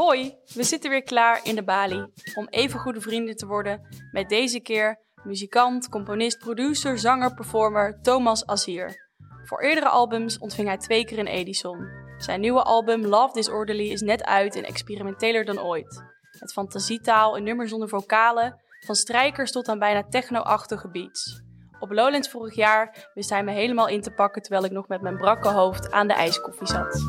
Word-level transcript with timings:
Hoi, 0.00 0.34
we 0.54 0.62
zitten 0.62 0.90
weer 0.90 1.02
klaar 1.02 1.40
in 1.42 1.54
de 1.54 1.64
Bali 1.64 2.06
om 2.34 2.46
even 2.50 2.80
goede 2.80 3.00
vrienden 3.00 3.36
te 3.36 3.46
worden 3.46 3.80
met 4.12 4.28
deze 4.28 4.60
keer 4.60 5.00
muzikant, 5.24 5.88
componist, 5.88 6.38
producer, 6.38 6.98
zanger, 6.98 7.34
performer 7.34 8.00
Thomas 8.02 8.46
Azier. 8.46 9.10
Voor 9.44 9.60
eerdere 9.60 9.88
albums 9.88 10.38
ontving 10.38 10.68
hij 10.68 10.76
twee 10.76 11.04
keer 11.04 11.18
een 11.18 11.26
Edison. 11.26 11.88
Zijn 12.18 12.40
nieuwe 12.40 12.62
album 12.62 13.06
Love 13.06 13.32
Disorderly 13.32 13.90
is 13.90 14.00
net 14.00 14.24
uit 14.24 14.56
en 14.56 14.64
experimenteler 14.64 15.44
dan 15.44 15.60
ooit. 15.60 16.02
Met 16.40 16.52
fantasietaal 16.52 17.36
en 17.36 17.42
nummers 17.42 17.70
zonder 17.70 17.88
vocalen, 17.88 18.60
van 18.86 18.94
strijkers 18.94 19.52
tot 19.52 19.68
aan 19.68 19.78
bijna 19.78 20.02
techno-achtige 20.08 20.90
beats. 20.90 21.42
Op 21.78 21.90
Lowlands 21.90 22.30
vorig 22.30 22.54
jaar 22.54 23.10
wist 23.14 23.30
hij 23.30 23.44
me 23.44 23.52
helemaal 23.52 23.88
in 23.88 24.00
te 24.00 24.10
pakken 24.10 24.42
terwijl 24.42 24.64
ik 24.64 24.72
nog 24.72 24.88
met 24.88 25.02
mijn 25.02 25.16
brakke 25.16 25.48
hoofd 25.48 25.90
aan 25.90 26.06
de 26.06 26.14
ijskoffie 26.14 26.66
zat. 26.66 27.00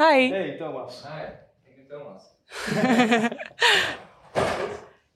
Hi. 0.00 0.30
Hey 0.30 0.56
Thomas. 0.56 1.02
Ja, 1.02 1.40
ik 1.62 1.76
ben 1.76 1.86
Thomas. 1.88 2.22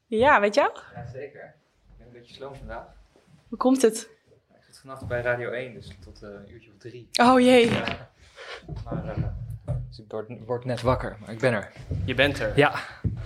Ja, 0.07 0.41
weet 0.41 0.55
jou? 0.55 0.71
Ja, 0.95 1.07
zeker. 1.13 1.55
Ik 1.91 1.99
ben 1.99 2.07
een 2.07 2.13
beetje 2.13 2.35
sloom 2.35 2.55
vandaag. 2.55 2.87
Hoe 3.49 3.59
komt 3.59 3.83
het? 3.83 4.11
Ik 4.55 4.63
zit 4.67 4.79
vannacht 4.79 5.07
bij 5.07 5.21
Radio 5.21 5.51
1, 5.51 5.75
dus 5.75 5.91
tot 6.05 6.23
eh, 6.23 6.29
een 6.29 6.53
uurtje 6.53 6.71
of 6.71 6.77
drie. 6.79 7.09
Oh 7.23 7.41
jee. 7.41 7.71
Ja. 7.71 8.11
Maar, 8.85 9.09
eh, 9.09 9.23
dus 9.89 9.99
ik 9.99 10.05
word, 10.09 10.29
word 10.47 10.65
net 10.65 10.83
wakker, 10.83 11.17
maar 11.21 11.31
ik 11.31 11.39
ben 11.39 11.53
er. 11.53 11.73
Je 12.05 12.15
bent 12.15 12.39
er. 12.39 12.57
Ja. 12.57 12.75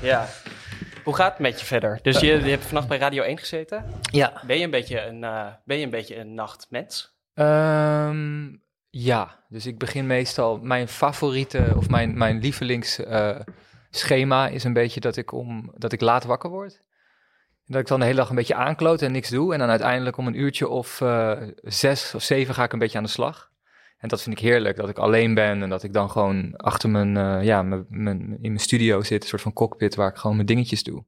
Ja. 0.01 0.27
Hoe 1.05 1.15
gaat 1.15 1.31
het 1.31 1.41
met 1.41 1.61
je 1.61 1.67
verder? 1.67 1.99
Dus 2.03 2.21
je, 2.21 2.27
je 2.27 2.51
hebt 2.51 2.65
vannacht 2.65 2.89
bij 2.89 2.99
Radio 2.99 3.23
1 3.23 3.39
gezeten. 3.39 3.85
Ja. 4.13 4.43
Ben 4.47 4.59
je 4.59 4.65
een 4.65 4.71
beetje 4.71 5.01
een, 5.01 5.25
eh, 5.25 5.47
ben 5.65 5.77
je 5.77 5.85
een, 5.85 5.91
beetje 5.91 6.17
een 6.17 6.35
nachtmens? 6.35 7.17
Ehm, 7.35 8.47
ja, 8.91 9.45
dus 9.49 9.67
ik 9.67 9.79
begin 9.79 10.07
meestal... 10.07 10.59
Mijn 10.59 10.89
favoriete, 10.89 11.73
of 11.77 11.89
mijn, 11.89 12.19
mijn 12.19 12.41
lievelingsschema 12.41 14.49
is 14.49 14.65
een 14.65 14.73
beetje 14.73 15.01
dat 15.01 15.17
ik, 15.17 15.33
om, 15.33 15.73
dat 15.77 15.93
ik 15.93 16.01
laat 16.01 16.25
wakker 16.25 16.51
word. 16.51 16.83
Dat 17.65 17.81
ik 17.81 17.87
dan 17.87 17.99
de 17.99 18.05
hele 18.05 18.19
dag 18.19 18.29
een 18.29 18.37
beetje 18.37 18.55
aankloot 18.55 19.03
en 19.03 19.13
niks 19.13 19.29
doe. 19.29 19.53
En 19.53 19.59
dan 19.59 19.69
uiteindelijk 19.69 20.17
om 20.17 20.27
een 20.27 20.41
uurtje 20.41 20.69
of 20.69 21.01
eh, 21.01 21.33
zes 21.63 22.15
of 22.15 22.23
zeven 22.23 22.55
ga 22.55 22.65
ik 22.65 22.73
een 22.73 22.79
beetje 22.79 22.99
aan 22.99 23.05
de 23.05 23.11
slag. 23.11 23.51
En 23.99 24.09
dat 24.09 24.23
vind 24.23 24.39
ik 24.39 24.43
heerlijk, 24.43 24.77
dat 24.77 24.89
ik 24.89 24.99
alleen 24.99 25.35
ben 25.35 25.63
en 25.63 25.69
dat 25.69 25.83
ik 25.83 25.93
dan 25.93 26.11
gewoon 26.11 26.57
achter 26.57 26.91
mijn, 26.91 27.17
eh, 27.17 27.45
ja, 27.45 27.63
mijn, 27.63 27.87
mijn, 27.89 28.21
in 28.21 28.39
mijn 28.41 28.59
studio 28.59 29.03
zit, 29.03 29.23
een 29.23 29.29
soort 29.29 29.43
van 29.43 29.53
cockpit 29.53 29.95
waar 29.95 30.09
ik 30.09 30.17
gewoon 30.17 30.37
mijn 30.37 30.49
dingetjes 30.49 30.83
doe. 30.83 31.05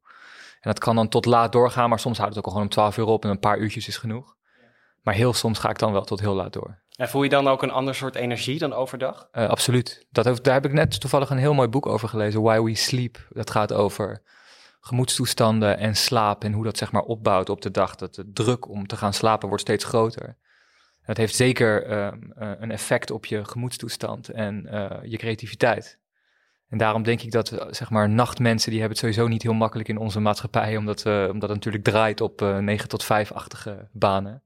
En 0.61 0.71
dat 0.71 0.79
kan 0.79 0.97
dan 0.97 1.09
tot 1.09 1.27
laat 1.27 1.53
doorgaan, 1.53 1.89
maar 1.89 1.99
soms 1.99 2.19
houdt 2.19 2.35
het 2.35 2.39
ook 2.39 2.45
al 2.45 2.53
gewoon 2.53 2.67
om 2.67 2.73
twaalf 2.73 2.97
uur 2.97 3.05
op 3.05 3.25
en 3.25 3.31
een 3.31 3.39
paar 3.39 3.59
uurtjes 3.59 3.89
is 3.89 3.97
genoeg. 3.97 4.37
Maar 5.03 5.15
heel 5.15 5.33
soms 5.33 5.59
ga 5.59 5.71
ik 5.71 5.79
dan 5.79 5.93
wel 5.93 6.05
tot 6.05 6.21
heel 6.21 6.35
laat 6.35 6.53
door. 6.53 6.79
En 7.01 7.09
voel 7.09 7.23
je 7.23 7.29
dan 7.29 7.49
ook 7.49 7.63
een 7.63 7.71
ander 7.71 7.95
soort 7.95 8.15
energie 8.15 8.59
dan 8.59 8.73
overdag? 8.73 9.29
Eh, 9.33 9.49
absoluut. 9.49 10.07
Dat, 10.11 10.45
daar 10.45 10.55
heb 10.55 10.65
ik 10.65 10.73
net 10.73 11.01
toevallig 11.01 11.31
een 11.31 11.39
heel 11.39 11.55
mooi 11.55 11.69
boek 11.69 11.87
over 11.87 12.09
gelezen, 12.09 12.43
Why 12.43 12.61
We 12.61 12.75
Sleep. 12.75 13.27
Dat 13.31 13.51
gaat 13.51 13.73
over 13.73 14.23
gemoedstoestanden 14.81 15.79
en 15.79 15.97
slaap 15.97 16.45
en 16.45 16.53
hoe 16.53 16.65
dat 16.65 16.79
zeg 16.79 16.93
maar 16.93 17.03
opbouwt 17.03 17.49
op 17.49 17.63
de 17.63 17.71
dag. 17.71 17.95
Dat 17.97 18.15
de 18.15 18.33
druk 18.33 18.69
om 18.69 18.87
te 18.87 18.97
gaan 18.97 19.13
slapen 19.13 19.49
wordt 19.49 19.63
steeds 19.63 19.85
groter. 19.85 20.37
Dat 21.05 21.17
heeft 21.17 21.35
zeker 21.35 21.85
ehm, 21.87 22.19
eh, 22.37 22.51
een 22.59 22.71
effect 22.71 23.11
op 23.11 23.27
je 23.27 23.45
gemoedstoestand 23.45 24.29
en 24.29 24.67
eh, 24.67 25.11
je 25.11 25.17
creativiteit. 25.17 25.99
En 26.69 26.79
daarom 26.79 27.03
denk 27.03 27.23
ik 27.23 27.33
dat 27.33 27.67
zeg 27.71 27.91
maar 27.91 28.09
nachtmensen, 28.09 28.71
die 28.71 28.81
hebben 28.81 28.99
het 28.99 29.07
sowieso 29.07 29.29
niet 29.29 29.43
heel 29.43 29.53
makkelijk 29.53 29.89
in 29.89 29.99
onze 29.99 30.21
maatschappij, 30.21 30.77
omdat, 30.77 31.03
we, 31.03 31.29
omdat 31.33 31.49
het 31.49 31.59
natuurlijk 31.59 31.85
draait 31.85 32.21
op 32.21 32.43
eh 32.43 32.59
9 32.59 32.89
tot 32.89 33.05
5-achtige 33.05 33.89
banen. 33.93 34.43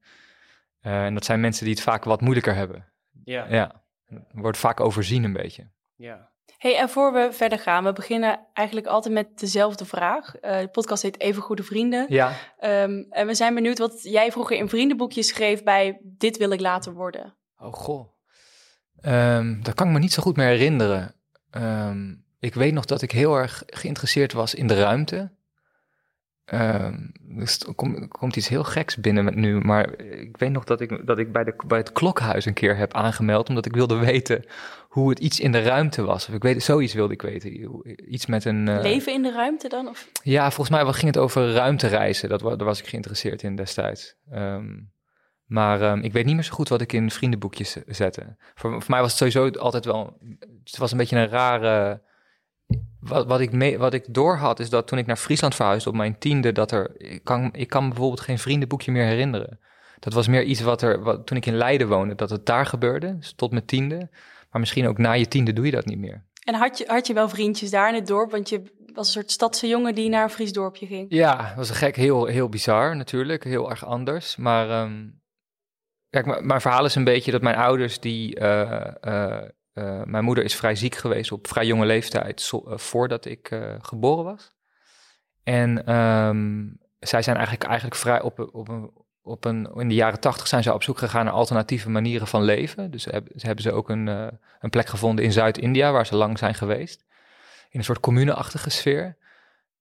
Eh, 0.85 1.05
en 1.05 1.13
dat 1.13 1.25
zijn 1.25 1.39
mensen 1.39 1.65
die 1.65 1.73
het 1.73 1.83
vaak 1.83 2.03
wat 2.03 2.21
moeilijker 2.21 2.55
hebben. 2.55 2.91
Ja. 3.23 3.45
Ja, 3.49 3.83
wordt 4.31 4.57
vaak 4.57 4.79
overzien 4.79 5.23
een 5.23 5.33
beetje. 5.33 5.69
ja. 5.95 6.33
Hey, 6.57 6.77
en 6.77 6.89
voor 6.89 7.13
we 7.13 7.29
verder 7.31 7.59
gaan, 7.59 7.83
we 7.83 7.93
beginnen 7.93 8.39
eigenlijk 8.53 8.87
altijd 8.87 9.13
met 9.13 9.39
dezelfde 9.39 9.85
vraag. 9.85 10.35
Eh, 10.35 10.59
de 10.59 10.67
podcast 10.67 11.03
heet 11.03 11.19
Even 11.19 11.41
Goede 11.41 11.63
Vrienden. 11.63 12.05
Ja, 12.09 12.31
Ehm, 12.57 13.03
en 13.09 13.27
we 13.27 13.33
zijn 13.35 13.53
benieuwd 13.53 13.77
wat 13.77 14.03
jij 14.03 14.31
vroeger 14.31 14.57
in 14.57 14.69
vriendenboekjes 14.69 15.27
schreef 15.27 15.63
bij 15.63 15.99
Dit 16.03 16.37
wil 16.37 16.49
ik 16.51 16.59
later 16.59 16.93
worden. 16.93 17.35
oh 17.57 17.73
goh. 17.73 18.09
Ehm, 18.99 19.61
dat 19.61 19.73
kan 19.73 19.87
ik 19.87 19.93
me 19.93 19.99
niet 19.99 20.13
zo 20.13 20.21
goed 20.21 20.35
meer 20.35 20.47
herinneren. 20.47 21.15
Ehm, 21.49 22.15
ik 22.39 22.53
weet 22.53 22.73
nog 22.73 22.85
dat 22.85 23.01
ik 23.01 23.11
heel 23.11 23.35
erg 23.35 23.63
geïnteresseerd 23.65 24.33
was 24.33 24.53
in 24.55 24.67
de 24.67 24.79
ruimte. 24.81 25.31
Ehm, 26.45 26.95
dus 27.21 27.59
er 27.59 27.73
komt, 27.73 27.97
er 27.97 28.07
komt 28.07 28.35
iets 28.35 28.47
heel 28.47 28.63
geks 28.63 28.95
binnen 28.97 29.23
met 29.23 29.35
nu, 29.35 29.59
maar 29.59 29.99
ik 30.01 30.37
weet 30.37 30.51
nog 30.51 30.63
dat 30.63 30.81
ik, 30.81 31.05
dat 31.07 31.19
ik 31.19 31.31
bij, 31.31 31.43
de, 31.43 31.53
bij 31.67 31.77
het 31.77 31.91
klokhuis 31.91 32.45
een 32.45 32.53
keer 32.53 32.77
heb 32.77 32.93
aangemeld, 32.93 33.49
omdat 33.49 33.65
ik 33.65 33.73
wilde 33.73 33.95
weten 33.97 34.45
hoe 34.89 35.09
het 35.09 35.19
iets 35.19 35.39
in 35.39 35.51
de 35.51 35.61
ruimte 35.61 36.03
was. 36.03 36.27
Of 36.27 36.33
ik 36.33 36.43
weet, 36.43 36.63
zoiets 36.63 36.93
wilde 36.93 37.13
ik 37.13 37.21
weten. 37.21 37.81
Iets 38.11 38.25
met 38.25 38.45
een... 38.45 38.67
eh, 38.67 38.81
Leven 38.81 39.13
in 39.13 39.21
de 39.21 39.31
ruimte 39.31 39.69
dan? 39.69 39.87
Of? 39.87 40.07
Ja, 40.23 40.51
volgens 40.51 40.69
mij 40.69 40.93
ging 40.93 41.13
het 41.13 41.17
over 41.17 41.51
ruimtereizen. 41.51 42.29
Dat, 42.29 42.39
daar 42.39 42.57
was 42.63 42.79
ik 42.79 42.87
geïnteresseerd 42.87 43.43
in 43.43 43.55
destijds. 43.55 44.15
Ehm, 44.31 44.79
maar 45.45 45.81
ehm, 45.81 45.99
ik 45.99 46.13
weet 46.13 46.25
niet 46.25 46.35
meer 46.35 46.43
zo 46.43 46.53
goed 46.53 46.69
wat 46.69 46.81
ik 46.81 46.93
in 46.93 47.11
vriendenboekjes 47.11 47.77
zette. 47.87 48.35
Voor, 48.55 48.71
voor 48.71 48.91
mij 48.91 49.01
was 49.01 49.19
het 49.19 49.33
sowieso 49.33 49.59
altijd 49.59 49.85
wel... 49.85 50.17
Het 50.63 50.77
was 50.77 50.91
een 50.91 50.97
beetje 50.97 51.17
een 51.17 51.29
rare... 51.29 52.01
Wat, 52.99 53.25
wat, 53.27 53.39
ik 53.39 53.51
mee, 53.51 53.77
wat 53.77 53.93
ik 53.93 54.13
doorhad 54.13 54.59
is 54.59 54.69
dat 54.69 54.87
toen 54.87 54.97
ik 54.97 55.05
naar 55.05 55.15
Friesland 55.15 55.55
verhuisde 55.55 55.89
op 55.89 55.95
mijn 55.95 56.17
tiende... 56.17 56.51
dat 56.51 56.71
er... 56.71 56.91
Ik 56.97 57.23
kan, 57.23 57.49
ik 57.53 57.67
kan 57.69 57.87
bijvoorbeeld 57.89 58.21
geen 58.21 58.39
vriendenboekje 58.39 58.91
meer 58.91 59.05
herinneren. 59.05 59.59
Dat 59.99 60.13
was 60.13 60.27
meer 60.27 60.43
iets 60.43 60.61
wat 60.61 60.81
er... 60.81 61.03
Wat, 61.03 61.27
toen 61.27 61.37
ik 61.37 61.45
in 61.45 61.55
Leiden 61.55 61.87
woonde, 61.87 62.15
dat 62.15 62.29
het 62.29 62.45
daar 62.45 62.65
gebeurde. 62.65 63.17
Dus 63.17 63.33
tot 63.33 63.51
mijn 63.51 63.65
tiende. 63.65 64.09
Maar 64.51 64.59
misschien 64.59 64.87
ook 64.87 64.97
na 64.97 65.11
je 65.11 65.27
tiende 65.27 65.53
doe 65.53 65.65
je 65.65 65.71
dat 65.71 65.85
niet 65.85 65.97
meer. 65.99 66.23
En 66.43 66.53
had 66.53 66.77
je, 66.77 66.85
had 66.87 67.07
je 67.07 67.13
wel 67.13 67.29
vriendjes 67.29 67.69
daar 67.69 67.89
in 67.89 67.95
het 67.95 68.07
dorp? 68.07 68.31
Want 68.31 68.49
je 68.49 68.61
was 68.93 69.07
een 69.07 69.13
soort 69.13 69.31
stadse 69.31 69.67
jongen 69.67 69.95
die 69.95 70.09
naar 70.09 70.23
een 70.23 70.29
Fries 70.29 70.53
dorpje 70.53 70.85
ging. 70.85 71.05
Ja, 71.09 71.45
het 71.45 71.55
was 71.55 71.69
een 71.69 71.75
gek, 71.75 71.95
heel, 71.95 72.25
heel 72.25 72.49
bizar 72.49 72.95
natuurlijk, 72.95 73.43
heel 73.43 73.69
erg 73.69 73.85
anders. 73.85 74.35
Maar 74.35 74.69
ehm, 74.69 75.07
kijk, 76.09 76.25
m- 76.25 76.45
mijn 76.47 76.61
verhaal 76.61 76.85
is 76.85 76.95
een 76.95 77.03
beetje 77.03 77.31
dat 77.31 77.41
mijn 77.41 77.55
ouders, 77.55 77.99
die, 77.99 78.35
eh, 78.39 78.87
eh, 79.01 79.49
eh, 79.75 80.01
mijn 80.03 80.23
moeder 80.23 80.43
is 80.43 80.55
vrij 80.55 80.75
ziek 80.75 80.95
geweest 80.95 81.31
op 81.31 81.47
vrij 81.47 81.65
jonge 81.65 81.85
leeftijd, 81.85 82.51
eh, 82.51 82.77
voordat 82.77 83.25
ik 83.25 83.51
eh, 83.51 83.73
geboren 83.79 84.23
was. 84.23 84.53
En 85.43 85.85
ehm, 85.85 86.67
zij 86.99 87.21
zijn 87.21 87.35
eigenlijk, 87.35 87.65
eigenlijk 87.65 87.95
vrij 87.95 88.21
op, 88.21 88.49
op 88.51 88.67
een, 88.67 88.91
op 89.21 89.45
een, 89.45 89.69
in 89.75 89.87
de 89.87 89.95
jaren 89.95 90.19
tachtig 90.19 90.47
zijn 90.47 90.63
ze 90.63 90.73
op 90.73 90.83
zoek 90.83 90.97
gegaan 90.97 91.25
naar 91.25 91.33
alternatieve 91.33 91.89
manieren 91.89 92.27
van 92.27 92.43
leven. 92.43 92.91
Dus 92.91 93.03
ze 93.03 93.21
hebben 93.35 93.63
ze 93.63 93.71
ook 93.71 93.89
een, 93.89 94.07
een 94.59 94.69
plek 94.69 94.87
gevonden 94.87 95.25
in 95.25 95.31
Zuid-India, 95.31 95.91
waar 95.91 96.05
ze 96.05 96.15
lang 96.15 96.37
zijn 96.37 96.55
geweest. 96.55 97.05
In 97.69 97.79
een 97.79 97.85
soort 97.85 97.99
communeachtige 97.99 98.69
sfeer. 98.69 99.17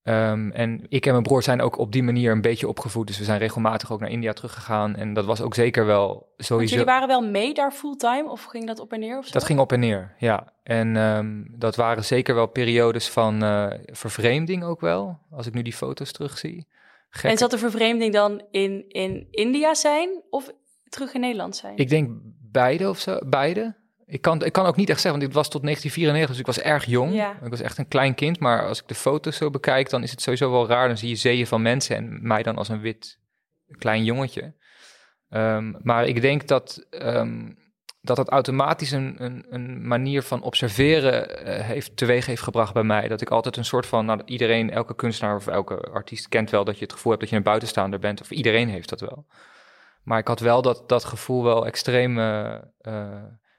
Ehm, 0.05 0.51
en 0.51 0.87
ik 0.89 1.07
en 1.07 1.13
mijn 1.13 1.23
broer 1.23 1.43
zijn 1.43 1.63
ook 1.63 1.79
op 1.79 1.93
die 1.93 2.03
manier 2.03 2.33
een 2.33 2.41
beetje 2.41 2.69
opgevoed. 2.69 3.07
Dus 3.07 3.19
we 3.19 3.25
zijn 3.25 3.39
regelmatig 3.39 3.93
ook 3.93 4.01
naar 4.01 4.11
India 4.11 4.33
teruggegaan. 4.33 4.97
En 4.97 5.15
dat 5.15 5.25
was 5.25 5.41
ook 5.41 5.55
zeker 5.55 5.87
wel 5.87 6.09
Want 6.09 6.33
sowieso... 6.37 6.71
jullie 6.71 6.91
waren 6.91 7.09
wel 7.09 7.29
mee 7.29 7.55
daar 7.55 7.73
fulltime? 7.73 8.31
Of 8.31 8.45
ging 8.45 8.67
dat 8.67 8.81
op 8.81 8.93
en 8.93 9.01
neer 9.01 9.19
of 9.19 9.27
zo? 9.27 9.33
Dat 9.33 9.45
ging 9.45 9.59
op 9.59 9.73
en 9.73 9.81
neer, 9.81 10.15
ja. 10.19 10.53
En 10.63 10.97
ehm, 10.97 11.43
dat 11.51 11.77
waren 11.77 12.05
zeker 12.05 12.35
wel 12.35 12.47
periodes 12.47 13.09
van 13.09 13.43
eh, 13.43 13.67
vervreemding 13.87 14.65
ook 14.65 14.81
wel. 14.81 15.19
Als 15.31 15.47
ik 15.47 15.55
nu 15.55 15.63
die 15.63 15.73
foto's 15.73 16.13
terugzie. 16.13 16.67
Gek. 17.11 17.31
En 17.31 17.39
zat 17.39 17.51
de 17.51 17.59
vervreemding 17.59 18.13
dan 18.13 18.43
in, 18.51 18.85
in 18.89 19.27
India 19.31 19.75
zijn 19.75 20.23
of 20.31 20.51
terug 20.89 21.15
in 21.15 21.21
Nederland 21.21 21.57
zijn? 21.57 21.77
Ik 21.77 21.89
denk 21.89 22.11
beide 22.41 22.89
of 22.89 22.99
zo, 22.99 23.19
beide. 23.27 23.75
Ik 24.15 24.21
kan, 24.21 24.45
ik 24.45 24.53
kan 24.53 24.67
ook 24.67 24.77
niet 24.77 24.91
echt 24.91 25.01
zeggen, 25.01 25.21
want 25.21 25.33
dit 25.33 25.43
was 25.43 25.51
tot 25.51 25.63
1994, 25.63 26.29
dus 26.29 26.39
ik 26.39 26.47
was 26.47 26.73
erg 26.73 26.85
jong. 26.85 27.15
Ja. 27.15 27.39
Ik 27.45 27.51
was 27.51 27.61
echt 27.61 27.79
een 27.79 27.89
klein 27.89 28.15
kind, 28.15 28.39
maar 28.39 28.69
als 28.69 28.81
ik 28.81 28.89
de 28.89 28.95
foto's 28.95 29.37
zo 29.37 29.51
bekijk, 29.51 29.91
dan 29.91 30.03
is 30.03 30.11
het 30.11 30.23
sowieso 30.23 30.51
wel 30.51 30.67
raar. 30.69 30.89
Dan 30.89 30.99
zie 30.99 31.09
je 31.09 31.15
zeeën 31.15 31.47
van 31.47 31.63
mensen 31.63 31.97
en 31.97 32.19
mij 32.27 32.43
dan 32.43 32.57
als 32.57 32.69
een 32.69 32.81
wit 32.81 33.19
klein 33.79 34.05
jongetje. 34.05 34.55
Ehm, 35.29 35.73
maar 35.83 36.07
ik 36.07 36.21
denk 36.21 36.47
dat, 36.47 36.87
ehm, 36.91 37.53
dat 38.01 38.17
het 38.17 38.29
automatisch 38.29 38.91
een, 38.91 39.15
een, 39.19 39.47
een 39.49 39.87
manier 39.87 40.23
van 40.23 40.43
observeren 40.43 41.45
eh, 41.47 41.65
heeft, 41.67 41.97
teweeg 41.97 42.27
heeft 42.27 42.43
gebracht 42.43 42.75
bij 42.75 42.83
mij. 42.83 43.09
Dat 43.09 43.21
ik 43.21 43.31
altijd 43.31 43.57
een 43.57 43.65
soort 43.65 43.87
van, 43.87 44.07
nou, 44.07 44.23
iedereen, 44.25 44.71
elke 44.71 44.95
kunstenaar 44.95 45.37
of 45.37 45.47
elke 45.47 45.75
artiest 45.75 46.29
kent 46.29 46.51
wel 46.51 46.65
dat 46.65 46.79
je 46.79 46.85
het 46.85 46.93
gevoel 46.93 47.11
hebt 47.11 47.23
dat 47.23 47.31
je 47.31 47.37
een 47.39 47.51
buitenstaander 47.51 47.99
bent. 47.99 48.21
Of 48.21 48.31
iedereen 48.31 48.69
heeft 48.69 48.89
dat 48.89 49.01
wel. 49.01 49.27
Maar 50.03 50.19
ik 50.19 50.29
had 50.29 50.41
wel 50.41 50.63
dat, 50.63 50.89
dat 50.89 51.05
gevoel 51.05 51.45
wel 51.45 51.67
extreem. 51.67 52.19
eh, 52.19 52.55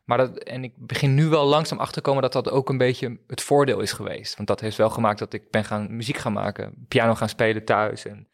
maar 0.06 0.18
dat, 0.18 0.38
en 0.38 0.64
ik 0.64 0.74
begin 0.78 1.16
nu 1.16 1.28
wel 1.28 1.46
langzaam 1.46 1.80
achter 1.80 1.96
te 1.96 2.02
komen 2.02 2.22
dat 2.22 2.34
dat 2.34 2.50
ook 2.50 2.70
een 2.70 2.78
beetje 2.78 3.20
het 3.28 3.42
voordeel 3.42 3.80
is 3.80 3.92
geweest. 3.92 4.36
Want 4.36 4.48
dat 4.48 4.60
heeft 4.60 4.78
wel 4.78 4.90
gemaakt 4.90 5.20
dat 5.20 5.34
ik 5.34 5.52
ben 5.52 5.66
gaan 5.66 5.96
muziek 5.96 6.18
gaan 6.18 6.34
maken, 6.34 6.86
piano 6.88 7.16
gaan 7.16 7.30
spelen 7.30 7.66
thuis. 7.66 8.06
En 8.06 8.28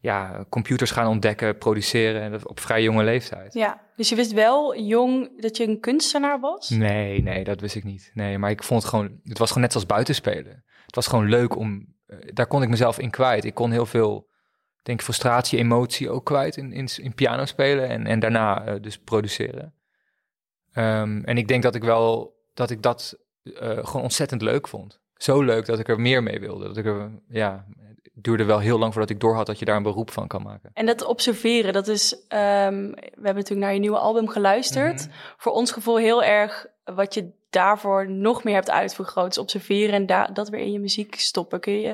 ja, 0.00 0.44
computers 0.48 0.90
gaan 0.90 1.06
ontdekken, 1.06 1.58
produceren. 1.58 2.22
En 2.22 2.30
dat 2.30 2.48
op 2.48 2.60
vrij 2.60 2.82
jonge 2.82 3.04
leeftijd. 3.04 3.54
Ja, 3.54 3.80
dus 3.96 4.08
je 4.08 4.14
wist 4.14 4.32
wel 4.32 4.78
jong 4.78 5.40
dat 5.42 5.56
je 5.56 5.66
een 5.66 5.80
kunstenaar 5.80 6.40
was? 6.40 6.68
Nee, 6.68 7.22
nee, 7.22 7.44
dat 7.44 7.60
wist 7.60 7.74
ik 7.74 7.84
niet. 7.84 8.10
Nee, 8.14 8.38
maar 8.38 8.50
ik 8.50 8.62
vond 8.62 8.82
het 8.82 8.90
gewoon, 8.90 9.20
het 9.24 9.38
was 9.38 9.48
gewoon 9.48 9.62
net 9.62 9.72
zoals 9.72 9.86
buitenspelen. 9.86 10.64
Het 10.86 10.94
was 10.94 11.06
gewoon 11.06 11.28
leuk 11.28 11.56
om, 11.56 11.94
eh, 12.06 12.18
daar 12.32 12.46
kon 12.46 12.62
ik 12.62 12.68
mezelf 12.68 12.98
in 12.98 13.10
kwijt. 13.10 13.44
Ik 13.44 13.54
kon 13.54 13.70
heel 13.70 13.86
veel, 13.86 14.28
denk 14.82 15.02
frustratie, 15.02 15.58
emotie 15.58 16.10
ook 16.10 16.24
kwijt 16.24 16.56
in, 16.56 16.72
in, 16.72 16.88
in 16.96 17.14
piano 17.14 17.44
spelen 17.44 17.88
en, 17.88 18.06
en 18.06 18.20
daarna 18.20 18.64
eh, 18.64 18.74
dus 18.80 18.98
produceren. 18.98 19.74
Ehm, 20.72 21.20
en 21.24 21.36
ik 21.38 21.48
denk 21.48 21.62
dat 21.62 21.74
ik 21.74 21.84
wel, 21.84 22.34
dat 22.54 22.70
ik 22.70 22.82
dat 22.82 23.16
eh, 23.42 23.52
gewoon 23.86 24.02
ontzettend 24.02 24.42
leuk 24.42 24.68
vond. 24.68 25.00
Zo 25.16 25.42
leuk 25.42 25.66
dat 25.66 25.78
ik 25.78 25.88
er 25.88 26.00
meer 26.00 26.22
mee 26.22 26.40
wilde. 26.40 26.66
Dat 26.66 26.76
ik 26.76 26.86
er, 26.86 27.10
ja, 27.28 27.64
het 28.02 28.24
duurde 28.24 28.44
wel 28.44 28.58
heel 28.58 28.78
lang 28.78 28.92
voordat 28.92 29.10
ik 29.10 29.20
doorhad 29.20 29.46
dat 29.46 29.58
je 29.58 29.64
daar 29.64 29.76
een 29.76 29.82
beroep 29.82 30.10
van 30.10 30.26
kan 30.26 30.42
maken. 30.42 30.70
En 30.74 30.86
dat 30.86 31.04
observeren, 31.04 31.72
dat 31.72 31.88
is... 31.88 32.26
ehm, 32.28 32.90
we 32.90 32.96
hebben 33.14 33.34
natuurlijk 33.34 33.60
naar 33.60 33.72
je 33.74 33.80
nieuwe 33.80 33.98
album 33.98 34.28
geluisterd. 34.28 35.06
Mhm. 35.06 35.16
Voor 35.36 35.52
ons 35.52 35.72
gevoel 35.72 35.96
heel 35.96 36.22
erg 36.22 36.66
wat 36.84 37.14
je 37.14 37.30
daarvoor 37.50 38.10
nog 38.10 38.44
meer 38.44 38.54
hebt 38.54 38.70
uitvergroot. 38.70 39.30
is 39.30 39.38
observeren 39.38 39.94
en 39.94 40.06
da- 40.06 40.26
dat 40.32 40.48
weer 40.48 40.60
in 40.60 40.72
je 40.72 40.80
muziek 40.80 41.14
stoppen. 41.14 41.60
Kun 41.60 41.80
je 41.80 41.88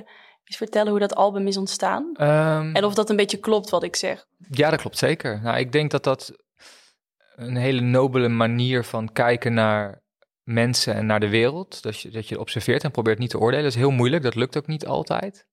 eens 0.45 0.57
vertellen 0.57 0.91
hoe 0.91 1.01
dat 1.01 1.15
album 1.15 1.47
is 1.47 1.57
ontstaan? 1.57 2.11
Ehm, 2.15 2.75
En 2.75 2.85
of 2.85 2.95
dat 2.95 3.11
een 3.11 3.17
beetje 3.17 3.37
klopt 3.39 3.71
wat 3.71 3.83
ik 3.83 3.97
zeg. 3.97 4.27
Ja, 4.51 4.71
dat 4.71 4.81
klopt 4.81 4.99
zeker. 4.99 5.41
Nou, 5.43 5.59
ik 5.59 5.73
denk 5.73 5.91
dat 5.91 6.05
dat 6.05 6.33
een 7.37 7.57
hele 7.57 7.81
nobele 7.81 8.29
manier 8.29 8.85
van 8.85 9.13
kijken 9.13 9.55
naar 9.55 10.03
mensen 10.43 10.95
en 10.95 11.07
naar 11.07 11.21
de 11.21 11.29
wereld. 11.29 11.83
Dat 11.83 12.01
je, 12.01 12.11
dat 12.11 12.29
je 12.29 12.41
observeert 12.41 12.85
en 12.85 12.91
probeert 12.91 13.19
niet 13.19 13.31
te 13.31 13.39
oordelen. 13.39 13.65
Dat 13.65 13.73
is 13.73 13.79
heel 13.79 13.91
moeilijk, 13.91 14.23
dat 14.23 14.35
lukt 14.35 14.57
ook 14.57 14.67
niet 14.67 14.87
altijd. 14.87 15.47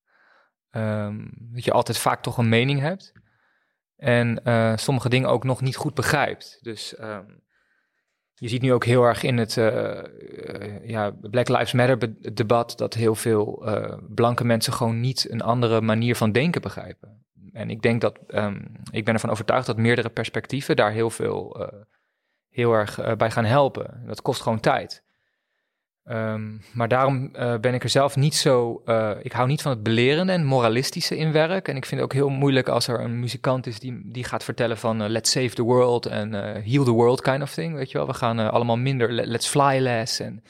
Ehm, 0.70 1.28
dat 1.32 1.64
je 1.64 1.72
altijd 1.72 1.98
vaak 1.98 2.22
toch 2.22 2.38
een 2.38 2.50
mening 2.50 2.80
hebt. 2.80 3.12
En 3.96 4.44
eh, 4.44 4.78
sommige 4.78 5.10
dingen 5.10 5.30
ook 5.30 5.44
nog 5.44 5.62
niet 5.62 5.76
goed 5.76 5.94
begrijpt. 5.94 6.60
Dus 6.62 6.96
ehm, 6.96 7.26
je 8.34 8.48
ziet 8.48 8.62
nu 8.62 8.74
ook 8.74 8.86
heel 8.86 9.04
erg 9.04 9.24
in 9.24 9.38
het 9.38 9.58
eh, 9.58 10.00
eh, 10.00 10.90
ja, 10.90 11.12
Black 11.12 11.48
Lives 11.48 11.74
Matter 11.74 12.34
debat 12.34 12.78
dat 12.78 12.94
heel 12.94 13.16
veel 13.16 13.66
blanke 14.10 14.44
mensen 14.44 14.74
gewoon 14.74 15.00
niet 15.00 15.28
een 15.30 15.42
andere 15.42 15.82
manier 15.82 16.16
van 16.16 16.32
denken 16.32 16.62
begrijpen. 16.62 17.26
En 17.54 17.70
ik 17.70 17.82
denk 17.82 18.02
dat, 18.02 18.20
ehm, 18.28 18.60
ik 18.92 19.06
ben 19.06 19.14
ervan 19.14 19.30
overtuigd 19.30 19.66
dat 19.66 19.78
meerdere 19.78 20.10
perspectieven 20.10 20.76
daar 20.76 20.92
heel 20.92 21.10
veel, 21.10 21.56
eh, 21.60 21.82
heel 22.50 22.74
erg 22.74 23.00
eh, 23.00 23.16
bij 23.16 23.32
gaan 23.32 23.46
helpen. 23.46 24.04
Dat 24.06 24.22
kost 24.22 24.42
gewoon 24.42 24.60
tijd. 24.60 25.04
Ehm, 26.04 26.58
maar 26.74 26.88
daarom 26.88 27.36
eh, 27.36 27.58
ben 27.58 27.74
ik 27.74 27.84
er 27.84 27.90
zelf 27.90 28.16
niet 28.16 28.36
zo. 28.36 28.82
ik 29.22 29.32
hou 29.32 29.48
niet 29.48 29.62
van 29.62 29.72
het 29.72 29.84
belerende 29.84 30.32
en 30.32 30.46
moralistische 30.46 31.18
in 31.18 31.32
werk. 31.32 31.68
En 31.68 31.76
ik 31.76 31.86
vind 31.86 32.02
het 32.02 32.10
ook 32.10 32.18
heel 32.18 32.30
moeilijk 32.30 32.68
als 32.68 32.88
er 32.88 33.00
een 33.00 33.20
muzikant 33.20 33.68
is 33.68 33.80
die, 33.80 34.12
die 34.12 34.24
gaat 34.24 34.44
vertellen 34.44 34.78
van 34.78 35.08
let's 35.08 35.32
save 35.32 35.50
the 35.50 35.62
world 35.64 36.06
en 36.06 36.34
heal 36.64 36.84
the 36.84 36.92
world 36.92 37.22
kind 37.22 37.42
of 37.42 37.54
thing. 37.54 37.76
Weet 37.76 37.92
je 37.92 37.98
wel, 37.98 38.08
we 38.08 38.14
gaan 38.14 38.52
allemaal 38.52 38.78
minder, 38.78 39.12
let- 39.12 39.26
let's 39.26 39.48
fly 39.48 39.78
less. 39.80 40.20
En 40.20 40.44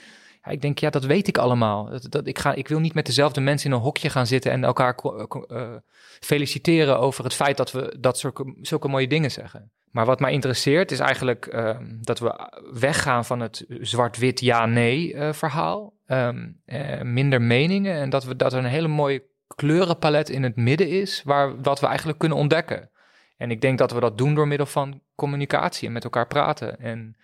ik 0.52 0.62
denk, 0.62 0.80
ja, 0.80 0.90
dat 0.90 1.06
weet 1.06 1.28
ik 1.28 1.38
allemaal. 1.38 1.90
Dat, 2.10 2.28
ik, 2.28 2.40
ga, 2.40 2.54
ik 2.54 2.68
wil 2.68 2.80
niet 2.80 2.94
met 2.94 3.06
dezelfde 3.06 3.42
mensen 3.42 3.70
in 3.70 3.76
een 3.76 3.82
hokje 3.82 4.10
gaan 4.10 4.28
zitten 4.28 4.52
en 4.52 4.64
elkaar 4.64 4.96
eh, 4.96 5.76
feliciteren 6.20 7.00
over 7.00 7.24
het 7.24 7.34
feit 7.34 7.58
dat 7.58 7.72
we 7.72 7.96
dat 8.00 8.20
zulke, 8.20 8.56
zulke 8.62 8.88
mooie 8.88 9.08
dingen 9.08 9.32
zeggen. 9.32 9.72
Maar 9.92 10.06
wat 10.06 10.20
mij 10.20 10.32
interesseert 10.32 10.92
is 10.92 11.00
eigenlijk 11.00 11.46
ehm, 11.46 11.86
dat 12.02 12.20
we 12.20 12.50
weggaan 12.72 13.26
van 13.26 13.40
het 13.40 13.66
zwart-wit 13.68 14.40
ja-nee 14.40 15.14
eh, 15.14 15.34
verhaal. 15.34 15.94
Ehm, 16.06 16.50
eh, 16.66 17.02
minder 17.02 17.42
meningen 17.42 17.96
en 17.96 18.10
dat, 18.10 18.24
we, 18.24 18.36
dat 18.36 18.54
er 18.54 18.60
een 18.60 18.66
hele 18.66 18.88
mooie 18.88 19.24
kleurenpalet 19.56 20.30
in 20.30 20.44
het 20.44 20.56
midden 20.56 20.90
is, 20.90 21.22
waar, 21.26 21.62
wat 21.62 21.80
we 21.80 21.88
eigenlijk 21.88 22.20
kunnen 22.20 22.38
ontdekken. 22.38 22.90
En 23.38 23.52
ik 23.52 23.62
denk 23.62 23.78
dat 23.78 23.92
we 23.92 24.00
dat 24.00 24.18
doen 24.18 24.36
door 24.36 24.48
middel 24.48 24.68
van 24.68 25.02
communicatie 25.16 25.88
en 25.88 25.94
met 25.94 26.04
elkaar 26.04 26.28
praten. 26.28 26.80
En 26.80 27.16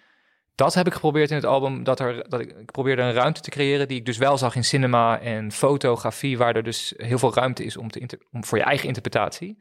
dat 0.60 0.74
heb 0.74 0.88
ik 0.88 0.94
geprobeerd 0.94 1.30
in 1.30 1.36
het 1.36 1.46
album. 1.46 1.84
Dat 1.84 2.00
er, 2.00 2.30
dat 2.30 2.40
ik, 2.40 2.50
ik 2.60 2.72
probeerde 2.72 3.02
een 3.02 3.14
ruimte 3.14 3.42
te 3.42 3.50
creëren 3.50 3.88
die 3.88 3.98
ik 3.98 4.06
dus 4.06 4.18
wel 4.18 4.38
zag 4.38 4.56
in 4.56 4.64
cinema 4.64 5.20
en 5.20 5.52
fotografie, 5.52 6.38
waar 6.38 6.56
er 6.56 6.64
dus 6.64 6.94
heel 6.98 7.18
veel 7.18 7.34
ruimte 7.34 7.64
is 7.64 7.78
om, 7.78 7.90
te 7.92 8.00
inter- 8.00 8.20
om 8.32 8.44
voor 8.46 8.58
je 8.58 8.64
eigen 8.64 8.88
interpretatie. 8.88 9.58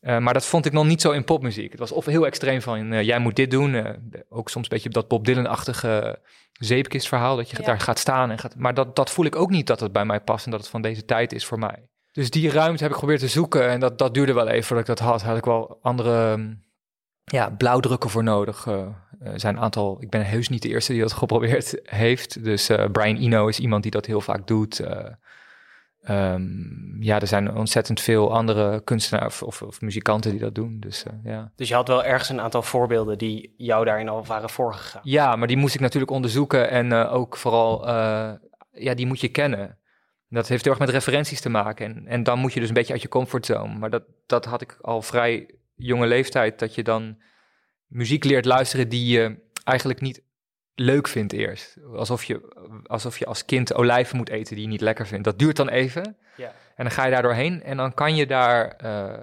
Eh, 0.00 0.18
maar 0.18 0.32
dat 0.34 0.46
vond 0.46 0.66
ik 0.66 0.72
nog 0.72 0.84
niet 0.86 1.00
zo 1.00 1.10
in 1.10 1.24
popmuziek. 1.24 1.70
Het 1.70 1.80
was 1.80 1.92
of 1.92 2.04
heel 2.06 2.26
extreem 2.26 2.62
van, 2.62 2.92
eh, 2.92 3.02
jij 3.02 3.18
moet 3.18 3.36
dit 3.36 3.50
doen. 3.50 3.74
eh, 3.74 3.90
ook 4.28 4.48
soms 4.48 4.64
een 4.64 4.74
beetje 4.74 4.88
dat 4.88 5.08
Bob 5.08 5.24
Dylan-achtige 5.24 6.18
zeepkistverhaal, 6.52 7.36
dat 7.36 7.50
je 7.50 7.56
Ja. 7.60 7.66
daar 7.66 7.80
gaat 7.80 7.98
staan. 7.98 8.30
En 8.30 8.38
gaat, 8.38 8.54
maar 8.56 8.74
dat, 8.74 8.96
dat 8.96 9.10
voel 9.10 9.24
ik 9.24 9.36
ook 9.36 9.50
niet 9.50 9.66
dat 9.66 9.80
het 9.80 9.92
bij 9.92 10.04
mij 10.04 10.20
past 10.20 10.44
en 10.44 10.50
dat 10.50 10.60
het 10.60 10.68
van 10.70 10.82
deze 10.82 11.04
tijd 11.04 11.32
is 11.32 11.44
voor 11.46 11.58
mij. 11.58 11.88
Dus 12.12 12.30
die 12.30 12.50
ruimte 12.50 12.78
heb 12.82 12.88
ik 12.92 12.98
geprobeerd 12.98 13.20
te 13.20 13.28
zoeken 13.28 13.68
en 13.68 13.80
dat, 13.80 13.98
dat 13.98 14.14
duurde 14.14 14.32
wel 14.32 14.48
even 14.48 14.64
voordat 14.64 14.88
ik 14.88 14.96
dat 14.96 15.06
had. 15.08 15.22
Had 15.22 15.36
ik 15.36 15.44
wel 15.44 15.78
andere 15.82 16.36
mm, 16.36 16.63
ja, 17.24 17.50
blauwdrukken 17.50 18.10
voor 18.10 18.22
nodig. 18.22 18.66
Eh, 18.66 18.86
er 19.20 19.40
zijn 19.40 19.56
een 19.56 19.62
aantal, 19.62 19.96
ik 20.00 20.10
ben 20.10 20.26
heus 20.26 20.48
niet 20.48 20.62
de 20.62 20.68
eerste 20.68 20.92
die 20.92 21.00
dat 21.00 21.12
geprobeerd 21.22 21.80
heeft. 21.82 22.44
Dus 22.44 22.68
eh, 22.68 22.90
Brian 22.92 23.16
Eno 23.16 23.46
is 23.46 23.60
iemand 23.60 23.82
die 23.82 23.92
dat 23.92 24.06
heel 24.06 24.20
vaak 24.20 24.46
doet. 24.46 24.80
Eh, 24.80 25.06
ehm, 26.02 27.02
ja, 27.02 27.20
er 27.20 27.26
zijn 27.26 27.54
ontzettend 27.54 28.00
veel 28.00 28.32
andere 28.32 28.80
kunstenaars 28.84 29.42
of, 29.42 29.42
of, 29.42 29.68
of 29.68 29.80
muzikanten 29.80 30.30
die 30.30 30.40
dat 30.40 30.54
doen. 30.54 30.76
Dus 30.80 31.04
eh, 31.04 31.12
ja. 31.24 31.52
Dus 31.56 31.68
je 31.68 31.74
had 31.74 31.88
wel 31.88 32.04
ergens 32.04 32.28
een 32.28 32.40
aantal 32.40 32.62
voorbeelden 32.62 33.18
die 33.18 33.54
jou 33.56 33.84
daarin 33.84 34.08
al 34.08 34.24
waren 34.24 34.50
voorgegaan. 34.50 35.00
Ja, 35.04 35.36
maar 35.36 35.48
die 35.48 35.56
moest 35.56 35.74
ik 35.74 35.80
natuurlijk 35.80 36.12
onderzoeken 36.12 36.70
en 36.70 36.92
eh, 36.92 37.14
ook 37.14 37.36
vooral, 37.36 37.86
eh, 37.86 38.32
ja, 38.72 38.94
die 38.94 39.06
moet 39.06 39.20
je 39.20 39.28
kennen. 39.28 39.78
Dat 40.28 40.48
heeft 40.48 40.64
heel 40.64 40.72
erg 40.72 40.80
met 40.80 40.90
referenties 40.90 41.40
te 41.40 41.48
maken. 41.48 41.86
En, 41.86 42.06
en 42.06 42.22
dan 42.22 42.38
moet 42.38 42.52
je 42.52 42.60
dus 42.60 42.68
een 42.68 42.74
beetje 42.74 42.92
uit 42.92 43.02
je 43.02 43.08
comfortzone. 43.08 43.78
Maar 43.78 43.90
dat, 43.90 44.02
dat 44.26 44.44
had 44.44 44.60
ik 44.60 44.78
al 44.80 45.02
vrij 45.02 45.54
jonge 45.74 46.06
leeftijd, 46.06 46.58
dat 46.58 46.74
je 46.74 46.82
dan 46.82 47.22
muziek 47.86 48.24
leert 48.24 48.44
luisteren 48.44 48.88
die 48.88 49.06
je 49.06 49.42
eigenlijk 49.64 50.00
niet 50.00 50.22
leuk 50.74 51.08
vindt 51.08 51.32
eerst. 51.32 51.76
Alsof 51.94 52.24
je, 52.24 52.40
alsof 52.86 53.18
je 53.18 53.26
als 53.26 53.44
kind 53.44 53.74
olijven 53.74 54.16
moet 54.16 54.28
eten 54.28 54.54
die 54.54 54.64
je 54.64 54.70
niet 54.70 54.80
lekker 54.80 55.06
vindt. 55.06 55.24
Dat 55.24 55.38
duurt 55.38 55.56
dan 55.56 55.68
even. 55.68 56.16
Ja. 56.36 56.52
En 56.76 56.84
dan 56.84 56.90
ga 56.90 57.04
je 57.04 57.10
daar 57.10 57.22
doorheen 57.22 57.62
en 57.62 57.76
dan 57.76 57.94
kan 57.94 58.16
je 58.16 58.26
daar, 58.26 58.68
eh, 58.68 59.22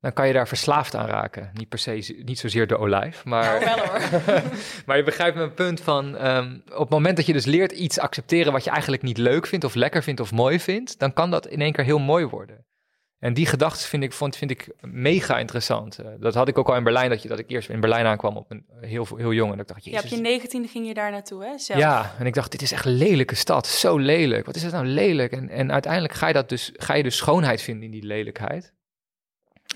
dan 0.00 0.12
kan 0.12 0.26
je 0.26 0.32
daar 0.32 0.48
verslaafd 0.48 0.94
aan 0.94 1.06
raken. 1.06 1.50
Niet 1.54 1.68
per 1.68 1.78
se, 1.78 2.22
niet 2.24 2.38
zozeer 2.38 2.66
de 2.66 2.78
olijf, 2.78 3.24
maar... 3.24 3.60
Nou, 3.60 3.64
wel 3.64 3.86
hoor. 3.86 4.00
maar 4.86 4.96
je 4.96 5.02
begrijpt 5.02 5.36
mijn 5.36 5.54
punt 5.54 5.80
van, 5.80 6.16
ehm, 6.16 6.58
op 6.72 6.80
het 6.80 6.90
moment 6.90 7.16
dat 7.16 7.26
je 7.26 7.32
dus 7.32 7.44
leert 7.44 7.72
iets 7.72 7.98
accepteren 7.98 8.52
wat 8.52 8.64
je 8.64 8.70
eigenlijk 8.70 9.02
niet 9.02 9.18
leuk 9.18 9.46
vindt 9.46 9.64
of 9.64 9.74
lekker 9.74 10.02
vindt 10.02 10.20
of 10.20 10.32
mooi 10.32 10.60
vindt, 10.60 10.98
dan 10.98 11.12
kan 11.12 11.30
dat 11.30 11.46
in 11.46 11.60
één 11.60 11.72
keer 11.72 11.84
heel 11.84 11.98
mooi 11.98 12.24
worden. 12.26 12.64
En 13.20 13.34
die 13.34 13.46
gedachten 13.46 13.88
vind 13.88 14.02
ik, 14.02 14.12
vond, 14.12 14.36
vind 14.36 14.50
ik 14.50 14.68
mega 14.80 15.38
interessant. 15.38 15.98
Eh, 15.98 16.06
dat 16.18 16.34
had 16.34 16.48
ik 16.48 16.58
ook 16.58 16.68
al 16.68 16.76
in 16.76 16.84
Berlijn, 16.84 17.10
dat, 17.10 17.22
je, 17.22 17.28
dat 17.28 17.38
ik 17.38 17.50
eerst 17.50 17.68
in 17.68 17.80
Berlijn 17.80 18.06
aankwam 18.06 18.36
op 18.36 18.50
een 18.50 18.64
heel, 18.80 19.06
heel 19.16 19.32
jong. 19.32 19.50
En 19.50 19.56
dat 19.56 19.66
ik 19.68 19.72
dacht, 19.74 19.84
Ja, 19.84 19.90
jezus. 19.90 20.10
op 20.10 20.16
je 20.16 20.22
negentiende 20.22 20.68
ging 20.68 20.86
je 20.86 20.94
daar 20.94 21.10
naartoe, 21.10 21.44
hè? 21.44 21.58
Zelf. 21.58 21.78
Ja, 21.80 22.14
en 22.18 22.26
ik 22.26 22.34
dacht, 22.34 22.50
dit 22.50 22.62
is 22.62 22.72
echt 22.72 22.84
een 22.84 22.92
lelijke 22.96 23.34
stad. 23.34 23.66
Zo 23.66 23.96
lelijk. 23.98 24.46
Wat 24.46 24.56
is 24.56 24.62
het 24.62 24.72
nou 24.72 24.86
lelijk? 24.86 25.32
En, 25.32 25.48
en 25.48 25.72
uiteindelijk 25.72 26.12
ga 26.12 26.26
je, 26.26 26.32
dat 26.32 26.48
dus, 26.48 26.70
ga 26.76 26.94
je 26.94 27.02
dus 27.02 27.16
schoonheid 27.16 27.62
vinden 27.62 27.84
in 27.84 27.90
die 27.90 28.02
lelijkheid. 28.04 28.72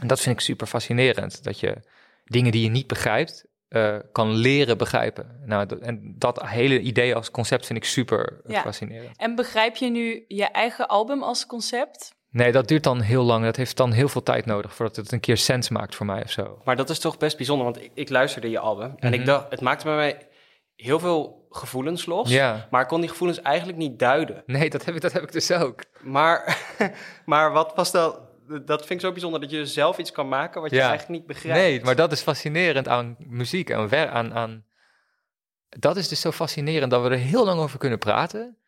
En 0.01 0.07
dat 0.07 0.21
vind 0.21 0.35
ik 0.35 0.41
super 0.41 0.67
fascinerend. 0.67 1.45
Dat 1.45 1.61
je 1.61 1.77
dingen 2.25 2.53
die 2.53 2.63
je 2.63 2.71
niet 2.71 2.87
begrijpt, 2.87 3.45
eh, 3.69 3.97
kan 4.13 4.33
leren 4.35 4.79
begrijpen. 4.79 5.41
Nou, 5.47 5.67
dat, 5.67 5.79
en 5.79 6.15
dat 6.19 6.49
hele 6.49 6.81
idee 6.81 7.15
als 7.15 7.31
concept 7.31 7.67
vind 7.67 7.79
ik 7.79 7.85
super 7.85 8.41
Ja. 8.47 8.61
fascinerend. 8.61 9.17
En 9.17 9.35
begrijp 9.35 9.77
je 9.77 9.91
nu 9.91 10.25
je 10.29 10.45
eigen 10.45 10.89
album 10.89 11.23
als 11.23 11.47
concept? 11.47 12.15
Nee, 12.35 12.53
dat 12.53 12.69
duurt 12.69 12.83
dan 12.83 13.01
heel 13.01 13.23
lang. 13.23 13.45
Dat 13.45 13.57
heeft 13.57 13.77
dan 13.77 13.93
heel 13.93 14.09
veel 14.09 14.23
tijd 14.23 14.47
nodig 14.47 14.75
voordat 14.75 14.97
het 14.97 15.13
een 15.13 15.21
keer 15.21 15.37
sens 15.37 15.69
maakt 15.69 15.95
voor 15.95 16.07
mij 16.07 16.23
of 16.23 16.31
zo. 16.31 16.61
Maar 16.65 16.77
dat 16.77 16.91
is 16.91 16.99
toch 16.99 17.17
best 17.19 17.37
bijzonder, 17.37 17.65
want 17.65 17.83
ik, 17.83 17.91
ik 17.95 18.09
luisterde 18.09 18.51
je 18.51 18.59
album 18.59 18.95
en 18.99 19.11
Mhm. 19.11 19.21
ik 19.21 19.27
dacht, 19.27 19.51
het 19.51 19.61
maakte 19.61 19.85
bij 19.85 19.95
mij 19.97 20.29
heel 20.75 20.99
veel 20.99 21.47
gevoelens 21.51 22.07
los. 22.07 22.31
Ja. 22.31 22.67
Maar 22.71 22.83
ik 22.83 22.89
kon 22.89 23.01
die 23.01 23.09
gevoelens 23.11 23.41
eigenlijk 23.43 23.79
niet 23.79 23.99
duiden. 23.99 24.43
Nee, 24.47 24.71
dat 24.71 24.85
heb 24.85 24.95
ik, 24.95 25.01
dat 25.01 25.13
heb 25.13 25.23
ik 25.23 25.33
dus 25.33 25.53
ook. 25.53 25.85
Maar, 26.03 26.59
maar 27.25 27.53
wat 27.53 27.73
was 27.75 27.91
dan... 27.91 28.19
Dat 28.65 28.79
vind 28.81 28.91
ik 28.91 29.01
zo 29.01 29.13
bijzonder, 29.13 29.41
dat 29.41 29.51
je 29.51 29.67
zelf 29.67 29.99
iets 29.99 30.13
kan 30.13 30.29
maken 30.29 30.61
wat 30.61 30.71
je 30.71 30.77
Ja. 30.77 30.89
eigenlijk 30.89 31.19
niet 31.19 31.27
begrijpt. 31.27 31.59
Nee, 31.61 31.83
maar 31.85 31.97
dat 31.97 32.13
is 32.13 32.21
fascinerend 32.21 32.89
aan 32.89 33.17
muziek 33.19 33.71
en 33.71 34.11
aan, 34.11 34.35
aan. 34.35 34.65
Dat 35.69 35.97
is 35.97 36.09
dus 36.09 36.21
zo 36.21 36.31
fascinerend 36.31 36.91
dat 36.91 37.03
we 37.03 37.09
er 37.11 37.17
heel 37.19 37.45
lang 37.45 37.61
over 37.61 37.79
kunnen 37.79 37.99
praten, 37.99 38.59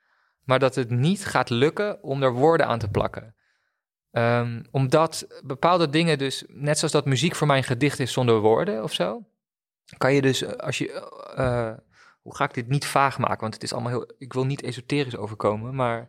maar 0.44 0.58
dat 0.58 0.74
het 0.74 0.90
niet 0.90 1.26
gaat 1.26 1.50
lukken 1.50 2.02
om 2.02 2.22
er 2.22 2.32
woorden 2.32 2.66
aan 2.66 2.78
te 2.78 2.88
plakken. 2.88 3.34
Ehm, 4.10 4.62
omdat 4.70 5.26
bepaalde 5.44 5.88
dingen 5.88 6.18
dus, 6.18 6.44
net 6.48 6.78
zoals 6.78 6.92
dat 6.92 7.04
muziek 7.04 7.34
voor 7.34 7.46
mij 7.46 7.56
een 7.56 7.64
gedicht 7.64 7.98
is 7.98 8.12
zonder 8.12 8.40
woorden 8.40 8.82
of 8.82 8.92
zo, 8.92 9.24
kan 9.98 10.14
je 10.14 10.22
dus, 10.22 10.42
eh, 10.42 10.52
als 10.52 10.78
je, 10.78 10.92
eh, 11.34 11.68
eh, 11.68 11.76
hoe 12.22 12.36
ga 12.36 12.44
ik 12.44 12.54
dit 12.54 12.68
niet 12.68 12.86
vaag 12.86 13.18
maken, 13.18 13.40
want 13.40 13.54
het 13.54 13.62
is 13.62 13.72
allemaal 13.72 13.90
heel, 13.90 14.10
ik 14.18 14.32
wil 14.32 14.46
niet 14.46 14.62
esoterisch 14.62 15.16
overkomen, 15.16 15.74
maar 15.74 16.08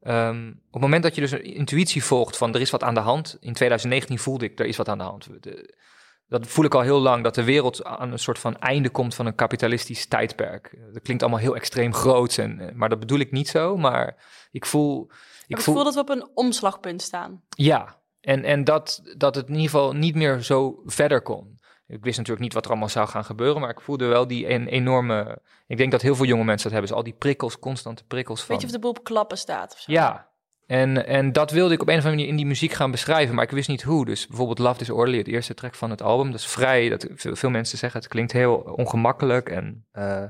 ehm, 0.00 0.48
op 0.48 0.72
het 0.72 0.82
moment 0.82 1.02
dat 1.02 1.14
je 1.14 1.20
dus 1.20 1.30
een 1.30 1.44
intuïtie 1.44 2.04
volgt 2.04 2.36
van 2.36 2.54
er 2.54 2.60
is 2.60 2.70
wat 2.70 2.82
aan 2.82 2.94
de 2.94 3.00
hand, 3.00 3.36
in 3.40 3.52
2019 3.52 4.18
voelde 4.18 4.44
ik 4.44 4.58
er 4.58 4.66
is 4.66 4.76
wat 4.76 4.88
aan 4.88 4.98
de 4.98 5.04
hand. 5.04 5.28
Dat 6.28 6.46
voel 6.46 6.64
ik 6.64 6.74
al 6.74 6.80
heel 6.80 7.00
lang, 7.00 7.22
dat 7.22 7.34
de 7.34 7.44
wereld 7.44 7.84
aan 7.84 8.12
een 8.12 8.18
soort 8.18 8.38
van 8.38 8.58
einde 8.58 8.88
komt 8.90 9.14
van 9.14 9.26
een 9.26 9.34
kapitalistisch 9.34 10.06
tijdperk. 10.06 10.76
Dat 10.92 11.02
klinkt 11.02 11.22
allemaal 11.22 11.40
heel 11.40 11.56
extreem 11.56 11.94
groots, 11.94 12.38
en, 12.38 12.72
maar 12.74 12.88
dat 12.88 13.00
bedoel 13.00 13.18
ik 13.18 13.32
niet 13.32 13.48
zo, 13.48 13.76
maar 13.76 14.16
ik 14.50 14.66
voel... 14.66 15.10
Ik 15.46 15.56
gevoel 15.56 15.84
dat 15.84 15.94
we 15.94 16.00
op 16.00 16.08
een 16.08 16.28
omslagpunt 16.34 17.02
staan. 17.02 17.42
Ja, 17.48 18.00
en, 18.20 18.44
en 18.44 18.64
dat, 18.64 19.02
dat 19.16 19.34
het 19.34 19.48
in 19.48 19.54
ieder 19.54 19.70
geval 19.70 19.92
niet 19.92 20.14
meer 20.14 20.42
zo 20.42 20.82
verder 20.84 21.22
kon. 21.22 21.54
Ik 21.86 22.04
wist 22.04 22.16
natuurlijk 22.16 22.44
niet 22.44 22.54
wat 22.54 22.64
er 22.64 22.70
allemaal 22.70 22.88
zou 22.88 23.08
gaan 23.08 23.24
gebeuren, 23.24 23.60
maar 23.60 23.70
ik 23.70 23.80
voelde 23.80 24.06
wel 24.06 24.26
die 24.26 24.50
een 24.50 24.66
enorme... 24.66 25.38
Ik 25.66 25.76
denk 25.76 25.90
dat 25.90 26.02
heel 26.02 26.14
veel 26.14 26.24
jonge 26.24 26.44
mensen 26.44 26.70
dat 26.70 26.72
hebben, 26.72 26.88
dus 26.90 26.98
al 26.98 27.04
die 27.04 27.18
prikkels, 27.18 27.58
constante 27.58 28.04
prikkels 28.04 28.40
van... 28.40 28.48
Weet 28.48 28.60
je 28.60 28.66
of 28.66 28.72
de 28.72 28.78
boel 28.78 28.90
op 28.90 29.04
klappen 29.04 29.38
staat 29.38 29.72
of 29.72 29.78
zo? 29.80 29.92
Ja, 29.92 30.28
en, 30.66 31.06
en 31.06 31.32
dat 31.32 31.50
wilde 31.50 31.74
ik 31.74 31.80
op 31.80 31.88
een 31.88 31.98
of 31.98 32.00
andere 32.04 32.16
manier 32.16 32.30
in 32.30 32.36
die 32.36 32.46
muziek 32.46 32.72
gaan 32.72 32.90
beschrijven, 32.90 33.34
maar 33.34 33.44
ik 33.44 33.50
wist 33.50 33.68
niet 33.68 33.82
hoe. 33.82 34.04
Dus 34.04 34.26
bijvoorbeeld 34.26 34.58
Love 34.58 34.78
Disorderly, 34.78 35.18
het 35.18 35.28
eerste 35.28 35.54
track 35.54 35.74
van 35.74 35.90
het 35.90 36.02
album, 36.02 36.30
dat 36.30 36.40
is 36.40 36.46
vrij, 36.46 36.88
dat 36.88 37.06
veel, 37.14 37.36
veel 37.36 37.50
mensen 37.50 37.78
zeggen, 37.78 38.00
het 38.00 38.08
klinkt 38.08 38.32
heel 38.32 38.56
ongemakkelijk 38.56 39.48
en... 39.48 39.86
eh, 39.92 40.24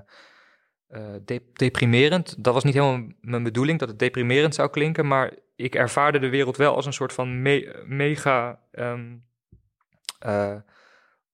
eh, 0.86 1.02
de- 1.24 1.50
deprimerend. 1.52 2.44
Dat 2.44 2.54
was 2.54 2.64
niet 2.64 2.74
helemaal 2.74 3.06
mijn 3.20 3.42
bedoeling, 3.42 3.78
dat 3.78 3.88
het 3.88 3.98
deprimerend 3.98 4.54
zou 4.54 4.70
klinken, 4.70 5.06
maar 5.06 5.32
ik 5.56 5.74
ervaarde 5.74 6.18
de 6.18 6.28
wereld 6.28 6.56
wel 6.56 6.74
als 6.74 6.86
een 6.86 6.92
soort 6.92 7.12
van 7.12 7.42
me- 7.42 7.82
mega 7.86 8.60
ehm, 8.70 9.14
eh, 10.18 10.56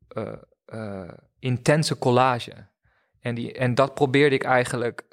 eh, 0.09 0.33
eh, 0.65 1.11
intense 1.39 1.99
collage. 1.99 2.67
En, 3.21 3.35
die, 3.35 3.53
en 3.53 3.75
dat 3.75 3.95
probeerde 3.95 4.35
ik 4.35 4.45
eigenlijk 4.45 5.05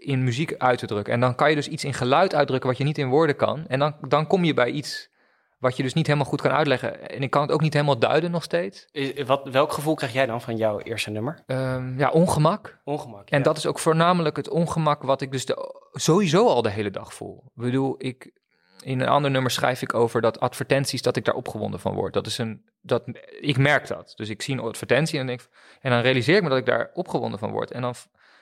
in 0.00 0.24
muziek 0.24 0.54
uit 0.56 0.78
te 0.78 0.86
drukken. 0.86 1.12
En 1.12 1.20
dan 1.20 1.34
kan 1.34 1.48
je 1.48 1.54
dus 1.56 1.68
iets 1.68 1.84
in 1.84 1.94
geluid 1.94 2.34
uitdrukken 2.34 2.68
wat 2.68 2.78
je 2.78 2.84
niet 2.84 2.98
in 2.98 3.08
woorden 3.08 3.36
kan. 3.36 3.66
En 3.66 3.78
dan, 3.78 3.96
dan 4.08 4.26
kom 4.26 4.44
je 4.44 4.54
bij 4.54 4.70
iets 4.70 5.10
wat 5.58 5.76
je 5.76 5.82
dus 5.82 5.94
niet 5.94 6.06
helemaal 6.06 6.28
goed 6.28 6.40
kan 6.40 6.50
uitleggen. 6.50 7.08
En 7.10 7.22
ik 7.22 7.30
kan 7.30 7.42
het 7.42 7.50
ook 7.50 7.60
niet 7.60 7.72
helemaal 7.72 7.98
duiden 7.98 8.30
nog 8.30 8.42
steeds. 8.42 8.86
Is- 8.90 9.22
Wat, 9.22 9.48
welk 9.48 9.72
gevoel 9.72 9.94
krijg 9.94 10.12
jij 10.12 10.26
dan 10.26 10.40
van 10.42 10.56
jouw 10.56 10.80
eerste 10.80 11.10
nummer? 11.10 11.42
Ehm, 11.46 11.98
ja, 11.98 12.10
ongemak. 12.10 12.80
Ongemak. 12.84 13.30
En 13.30 13.38
ja. 13.38 13.44
dat 13.44 13.56
is 13.56 13.66
ook 13.66 13.78
voornamelijk 13.78 14.36
het 14.36 14.48
ongemak 14.48 15.02
wat 15.02 15.20
ik 15.20 15.32
dus 15.32 15.44
de, 15.46 15.80
sowieso 15.92 16.46
al 16.46 16.62
de 16.62 16.70
hele 16.70 16.90
dag 16.90 17.14
voel. 17.14 17.42
Ik 17.44 17.62
bedoel, 17.62 17.94
ik, 17.98 18.32
in 18.82 19.00
een 19.00 19.08
ander 19.08 19.30
nummer 19.30 19.50
schrijf 19.50 19.82
ik 19.82 19.94
over 19.94 20.20
dat 20.20 20.40
advertenties, 20.40 21.02
dat 21.02 21.16
ik 21.16 21.24
daar 21.24 21.34
opgewonden 21.34 21.80
van 21.80 21.94
word. 21.94 22.12
Dat 22.12 22.26
is 22.26 22.38
een, 22.38 22.64
dat, 22.80 23.02
ik 23.40 23.58
merk 23.58 23.86
dat. 23.86 24.12
Dus 24.16 24.28
ik 24.28 24.42
zie 24.42 24.54
een 24.54 24.60
advertentie 24.60 25.18
en, 25.18 25.26
denk, 25.26 25.40
en 25.80 25.90
dan 25.90 26.00
realiseer 26.00 26.36
ik 26.36 26.42
me 26.42 26.48
dat 26.48 26.58
ik 26.58 26.66
daar 26.66 26.90
opgewonden 26.94 27.38
van 27.38 27.50
word. 27.50 27.70
En 27.70 27.82
dan 27.82 27.94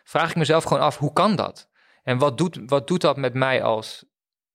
vraag 0.05 0.31
ik 0.31 0.37
mezelf 0.37 0.65
gewoon 0.65 0.83
af, 0.83 0.99
hoe 0.99 1.13
kan 1.13 1.37
dat? 1.37 1.69
En 2.03 2.19
wat 2.19 2.39
doet, 2.39 2.59
wat 2.67 2.87
doet 2.89 3.01
dat 3.01 3.17
met 3.17 3.35
mij 3.35 3.63
als 3.63 4.05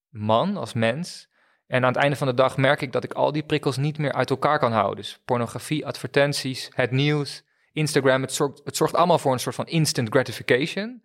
man, 0.09 0.57
als 0.57 0.73
mens? 0.73 1.28
En 1.69 1.83
aan 1.83 1.93
het 1.93 2.01
einde 2.01 2.15
van 2.15 2.27
de 2.27 2.33
dag 2.33 2.57
merk 2.57 2.81
ik 2.81 2.91
dat 2.91 3.03
ik 3.03 3.13
al 3.13 3.31
die 3.31 3.43
prikkels 3.43 3.77
niet 3.77 3.97
meer 3.97 4.13
uit 4.13 4.29
elkaar 4.29 4.59
kan 4.59 4.71
houden. 4.71 4.95
Dus 4.95 5.19
pornografie, 5.25 5.85
advertenties, 5.85 6.69
het 6.73 6.91
nieuws, 6.91 7.43
Instagram, 7.73 8.21
het 8.21 8.33
zorgt, 8.33 8.61
het 8.63 8.75
zorgt 8.77 8.95
allemaal 8.95 9.19
voor 9.19 9.33
een 9.33 9.39
soort 9.39 9.55
van 9.55 9.67
instant 9.67 10.09
gratification. 10.09 11.03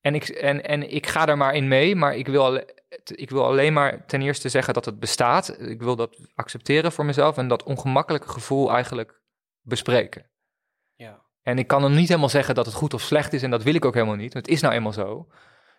En 0.00 0.14
ik, 0.14 0.28
en, 0.28 0.64
en 0.64 0.94
ik 0.94 1.06
ga 1.06 1.26
daar 1.26 1.36
maar 1.36 1.54
in 1.54 1.68
mee, 1.68 1.96
maar 1.96 2.16
ik 2.16 2.26
wil, 2.26 2.62
ik 3.04 3.30
wil 3.30 3.44
alleen 3.44 3.72
maar 3.72 4.06
ten 4.06 4.22
eerste 4.22 4.48
zeggen 4.48 4.74
dat 4.74 4.84
het 4.84 5.00
bestaat. 5.00 5.60
Ik 5.60 5.82
wil 5.82 5.96
dat 5.96 6.18
accepteren 6.34 6.92
voor 6.92 7.04
mezelf 7.04 7.36
en 7.36 7.48
dat 7.48 7.62
ongemakkelijke 7.62 8.28
gevoel 8.28 8.72
eigenlijk 8.72 9.20
bespreken. 9.60 10.30
Ja. 10.94 11.22
En 11.42 11.58
ik 11.58 11.66
kan 11.66 11.82
dan 11.82 11.94
niet 11.94 12.08
helemaal 12.08 12.28
zeggen 12.28 12.54
dat 12.54 12.66
het 12.66 12.74
goed 12.74 12.94
of 12.94 13.00
slecht 13.00 13.32
is 13.32 13.42
en 13.42 13.50
dat 13.50 13.62
wil 13.62 13.74
ik 13.74 13.84
ook 13.84 13.94
helemaal 13.94 14.14
niet. 14.14 14.32
Het 14.32 14.48
is 14.48 14.60
nou 14.60 14.74
eenmaal 14.74 14.92
zo. 14.92 15.26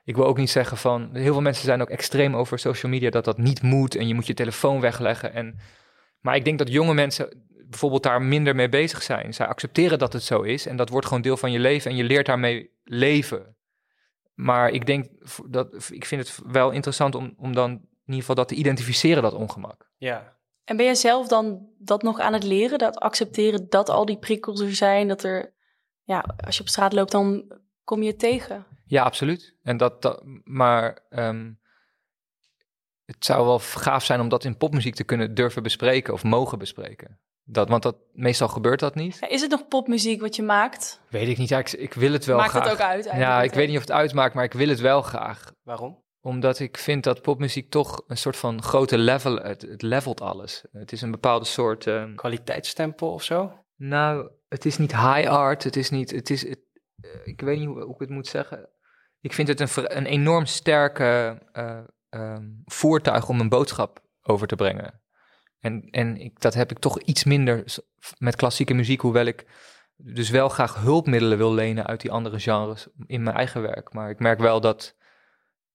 Ik 0.05 0.15
wil 0.15 0.25
ook 0.25 0.37
niet 0.37 0.49
zeggen 0.49 0.77
van, 0.77 1.09
heel 1.13 1.33
veel 1.33 1.41
mensen 1.41 1.65
zijn 1.65 1.81
ook 1.81 1.89
extreem 1.89 2.35
over 2.35 2.59
social 2.59 2.91
media 2.91 3.09
dat 3.09 3.25
dat 3.25 3.37
niet 3.37 3.61
moet 3.61 3.95
en 3.95 4.07
je 4.07 4.13
moet 4.13 4.27
je 4.27 4.33
telefoon 4.33 4.79
wegleggen. 4.79 5.33
En, 5.33 5.59
maar 6.19 6.35
ik 6.35 6.45
denk 6.45 6.57
dat 6.57 6.71
jonge 6.71 6.93
mensen 6.93 7.45
bijvoorbeeld 7.69 8.03
daar 8.03 8.21
minder 8.21 8.55
mee 8.55 8.69
bezig 8.69 9.03
zijn. 9.03 9.33
Zij 9.33 9.47
accepteren 9.47 9.99
dat 9.99 10.13
het 10.13 10.23
zo 10.23 10.41
is 10.41 10.65
en 10.65 10.75
dat 10.75 10.89
wordt 10.89 11.07
gewoon 11.07 11.21
deel 11.21 11.37
van 11.37 11.51
je 11.51 11.59
leven 11.59 11.91
en 11.91 11.97
je 11.97 12.03
leert 12.03 12.25
daarmee 12.25 12.71
leven. 12.83 13.55
Maar 14.33 14.69
ik 14.69 14.85
denk 14.85 15.07
dat 15.49 15.89
ik 15.91 16.05
vind 16.05 16.21
het 16.27 16.39
wel 16.45 16.71
interessant 16.71 17.15
om, 17.15 17.33
om 17.37 17.53
dan 17.53 17.71
in 17.71 17.79
ieder 18.05 18.19
geval 18.19 18.35
dat 18.35 18.47
te 18.47 18.55
identificeren, 18.55 19.23
dat 19.23 19.33
ongemak. 19.33 19.89
Ja. 19.97 20.37
En 20.63 20.75
ben 20.77 20.85
jij 20.85 20.95
zelf 20.95 21.27
dan 21.27 21.67
dat 21.77 22.01
nog 22.01 22.19
aan 22.19 22.33
het 22.33 22.43
leren? 22.43 22.77
Dat 22.77 22.99
accepteren 22.99 23.69
dat 23.69 23.89
al 23.89 24.05
die 24.05 24.17
prikkels 24.17 24.59
er 24.61 24.75
zijn, 24.75 25.07
dat 25.07 25.23
er, 25.23 25.53
ja, 26.03 26.25
als 26.45 26.55
je 26.55 26.61
op 26.61 26.67
straat 26.67 26.93
loopt, 26.93 27.11
dan 27.11 27.57
kom 27.85 28.01
je 28.01 28.09
het 28.09 28.19
tegen. 28.19 28.65
Ja, 28.85 29.03
absoluut. 29.03 29.55
En 29.63 29.77
dat, 29.77 30.01
dat 30.01 30.23
maar 30.43 30.99
ehm, 31.09 31.51
het 33.05 33.25
zou 33.25 33.45
wel 33.45 33.59
gaaf 33.59 34.05
zijn 34.05 34.19
om 34.19 34.29
dat 34.29 34.43
in 34.43 34.57
popmuziek 34.57 34.95
te 34.95 35.03
kunnen 35.03 35.33
durven 35.33 35.63
bespreken 35.63 36.13
of 36.13 36.23
mogen 36.23 36.59
bespreken. 36.59 37.19
Dat, 37.47 37.69
want 37.69 37.83
dat, 37.83 37.95
meestal 38.13 38.47
gebeurt 38.47 38.79
dat 38.79 38.95
niet. 38.95 39.17
Ja, 39.19 39.29
is 39.29 39.41
het 39.41 39.51
nog 39.51 39.67
popmuziek 39.67 40.21
wat 40.21 40.35
je 40.35 40.43
maakt? 40.43 41.01
Weet 41.09 41.27
ik 41.27 41.37
niet. 41.37 41.49
Ja, 41.49 41.57
ik, 41.57 41.71
ik 41.71 41.93
wil 41.93 42.11
het 42.11 42.25
wel 42.25 42.37
Maakt 42.37 42.49
graag. 42.49 42.63
het 42.63 42.73
ook 42.73 42.79
uit? 42.79 43.05
ja, 43.05 43.41
ik 43.41 43.53
weet 43.53 43.67
niet 43.67 43.75
of 43.75 43.81
het 43.81 43.91
uitmaakt, 43.91 44.33
maar 44.33 44.43
ik 44.43 44.53
wil 44.53 44.67
het 44.67 44.79
wel 44.79 45.01
graag. 45.01 45.51
Waarom? 45.63 46.03
Omdat 46.21 46.59
ik 46.59 46.77
vind 46.77 47.03
dat 47.03 47.21
popmuziek 47.21 47.69
toch 47.69 48.03
een 48.07 48.17
soort 48.17 48.37
van 48.37 48.61
grote 48.61 48.97
level, 48.97 49.35
het, 49.35 49.61
het 49.61 49.81
levelt 49.81 50.21
alles. 50.21 50.65
Het 50.71 50.91
is 50.91 51.01
een 51.01 51.11
bepaalde 51.11 51.45
soort, 51.45 51.87
ehm, 51.87 52.15
Kwaliteitsstempel 52.15 53.13
of 53.13 53.23
zo? 53.23 53.51
nou, 53.75 54.29
het 54.47 54.65
is 54.65 54.77
niet 54.77 54.91
high 54.91 55.29
art, 55.29 55.63
het 55.63 55.75
is 55.75 55.89
niet, 55.89 56.11
het 56.11 56.29
is, 56.29 56.47
het, 56.49 56.59
ik 57.23 57.41
weet 57.41 57.59
niet 57.59 57.67
hoe, 57.67 57.81
hoe 57.81 57.93
ik 57.93 57.99
het 57.99 58.09
moet 58.09 58.27
zeggen. 58.27 58.69
Ik 59.21 59.33
vind 59.33 59.47
het 59.47 59.59
een, 59.59 59.97
een 59.97 60.05
enorm 60.05 60.45
sterke 60.45 61.41
eh, 61.51 61.79
ehm, 62.09 62.49
voertuig 62.65 63.29
om 63.29 63.39
een 63.39 63.49
boodschap 63.49 64.03
over 64.21 64.47
te 64.47 64.55
brengen. 64.55 65.01
En, 65.59 65.89
en 65.89 66.17
ik, 66.17 66.39
dat 66.39 66.53
heb 66.53 66.71
ik 66.71 66.79
toch 66.79 66.99
iets 66.99 67.23
minder 67.23 67.63
met 68.17 68.35
klassieke 68.35 68.73
muziek, 68.73 69.01
hoewel 69.01 69.25
ik 69.25 69.45
dus 69.97 70.29
wel 70.29 70.49
graag 70.49 70.75
hulpmiddelen 70.75 71.37
wil 71.37 71.53
lenen 71.53 71.85
uit 71.85 72.01
die 72.01 72.11
andere 72.11 72.39
genres 72.39 72.87
in 73.05 73.23
mijn 73.23 73.35
eigen 73.35 73.61
werk. 73.61 73.93
Maar 73.93 74.09
ik 74.09 74.19
merk 74.19 74.39
wel 74.39 74.61
dat, 74.61 74.95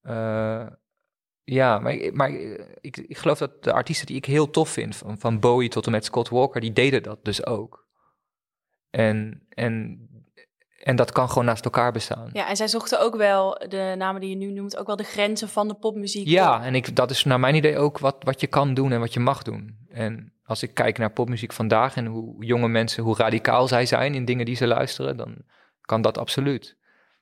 eh, 0.01 0.67
ja, 1.43 1.79
maar, 1.79 1.93
ik, 1.93 2.13
maar 2.13 2.29
ik, 2.81 2.97
ik 2.97 3.17
geloof 3.17 3.37
dat 3.37 3.63
de 3.63 3.73
artiesten 3.73 4.05
die 4.05 4.15
ik 4.15 4.25
heel 4.25 4.49
tof 4.49 4.69
vind, 4.69 4.95
van, 4.95 5.19
van 5.19 5.39
Bowie 5.39 5.69
tot 5.69 5.85
en 5.85 5.91
met 5.91 6.05
Scott 6.05 6.29
Walker, 6.29 6.61
die 6.61 6.73
deden 6.73 7.03
dat 7.03 7.25
dus 7.25 7.45
ook. 7.45 7.87
En, 8.89 9.45
en, 9.49 10.07
en 10.83 10.95
dat 10.95 11.11
kan 11.11 11.29
gewoon 11.29 11.45
naast 11.45 11.65
elkaar 11.65 11.91
bestaan. 11.91 12.29
Ja, 12.33 12.47
en 12.47 12.55
zij 12.55 12.67
zochten 12.67 12.99
ook 13.01 13.15
wel, 13.15 13.65
de 13.67 13.93
namen 13.97 14.21
die 14.21 14.29
je 14.29 14.35
nu 14.35 14.51
noemt, 14.51 14.77
ook 14.77 14.87
wel 14.87 14.95
de 14.95 15.03
grenzen 15.03 15.49
van 15.49 15.67
de 15.67 15.73
popmuziek. 15.73 16.27
Ja, 16.27 16.63
en 16.63 16.75
ik, 16.75 16.95
dat 16.95 17.11
is 17.11 17.23
naar 17.23 17.39
mijn 17.39 17.55
idee 17.55 17.77
ook 17.77 17.99
wat, 17.99 18.15
wat 18.19 18.41
je 18.41 18.47
kan 18.47 18.73
doen 18.73 18.91
en 18.91 18.99
wat 18.99 19.13
je 19.13 19.19
mag 19.19 19.43
doen. 19.43 19.77
En 19.89 20.33
als 20.43 20.63
ik 20.63 20.73
kijk 20.73 20.97
naar 20.97 21.11
popmuziek 21.11 21.53
vandaag 21.53 21.95
en 21.95 22.05
hoe 22.05 22.45
jonge 22.45 22.67
mensen, 22.67 23.03
hoe 23.03 23.15
radicaal 23.15 23.67
zij 23.67 23.85
zijn 23.85 24.15
in 24.15 24.25
dingen 24.25 24.45
die 24.45 24.55
ze 24.55 24.67
luisteren, 24.67 25.17
dan 25.17 25.37
kan 25.81 26.01
dat 26.01 26.17
absoluut. 26.17 26.77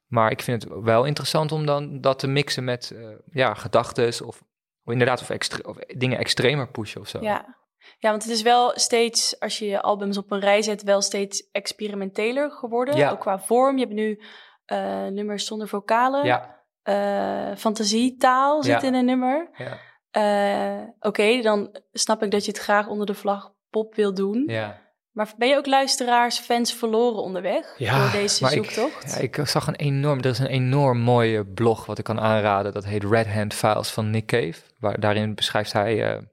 Maar 0.07 0.31
ik 0.31 0.41
vind 0.41 0.63
het 0.63 0.73
wel 0.83 1.05
interessant 1.05 1.51
om 1.51 1.65
dan 1.65 2.01
dat 2.01 2.19
te 2.19 2.27
mixen 2.27 2.63
met 2.63 2.91
eh, 2.91 3.07
ja, 3.31 3.53
gedachtes 3.53 4.21
of, 4.21 4.43
of 4.83 4.91
inderdaad 4.91 5.21
of, 5.21 5.29
extre- 5.29 5.69
of 5.69 5.77
dingen 5.77 6.17
extremer 6.17 6.67
pushen 6.67 7.01
of 7.01 7.07
zo. 7.07 7.21
Ja. 7.21 7.57
Ja, 7.97 8.09
want 8.09 8.23
het 8.23 8.31
is 8.31 8.41
wel 8.41 8.71
steeds, 8.75 9.39
als 9.39 9.59
je 9.59 9.65
je 9.65 9.81
albums 9.81 10.17
op 10.17 10.31
een 10.31 10.39
rij 10.39 10.61
zet, 10.61 10.83
wel 10.83 11.01
steeds 11.01 11.49
experimenteler 11.51 12.51
geworden. 12.51 12.95
Ja. 12.95 13.11
Ook 13.11 13.19
qua 13.19 13.39
vorm. 13.39 13.77
Je 13.77 13.83
hebt 13.83 13.95
nu 13.95 14.21
eh, 14.65 15.05
nummers 15.05 15.45
zonder 15.45 15.67
vocalen. 15.67 16.25
ja, 16.25 16.57
Eh, 16.83 17.55
fantasietaal 17.57 18.63
zit 18.63 18.81
Ja. 18.81 18.87
in 18.87 18.93
een 18.93 19.05
nummer. 19.05 19.49
ja, 19.53 19.77
Eh, 20.11 20.87
Oké, 20.99 21.41
dan 21.41 21.79
snap 21.91 22.23
ik 22.23 22.31
dat 22.31 22.45
je 22.45 22.51
het 22.51 22.59
graag 22.59 22.87
onder 22.87 23.05
de 23.05 23.13
vlag 23.13 23.53
pop 23.69 23.95
wil 23.95 24.13
doen. 24.13 24.43
ja. 24.47 24.87
Maar 25.11 25.33
ben 25.37 25.47
je 25.47 25.57
ook 25.57 25.65
luisteraars, 25.65 26.39
fans 26.39 26.73
verloren 26.73 27.21
onderweg 27.21 27.75
Ja, 27.77 28.01
door 28.01 28.11
deze 28.11 28.43
maar 28.43 28.53
ik- 28.53 28.63
zoektocht? 28.71 29.11
Ja, 29.13 29.17
ik 29.17 29.39
zag 29.43 29.67
een 29.67 29.75
enorm, 29.75 30.19
er 30.19 30.25
is 30.25 30.39
een 30.39 30.45
enorm 30.45 30.99
mooie 30.99 31.45
blog 31.45 31.85
wat 31.85 31.97
ik 31.97 32.03
kan 32.03 32.19
aanraden. 32.19 32.73
Dat 32.73 32.85
heet 32.85 33.03
Red 33.03 33.27
Hand 33.27 33.53
Files 33.53 33.89
van 33.89 34.09
Nick 34.09 34.25
Cave. 34.25 34.61
Waar, 34.79 34.99
daarin 34.99 35.35
beschrijft 35.35 35.73
hij, 35.73 36.27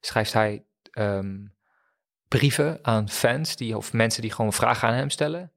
schrijft 0.00 0.32
hij 0.32 0.64
ehm, 1.00 1.46
brieven 2.28 2.78
aan 2.82 3.08
fans 3.08 3.56
die, 3.56 3.76
of 3.76 3.92
mensen 3.92 4.22
die 4.22 4.32
gewoon 4.32 4.52
vragen 4.52 4.88
aan 4.88 4.94
hem 4.94 5.10
stellen. 5.10 5.52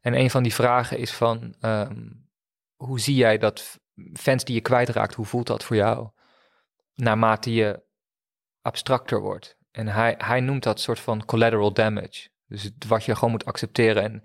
En 0.00 0.14
een 0.14 0.30
van 0.30 0.42
die 0.42 0.54
vragen 0.54 0.98
is 0.98 1.12
van, 1.12 1.54
ehm, 1.60 2.10
hoe 2.76 3.00
zie 3.00 3.14
jij 3.14 3.38
dat 3.38 3.80
fans 4.12 4.44
die 4.44 4.54
je 4.54 4.60
kwijtraakt, 4.60 5.14
hoe 5.14 5.26
voelt 5.26 5.46
dat 5.46 5.64
voor 5.64 5.76
jou? 5.76 6.08
Naarmate 6.94 7.54
je 7.54 7.82
abstracter 8.62 9.20
wordt. 9.20 9.56
En 9.70 9.88
hij, 9.88 10.14
hij 10.18 10.40
noemt 10.40 10.62
dat 10.62 10.80
soort 10.80 11.00
van 11.00 11.24
collateral 11.24 11.72
damage. 11.72 12.28
Dus 12.46 12.62
het, 12.62 12.86
wat 12.86 13.04
je 13.04 13.14
gewoon 13.14 13.30
moet 13.30 13.44
accepteren. 13.44 14.02
En 14.02 14.24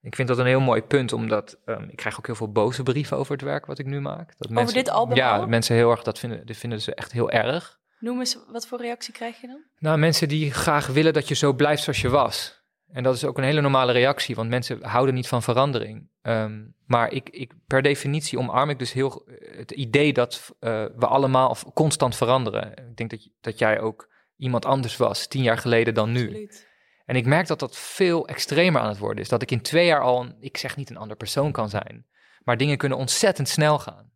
ik 0.00 0.14
vind 0.14 0.28
dat 0.28 0.38
een 0.38 0.46
heel 0.46 0.60
mooi 0.60 0.82
punt, 0.82 1.12
omdat 1.12 1.58
ehm, 1.64 1.88
ik 1.88 1.96
krijg 1.96 2.18
ook 2.18 2.26
heel 2.26 2.34
veel 2.34 2.52
boze 2.52 2.82
brieven 2.82 3.16
over 3.16 3.32
het 3.32 3.42
werk 3.42 3.66
wat 3.66 3.78
ik 3.78 3.86
nu 3.86 4.00
maak. 4.00 4.34
Dat 4.38 4.50
mensen, 4.50 4.74
dit 4.74 4.88
album 4.88 5.16
Ja, 5.16 5.36
al? 5.36 5.46
mensen 5.46 5.76
heel 5.76 5.90
erg, 5.90 6.02
dat 6.02 6.18
vinden, 6.18 6.46
dat 6.46 6.56
vinden 6.56 6.80
ze 6.80 6.94
echt 6.94 7.12
heel 7.12 7.30
erg. 7.30 7.82
Noem 8.04 8.18
eens, 8.18 8.38
wat 8.48 8.66
voor 8.66 8.80
reactie 8.80 9.12
krijg 9.12 9.40
je 9.40 9.46
dan? 9.46 9.62
Nou, 9.78 9.98
mensen 9.98 10.28
die 10.28 10.52
graag 10.52 10.86
willen 10.86 11.12
dat 11.12 11.28
je 11.28 11.34
zo 11.34 11.52
blijft 11.52 11.82
zoals 11.82 12.00
je 12.00 12.08
was. 12.08 12.62
En 12.86 13.02
dat 13.02 13.14
is 13.14 13.24
ook 13.24 13.38
een 13.38 13.44
hele 13.44 13.60
normale 13.60 13.92
reactie, 13.92 14.34
want 14.34 14.48
mensen 14.48 14.84
houden 14.84 15.14
niet 15.14 15.28
van 15.28 15.42
verandering. 15.42 16.08
Ehm, 16.22 16.64
maar 16.86 17.12
ik, 17.12 17.30
ik, 17.30 17.52
per 17.66 17.82
definitie 17.82 18.38
omarm 18.38 18.70
ik 18.70 18.78
dus 18.78 18.92
heel 18.92 19.26
eh, 19.26 19.56
het 19.56 19.70
idee 19.70 20.12
dat 20.12 20.54
eh, 20.60 20.84
we 20.96 21.06
allemaal 21.06 21.56
constant 21.74 22.16
veranderen. 22.16 22.70
Ik 22.70 22.96
denk 22.96 23.10
dat, 23.10 23.28
dat 23.40 23.58
jij 23.58 23.80
ook 23.80 24.08
iemand 24.36 24.64
anders 24.64 24.96
was 24.96 25.26
tien 25.26 25.42
jaar 25.42 25.58
geleden 25.58 25.94
dan 25.94 26.12
nu. 26.12 26.26
Absoluut. 26.26 26.68
En 27.04 27.16
ik 27.16 27.26
merk 27.26 27.46
dat 27.46 27.58
dat 27.58 27.76
veel 27.76 28.28
extremer 28.28 28.80
aan 28.80 28.88
het 28.88 28.98
worden 28.98 29.22
is. 29.22 29.28
Dat 29.28 29.42
ik 29.42 29.50
in 29.50 29.62
twee 29.62 29.86
jaar 29.86 30.00
al, 30.00 30.20
een, 30.20 30.36
ik 30.40 30.56
zeg 30.56 30.76
niet 30.76 30.90
een 30.90 30.96
ander 30.96 31.16
persoon 31.16 31.52
kan 31.52 31.68
zijn, 31.68 32.06
maar 32.42 32.56
dingen 32.56 32.76
kunnen 32.76 32.98
ontzettend 32.98 33.48
snel 33.48 33.78
gaan. 33.78 34.12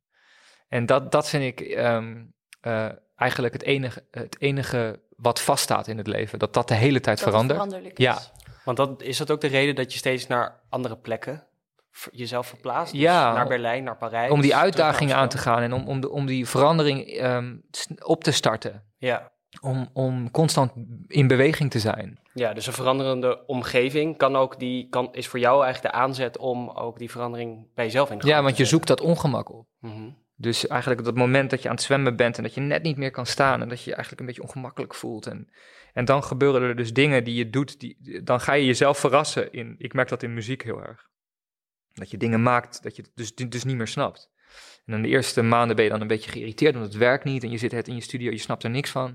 En 0.69 0.87
dat, 0.87 1.13
dat 1.13 1.29
vind 1.29 1.45
ik 1.45 1.61
ehm, 1.61 2.25
eh, 2.61 2.89
eigenlijk 3.19 3.53
het 3.53 3.63
enige, 3.63 4.05
het 4.11 4.37
enige 4.41 5.01
wat 5.17 5.41
vaststaat 5.41 5.87
in 5.87 5.99
het 5.99 6.07
leven. 6.07 6.39
Dat 6.39 6.55
dat 6.55 6.69
de 6.69 6.75
hele 6.75 7.01
tijd 7.01 7.19
Dat 7.19 7.33
het 7.35 7.47
verandert. 7.47 7.99
Ja. 7.99 8.19
Want 8.65 8.77
dat, 8.77 9.03
is 9.03 9.17
dat 9.17 9.31
ook 9.31 9.41
de 9.41 9.47
reden 9.47 9.75
dat 9.75 9.93
je 9.93 9.99
steeds 9.99 10.27
naar 10.27 10.61
andere 10.69 10.97
plekken 10.97 11.47
jezelf 12.11 12.47
verplaatst? 12.47 12.93
Dus 12.93 13.03
Ja. 13.03 13.33
naar 13.33 13.49
Berlijn, 13.49 13.85
naar 13.85 13.97
Parijs. 13.97 14.31
Om 14.31 14.41
die 14.41 14.57
uitdagingen 14.57 15.17
aan 15.17 15.29
te 15.29 15.39
gaan 15.39 15.63
en 15.63 15.73
om, 15.73 15.89
om, 15.89 16.01
de, 16.01 16.11
om 16.11 16.27
die 16.27 16.49
verandering 16.49 17.07
ehm, 17.07 17.57
op 18.03 18.25
te 18.25 18.31
starten. 18.33 18.85
Ja, 18.97 19.33
om, 19.61 19.89
om 19.93 20.31
constant 20.31 20.73
in 21.07 21.27
beweging 21.27 21.71
te 21.71 21.79
zijn. 21.79 22.19
Ja, 22.33 22.53
dus 22.53 22.67
een 22.67 22.73
veranderende 22.73 23.47
omgeving 23.47 24.17
kan 24.17 24.37
ook 24.37 24.59
die, 24.59 24.89
kan, 24.89 25.09
is 25.13 25.27
voor 25.27 25.39
jou 25.39 25.65
eigenlijk 25.65 25.95
de 25.95 26.01
aanzet 26.01 26.39
om 26.39 26.71
ook 26.71 26.99
die 26.99 27.11
verandering 27.11 27.75
bij 27.75 27.85
jezelf 27.85 28.11
in 28.11 28.19
te 28.19 28.27
Ja, 28.27 28.43
want 28.43 28.57
je 28.57 28.65
zoekt 28.65 28.87
dat 28.87 29.01
ongemak 29.01 29.53
op. 29.53 29.67
Mhm. 29.81 30.11
Dus 30.41 30.67
eigenlijk 30.67 31.05
dat 31.05 31.15
moment 31.15 31.51
dat 31.51 31.63
je 31.63 31.69
aan 31.69 31.75
het 31.75 31.85
zwemmen 31.85 32.17
bent 32.17 32.37
en 32.37 32.43
dat 32.43 32.55
je 32.55 32.61
net 32.61 32.83
niet 32.83 32.97
meer 32.97 33.11
kan 33.11 33.27
staan 33.27 33.63
en 33.63 33.69
dat 33.69 33.79
je 33.79 33.85
je 33.91 33.97
eigenlijk 33.97 34.21
een 34.21 34.27
beetje 34.27 34.43
ongemakkelijk 34.43 34.95
voelt. 34.95 35.27
En, 35.27 35.49
en 35.93 36.05
dan 36.05 36.25
gebeuren 36.25 36.63
er 36.63 36.77
dus 36.77 36.93
dingen 36.93 37.25
die 37.25 37.35
je 37.35 37.51
doet, 37.51 37.81
die, 37.81 38.23
dan 38.23 38.41
ga 38.41 38.53
je 38.53 38.67
jezelf 38.67 38.99
verrassen. 38.99 39.53
In, 39.53 39.75
ik 39.79 39.93
merk 39.93 40.09
dat 40.09 40.23
in 40.23 40.35
muziek 40.35 40.63
heel 40.63 40.83
erg. 40.83 41.09
Dat 41.93 42.11
je 42.11 42.17
dingen 42.17 42.43
maakt 42.43 42.83
dat 42.83 42.97
je 42.97 43.03
het 43.03 43.11
dus, 43.15 43.35
dus 43.35 43.65
niet 43.65 43.77
meer 43.77 43.87
snapt. 43.87 44.31
En 44.87 44.93
dan 44.93 45.03
de 45.03 45.09
eerste 45.09 45.43
maanden 45.43 45.77
ben 45.77 45.85
je 45.85 45.91
dan 45.91 46.01
een 46.01 46.07
beetje 46.07 46.31
geïrriteerd, 46.31 46.75
want 46.75 46.87
het 46.87 46.97
werkt 46.97 47.25
niet. 47.25 47.43
En 47.43 47.51
je 47.51 47.59
zit 47.59 47.73
het 47.73 47.89
in 47.89 47.95
je 47.95 48.01
studio, 48.01 48.31
je 48.31 48.39
snapt 48.39 48.65
er 48.65 48.71
niks 48.71 48.91
van. 48.91 49.09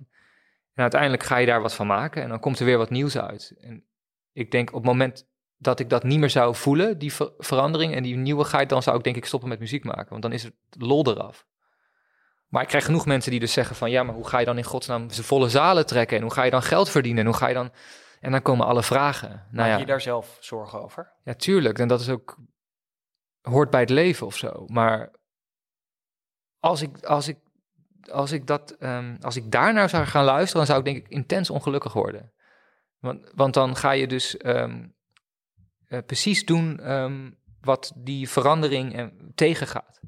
En 0.74 0.82
uiteindelijk 0.82 1.24
ga 1.24 1.38
je 1.38 1.46
daar 1.46 1.62
wat 1.62 1.74
van 1.74 1.88
maken 1.88 2.24
en 2.24 2.30
dan 2.30 2.40
komt 2.40 2.60
er 2.60 2.66
weer 2.66 2.78
wat 2.78 2.90
nieuws 2.90 3.18
uit. 3.18 3.56
En 3.60 3.86
ik 4.34 4.52
denk 4.52 4.70
op 4.70 4.76
het 4.76 4.86
moment 4.86 5.28
dat 5.58 5.80
ik 5.80 5.90
dat 5.90 6.04
niet 6.04 6.20
meer 6.20 6.30
zou 6.30 6.56
voelen, 6.56 6.98
die 6.98 7.14
ver- 7.14 7.32
verandering 7.38 7.96
en 7.96 8.04
die 8.04 8.16
nieuwigheid, 8.16 8.70
dan 8.70 8.84
zou 8.84 8.98
ik 8.98 9.04
denk 9.04 9.16
ik 9.16 9.26
stoppen 9.26 9.50
met 9.50 9.60
muziek 9.60 9.84
maken. 9.84 10.10
Want 10.10 10.22
dan 10.22 10.32
is 10.32 10.44
het 10.44 10.54
lol 10.70 11.08
eraf. 11.08 11.46
Maar 12.48 12.62
ik 12.62 12.68
krijg 12.68 12.86
genoeg 12.86 13.06
mensen 13.06 13.32
die 13.32 13.40
dus 13.40 13.54
zeggen 13.54 13.76
van, 13.76 13.92
ja, 13.92 14.04
maar 14.04 14.16
hoe 14.16 14.28
ga 14.28 14.40
je 14.40 14.46
dan 14.46 14.58
in 14.58 14.64
godsnaam 14.64 15.10
ze 15.10 15.24
volle 15.24 15.50
zalen 15.50 15.86
trekken? 15.86 16.18
En 16.18 16.24
hoe 16.24 16.34
ga 16.34 16.44
je 16.44 16.52
dan 16.52 16.64
geld 16.64 16.90
verdienen? 16.90 17.24
En 17.24 17.30
hoe 17.30 17.38
ga 17.38 17.48
je 17.48 17.54
dan... 17.54 17.72
En 18.20 18.32
dan 18.32 18.42
komen 18.42 18.66
alle 18.66 18.84
vragen. 18.84 19.30
Nou 19.30 19.46
Maak 19.52 19.68
ja, 19.68 19.78
je 19.78 19.86
daar 19.86 20.02
zelf 20.02 20.38
zorgen 20.40 20.82
over? 20.82 21.12
ja, 21.24 21.34
tuurlijk. 21.34 21.80
En 21.80 21.88
dat 21.88 22.00
is 22.00 22.10
ook 22.10 22.38
hoort 23.42 23.70
bij 23.70 23.80
het 23.80 23.90
leven 23.90 24.26
of 24.26 24.36
zo. 24.36 24.64
Maar 24.68 25.12
als 26.60 26.82
ik, 26.82 27.04
als 27.04 27.28
ik, 27.28 27.38
als 28.12 28.32
ik, 28.32 28.48
dat, 28.48 28.72
ehm, 28.72 29.16
als 29.22 29.36
ik 29.36 29.52
daarnaar 29.52 29.90
zou 29.90 30.06
gaan 30.06 30.24
luisteren, 30.24 30.58
dan 30.58 30.66
zou 30.66 30.80
ik 30.80 30.86
denk 30.86 30.98
ik 31.06 31.12
intens 31.12 31.50
ongelukkig 31.50 31.94
worden. 31.94 32.34
Want, 33.00 33.32
want 33.36 33.54
dan 33.54 33.76
ga 33.76 33.92
je 33.92 34.08
dus 34.08 34.38
ehm, 34.38 34.88
eh, 35.94 36.00
precies 36.06 36.46
doen 36.46 36.80
ehm, 36.80 37.30
wat 37.62 37.92
die 37.96 38.30
verandering 38.30 38.98
eh, 38.98 39.06
tegengaat. 39.36 40.00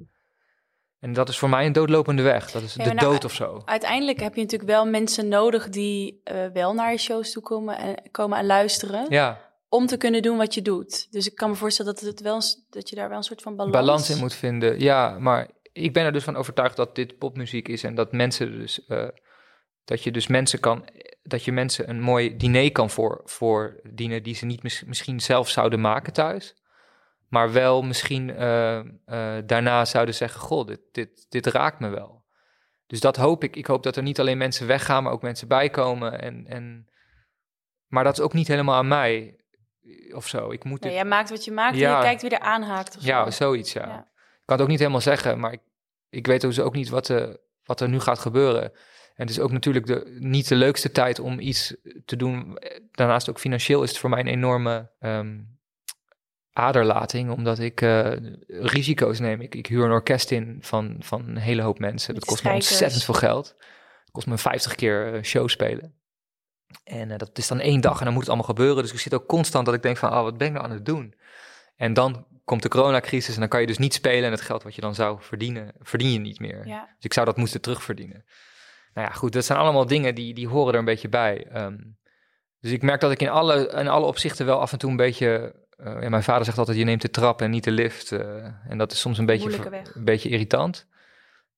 En 0.99 1.13
dat 1.13 1.29
is 1.29 1.37
voor 1.37 1.49
mij 1.49 1.65
een 1.65 1.73
doodlopende 1.73 2.21
weg. 2.21 2.51
Dat 2.51 2.61
is 2.61 2.73
Ja, 2.73 2.83
de 2.83 2.93
nou, 2.93 3.11
dood 3.11 3.25
of 3.25 3.33
zo. 3.33 3.61
Uiteindelijk 3.65 4.19
heb 4.19 4.35
je 4.35 4.41
natuurlijk 4.41 4.69
wel 4.69 4.85
mensen 4.85 5.27
nodig 5.27 5.69
die 5.69 6.21
eh, 6.23 6.45
wel 6.53 6.73
naar 6.73 6.91
je 6.91 6.97
shows 6.97 7.31
toe 7.31 7.43
komen 7.43 7.77
en, 7.77 8.11
komen 8.11 8.37
en 8.37 8.45
luisteren. 8.45 9.05
Ja, 9.09 9.53
Om 9.69 9.85
te 9.85 9.97
kunnen 9.97 10.21
doen 10.21 10.37
wat 10.37 10.53
je 10.53 10.61
doet. 10.61 11.11
Dus 11.11 11.27
ik 11.27 11.35
kan 11.35 11.49
me 11.49 11.55
voorstellen 11.55 11.93
dat, 11.93 12.03
het 12.03 12.21
wel, 12.21 12.41
dat 12.69 12.89
je 12.89 12.95
daar 12.95 13.09
wel 13.09 13.17
een 13.17 13.23
soort 13.23 13.41
van 13.41 13.55
balans... 13.55 13.75
balans 13.75 14.09
in 14.09 14.17
moet 14.17 14.33
vinden. 14.33 14.79
Ja, 14.79 15.19
maar 15.19 15.49
ik 15.71 15.93
ben 15.93 16.05
er 16.05 16.11
dus 16.11 16.23
van 16.23 16.35
overtuigd 16.35 16.75
dat 16.75 16.95
dit 16.95 17.17
popmuziek 17.17 17.67
is 17.67 17.83
en 17.83 17.95
dat 17.95 18.11
mensen 18.11 18.51
dus 18.51 18.85
dat 19.83 20.03
je 20.03 20.11
dus 20.11 20.27
mensen 20.27 20.59
kan 20.59 20.85
dat 21.27 21.43
je 21.43 21.51
mensen 21.51 21.89
een 21.89 22.01
mooi 22.01 22.35
diner 22.37 22.71
kan 22.71 22.89
voor, 22.89 23.21
voordienen 23.23 24.23
die 24.23 24.35
ze 24.35 24.45
niet 24.45 24.63
mis- 24.63 24.83
misschien 24.83 25.19
zelf 25.19 25.49
zouden 25.49 25.81
maken 25.81 26.13
thuis, 26.13 26.55
maar 27.29 27.51
wel 27.51 27.81
misschien 27.81 28.29
eh, 28.29 28.77
eh, 28.77 28.85
daarna 29.45 29.85
zouden 29.85 30.15
zeggen: 30.15 30.39
Goh, 30.39 30.67
dit, 30.67 30.79
dit, 30.91 31.25
dit 31.29 31.45
raakt 31.45 31.79
me 31.79 31.89
wel. 31.89 32.23
Dus 32.87 32.99
dat 32.99 33.15
hoop 33.15 33.43
ik. 33.43 33.55
Ik 33.55 33.65
hoop 33.65 33.83
dat 33.83 33.95
er 33.95 34.03
niet 34.03 34.19
alleen 34.19 34.37
mensen 34.37 34.67
weggaan, 34.67 35.03
maar 35.03 35.11
ook 35.11 35.21
mensen 35.21 35.47
bijkomen. 35.47 36.21
En, 36.21 36.45
en, 36.47 36.89
maar 37.87 38.03
dat 38.03 38.17
is 38.17 38.23
ook 38.23 38.33
niet 38.33 38.47
helemaal 38.47 38.75
aan 38.75 38.87
mij 38.87 39.39
of 40.13 40.27
zo. 40.27 40.51
Ik 40.51 40.63
moet 40.63 40.81
dit- 40.81 40.91
jij 40.93 41.05
maakt 41.05 41.29
wat 41.29 41.45
je 41.45 41.51
maakt 41.51 41.73
en 41.73 41.79
je 41.79 41.99
kijkt 42.01 42.21
wie 42.21 42.31
er 42.31 42.39
aanhaakt. 42.39 42.95
Of 42.95 43.01
zo. 43.01 43.07
ja, 43.07 43.31
zoiets, 43.31 43.73
ja. 43.73 43.87
Ja. 43.87 43.99
Ik 43.99 44.41
kan 44.45 44.55
het 44.55 44.61
ook 44.61 44.67
niet 44.67 44.79
helemaal 44.79 45.01
zeggen, 45.01 45.39
maar 45.39 45.51
ik, 45.51 45.61
ik 46.09 46.27
weet 46.27 46.41
dus 46.41 46.59
ook 46.59 46.73
niet 46.75 46.89
wat, 46.89 47.09
eh, 47.09 47.33
wat 47.63 47.81
er 47.81 47.89
nu 47.89 47.99
gaat 47.99 48.19
gebeuren. 48.19 48.71
En 49.15 49.25
het 49.25 49.29
is 49.29 49.39
ook 49.39 49.51
natuurlijk 49.51 49.85
de, 49.85 50.17
niet 50.19 50.47
de 50.47 50.55
leukste 50.55 50.91
tijd 50.91 51.19
om 51.19 51.39
iets 51.39 51.75
te 52.05 52.15
doen. 52.15 52.57
Daarnaast 52.91 53.29
ook 53.29 53.39
financieel 53.39 53.83
is 53.83 53.89
het 53.89 53.97
voor 53.97 54.09
mij 54.09 54.19
een 54.19 54.27
enorme 54.27 54.91
ehm, 54.99 55.37
aderlating, 56.51 57.31
omdat 57.31 57.59
ik 57.59 57.81
eh, 57.81 58.11
risico's 58.47 59.19
neem. 59.19 59.41
Ik, 59.41 59.55
ik 59.55 59.67
huur 59.67 59.85
een 59.85 59.91
orkest 59.91 60.31
in 60.31 60.57
van, 60.61 60.95
van 60.99 61.27
een 61.27 61.37
hele 61.37 61.61
hoop 61.61 61.79
mensen. 61.79 62.13
Met 62.13 62.21
Dat 62.21 62.29
kost 62.29 62.43
me 62.43 62.53
ontzettend 62.53 63.03
veel 63.03 63.13
geld. 63.13 63.55
Het 64.01 64.11
kost 64.11 64.27
me 64.27 64.37
50 64.37 64.75
keer 64.75 65.13
eh, 65.13 65.23
show 65.23 65.49
spelen. 65.49 65.93
En 66.83 67.11
eh, 67.11 67.17
dat 67.17 67.37
is 67.37 67.47
dan 67.47 67.59
één 67.59 67.81
dag 67.81 67.99
en 67.99 68.03
dan 68.03 68.13
moet 68.13 68.21
het 68.21 68.31
allemaal 68.31 68.49
gebeuren. 68.49 68.83
Dus 68.83 68.93
ik 68.93 68.99
zit 68.99 69.13
ook 69.13 69.27
constant 69.27 69.65
dat 69.65 69.75
ik 69.75 69.81
denk 69.81 69.97
van, 69.97 70.09
oh, 70.09 70.21
wat 70.21 70.37
ben 70.37 70.47
ik 70.47 70.53
nou 70.53 70.65
aan 70.65 70.71
het 70.71 70.85
doen? 70.85 71.13
En 71.75 71.93
dan 71.93 72.25
komt 72.43 72.61
de 72.61 72.69
coronacrisis 72.69 73.33
en 73.33 73.39
dan 73.39 73.49
kan 73.49 73.61
je 73.61 73.67
dus 73.67 73.77
niet 73.77 73.93
spelen. 73.93 74.23
En 74.23 74.31
het 74.31 74.41
geld 74.41 74.63
wat 74.63 74.75
je 74.75 74.81
dan 74.81 74.95
zou 74.95 75.17
verdienen, 75.21 75.71
verdien 75.79 76.11
je 76.11 76.19
niet 76.19 76.39
meer. 76.39 76.67
Ja. 76.67 76.85
Dus 76.95 77.05
ik 77.05 77.13
zou 77.13 77.25
dat 77.25 77.37
moeten 77.37 77.61
terugverdienen. 77.61 78.25
Nou 78.95 79.07
ja, 79.07 79.13
goed, 79.13 79.33
dat 79.33 79.45
zijn 79.45 79.59
allemaal 79.59 79.85
dingen 79.85 80.15
die, 80.15 80.33
die 80.33 80.47
horen 80.47 80.73
er 80.73 80.79
een 80.79 80.85
beetje 80.85 81.09
bij. 81.09 81.47
Ehm, 81.51 81.77
dus 82.59 82.71
ik 82.71 82.81
merk 82.81 83.01
dat 83.01 83.11
ik 83.11 83.21
in 83.21 83.29
alle, 83.29 83.67
in 83.67 83.87
alle 83.87 84.05
opzichten 84.05 84.45
wel 84.45 84.59
af 84.59 84.71
en 84.71 84.77
toe 84.77 84.89
een 84.89 84.95
beetje... 84.95 85.55
eh, 85.77 86.01
ja, 86.01 86.09
mijn 86.09 86.23
vader 86.23 86.45
zegt 86.45 86.57
altijd, 86.57 86.77
je 86.77 86.83
neemt 86.83 87.01
de 87.01 87.09
trap 87.09 87.41
en 87.41 87.49
niet 87.51 87.63
de 87.63 87.71
lift. 87.71 88.11
eh, 88.11 88.45
en 88.67 88.77
dat 88.77 88.91
is 88.91 88.99
soms 88.99 89.17
een 89.17 89.25
beetje, 89.25 89.51
ver- 89.51 89.91
een 89.95 90.03
beetje 90.03 90.29
irritant. 90.29 90.87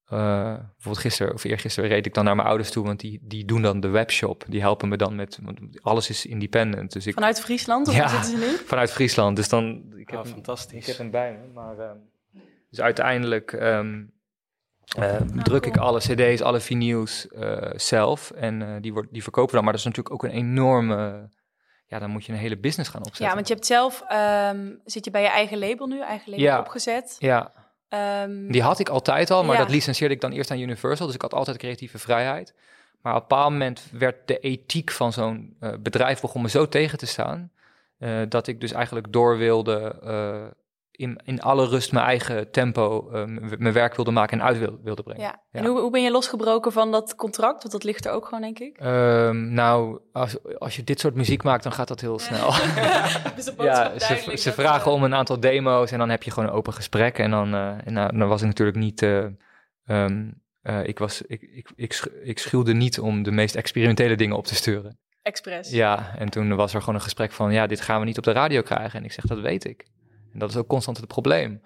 Eh, 0.06 0.54
bijvoorbeeld 0.54 0.98
gisteren 0.98 1.34
of 1.34 1.44
eergisteren 1.44 1.90
reed 1.90 2.06
ik 2.06 2.14
dan 2.14 2.24
naar 2.26 2.36
mijn 2.36 2.48
ouders 2.48 2.72
toe, 2.72 2.86
want 2.86 3.00
die, 3.00 3.20
die 3.24 3.46
doen 3.46 3.62
dan 3.62 3.80
de 3.80 3.88
webshop. 3.88 4.44
Die 4.48 4.62
helpen 4.62 4.90
me 4.90 4.98
dan 4.98 5.16
met, 5.16 5.40
want 5.44 5.60
alles 5.82 6.10
is 6.10 6.26
independent. 6.26 6.92
Dus 6.94 7.08
ik, 7.08 7.14
Vanuit 7.14 7.40
Friesland, 7.42 7.88
of 7.88 7.96
Ja. 7.96 8.08
zitten 8.08 8.30
ze 8.30 8.38
nu? 8.38 8.58
vanuit 8.68 8.92
Friesland. 8.92 9.36
Dus 9.36 9.50
dan, 9.50 9.94
ik 9.96 10.10
heb, 10.10 10.20
Oh, 10.20 10.26
fantastisch. 10.26 10.80
ik 10.80 10.86
heb 10.86 10.98
hem 10.98 11.12
bij 11.12 11.32
me. 11.32 11.54
Maar, 11.54 11.80
ehm, 11.80 11.96
dus 12.70 12.82
uiteindelijk 12.82 13.54
ehm, 13.54 14.04
eh, 14.96 15.14
Ah, 15.16 15.22
druk 15.44 15.66
ik 15.66 15.78
alle 15.78 16.00
cd's, 16.00 16.42
alle 16.42 16.60
vinyls 16.60 17.28
eh, 17.28 17.58
zelf. 17.76 18.32
En 18.32 18.62
eh, 18.62 18.82
die, 18.82 18.94
wordt, 18.94 19.14
die 19.14 19.24
verkopen 19.24 19.50
we 19.50 19.56
dan. 19.56 19.64
Maar 19.64 19.74
dat 19.74 19.82
is 19.82 19.88
natuurlijk 19.88 20.16
ook 20.16 20.24
een 20.32 20.38
enorme... 20.38 21.30
Ja, 21.90 22.00
dan 22.00 22.10
moet 22.10 22.26
je 22.26 22.32
een 22.32 22.38
hele 22.38 22.58
business 22.58 22.90
gaan 22.90 23.00
opzetten. 23.02 23.26
Ja, 23.26 23.34
want 23.34 23.48
je 23.48 23.54
hebt 23.54 23.66
zelf, 23.66 24.04
ehm, 24.08 24.72
zit 24.86 25.06
je 25.06 25.12
bij 25.12 25.22
je 25.22 25.28
eigen 25.28 25.58
label 25.60 25.88
nu, 25.88 26.02
eigen 26.02 26.30
label 26.30 26.46
Ja. 26.46 26.60
opgezet. 26.60 27.16
Ja, 27.20 27.52
Ehm, 27.90 28.48
die 28.52 28.62
had 28.62 28.80
ik 28.80 28.90
altijd 28.90 29.32
al, 29.32 29.44
maar 29.44 29.56
Ja. 29.56 29.62
dat 29.62 29.70
licentieerde 29.72 30.14
ik 30.16 30.22
dan 30.22 30.32
eerst 30.32 30.52
aan 30.52 30.60
Universal. 30.60 31.06
Dus 31.06 31.16
ik 31.16 31.22
had 31.22 31.34
altijd 31.34 31.58
creatieve 31.58 31.98
vrijheid. 32.00 32.54
Maar 33.02 33.16
op 33.16 33.22
een 33.22 33.28
bepaald 33.28 33.52
moment 33.52 33.84
werd 33.92 34.28
de 34.28 34.40
ethiek 34.40 34.92
van 34.92 35.14
zo'n 35.14 35.56
eh, 35.60 35.74
bedrijf 35.80 36.22
begon 36.22 36.42
me 36.42 36.50
zo 36.50 36.68
tegen 36.68 36.98
te 36.98 37.06
staan. 37.06 37.52
eh, 37.98 38.22
dat 38.30 38.48
ik 38.48 38.62
dus 38.62 38.72
eigenlijk 38.72 39.12
door 39.14 39.38
wilde 39.38 40.00
eh, 40.04 40.46
in, 40.98 41.20
in 41.24 41.42
alle 41.42 41.66
rust 41.68 41.92
mijn 41.92 42.06
eigen 42.06 42.52
tempo 42.52 43.10
eh, 43.12 43.24
m- 43.26 43.40
mijn 43.58 43.74
werk 43.74 43.96
wilde 43.96 44.12
maken 44.12 44.40
en 44.40 44.46
uit 44.46 44.58
wil- 44.58 44.80
wilde 44.84 45.04
brengen. 45.04 45.22
ja. 45.24 45.42
En 45.52 45.66
hoe, 45.66 45.80
hoe 45.80 45.92
ben 45.92 46.04
je 46.04 46.12
losgebroken 46.12 46.72
van 46.72 46.92
dat 46.92 47.16
contract? 47.16 47.62
Want 47.62 47.72
dat 47.72 47.84
ligt 47.84 48.06
er 48.06 48.12
ook 48.12 48.26
gewoon, 48.26 48.42
denk 48.42 48.60
ik. 48.60 48.78
Ehm, 48.78 49.54
nou, 49.54 50.00
als, 50.12 50.36
als 50.60 50.76
je 50.76 50.84
dit 50.84 51.00
soort 51.00 51.16
muziek 51.16 51.44
maakt, 51.44 51.64
dan 51.64 51.72
gaat 51.72 51.88
dat 51.88 52.02
heel 52.02 52.20
snel. 52.20 52.52
Dus 53.36 53.52
ja, 53.58 54.00
ze, 54.00 54.38
ze 54.38 54.52
vragen 54.52 54.92
om 54.92 55.04
een 55.04 55.16
aantal 55.16 55.40
demo's 55.40 55.92
en 55.92 55.98
dan 56.00 56.10
heb 56.10 56.24
je 56.24 56.32
gewoon 56.32 56.50
een 56.50 56.56
open 56.56 56.74
gesprek. 56.74 57.18
En 57.20 57.32
dan, 57.32 57.54
eh, 57.54 57.68
en 57.88 57.94
nou, 57.94 58.18
dan 58.18 58.28
was 58.28 58.42
ik 58.42 58.48
natuurlijk 58.48 58.78
niet. 58.78 59.02
eh, 59.02 59.26
ehm, 59.86 60.32
eh, 60.62 60.84
ik, 60.88 61.00
was, 61.00 61.22
ik, 61.22 61.42
ik, 61.42 61.70
ik, 61.76 62.08
ik 62.24 62.40
schuwde 62.40 62.74
niet 62.74 63.00
om 63.00 63.24
de 63.24 63.32
meest 63.32 63.56
experimentele 63.56 64.16
dingen 64.16 64.36
op 64.38 64.46
te 64.46 64.56
sturen. 64.56 65.00
Express. 65.22 65.72
Ja, 65.72 66.14
en 66.18 66.30
toen 66.30 66.56
was 66.56 66.74
er 66.74 66.80
gewoon 66.80 66.96
een 66.96 67.02
gesprek 67.02 67.32
van: 67.32 67.52
ja, 67.54 67.68
dit 67.68 67.82
gaan 67.82 68.00
we 68.00 68.06
niet 68.06 68.18
op 68.18 68.24
de 68.24 68.32
radio 68.32 68.62
krijgen. 68.62 69.00
En 69.00 69.06
ik 69.06 69.12
zeg: 69.12 69.26
dat 69.26 69.40
weet 69.40 69.66
ik. 69.66 69.86
Dat 70.40 70.50
is 70.50 70.58
ook 70.58 70.68
constant 70.68 70.98
het 70.98 71.08
probleem. 71.08 71.62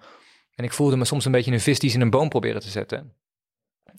En 0.54 0.64
ik 0.64 0.72
voelde 0.72 0.96
me 0.96 1.04
soms 1.04 1.24
een 1.24 1.32
beetje 1.32 1.52
een 1.52 1.60
vis 1.60 1.78
die 1.78 1.90
ze 1.90 1.96
in 1.96 2.02
een 2.02 2.10
boom 2.10 2.28
proberen 2.28 2.60
te 2.60 2.70
zetten. 2.70 3.16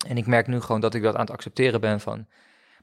En 0.07 0.17
ik 0.17 0.27
merk 0.27 0.47
nu 0.47 0.61
gewoon 0.61 0.81
dat 0.81 0.93
ik 0.93 1.01
dat 1.01 1.15
aan 1.15 1.21
het 1.21 1.31
accepteren 1.31 1.81
ben 1.81 1.99
van. 1.99 2.27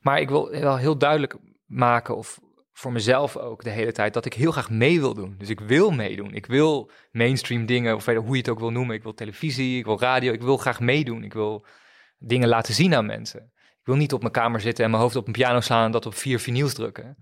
Maar 0.01 0.21
ik 0.21 0.29
wil 0.29 0.51
wel 0.51 0.77
heel 0.77 0.99
duidelijk 0.99 1.37
maken, 1.67 2.17
of 2.17 2.41
voor 2.73 2.93
mezelf 2.93 3.37
ook 3.37 3.65
de 3.65 3.71
hele 3.71 3.93
tijd, 3.93 4.15
dat 4.15 4.25
ik 4.25 4.35
heel 4.35 4.53
graag 4.53 4.71
mee 4.71 5.01
wil 5.01 5.15
doen. 5.15 5.35
Dus 5.39 5.49
ik 5.49 5.61
wil 5.61 5.91
meedoen. 5.91 6.35
Ik 6.35 6.47
wil 6.47 6.91
mainstream 7.13 7.67
dingen, 7.67 7.95
of 7.95 8.05
hoe 8.05 8.31
je 8.31 8.37
het 8.37 8.49
ook 8.49 8.59
wil 8.59 8.71
noemen. 8.71 8.97
Ik 8.97 9.03
wil 9.03 9.15
televisie, 9.15 9.79
ik 9.79 9.85
wil 9.85 10.01
radio. 10.01 10.33
Ik 10.33 10.43
wil 10.43 10.57
graag 10.57 10.81
meedoen. 10.81 11.25
Ik 11.25 11.33
wil 11.33 11.67
dingen 12.19 12.49
laten 12.49 12.75
zien 12.75 12.95
aan 12.95 13.07
mensen. 13.07 13.53
Ik 13.55 13.87
wil 13.87 13.97
niet 13.97 14.13
op 14.13 14.21
mijn 14.21 14.33
kamer 14.33 14.61
zitten 14.61 14.85
en 14.85 14.91
mijn 14.91 15.03
hoofd 15.03 15.17
op 15.17 15.27
een 15.27 15.33
piano 15.33 15.61
slaan 15.61 15.85
en 15.85 15.91
dat 15.91 16.07
op 16.07 16.15
vier 16.15 16.39
vinyls 16.39 16.75
drukken. 16.75 17.17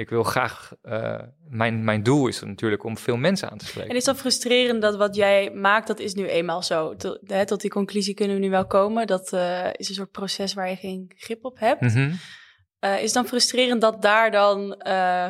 Ik 0.00 0.08
wil 0.08 0.22
graag, 0.22 0.72
eh, 0.82 1.20
mijn, 1.48 1.84
mijn 1.84 2.02
doel 2.02 2.26
is 2.26 2.40
natuurlijk 2.40 2.84
om 2.84 2.98
veel 2.98 3.16
mensen 3.16 3.50
aan 3.50 3.58
te 3.58 3.66
spreken. 3.66 3.90
En 3.90 3.96
is 3.96 4.04
dat 4.04 4.16
frustrerend 4.16 4.82
dat 4.82 4.96
wat 4.96 5.14
jij 5.14 5.50
maakt, 5.50 5.86
dat 5.86 5.98
is 5.98 6.14
nu 6.14 6.26
eenmaal 6.26 6.62
zo? 6.62 6.96
Tot, 6.96 7.18
hè, 7.26 7.46
tot 7.46 7.60
die 7.60 7.70
conclusie 7.70 8.14
kunnen 8.14 8.36
we 8.36 8.42
nu 8.42 8.50
wel 8.50 8.66
komen. 8.66 9.06
Dat 9.06 9.32
eh, 9.32 9.66
is 9.72 9.88
een 9.88 9.94
soort 9.94 10.10
proces 10.10 10.54
waar 10.54 10.68
je 10.68 10.76
geen 10.76 11.12
grip 11.16 11.44
op 11.44 11.58
hebt. 11.58 11.82
Eh, 11.82 12.94
is 12.94 13.02
het 13.02 13.12
dan 13.12 13.26
frustrerend 13.26 13.80
dat 13.80 14.02
daar 14.02 14.30
dan 14.30 14.74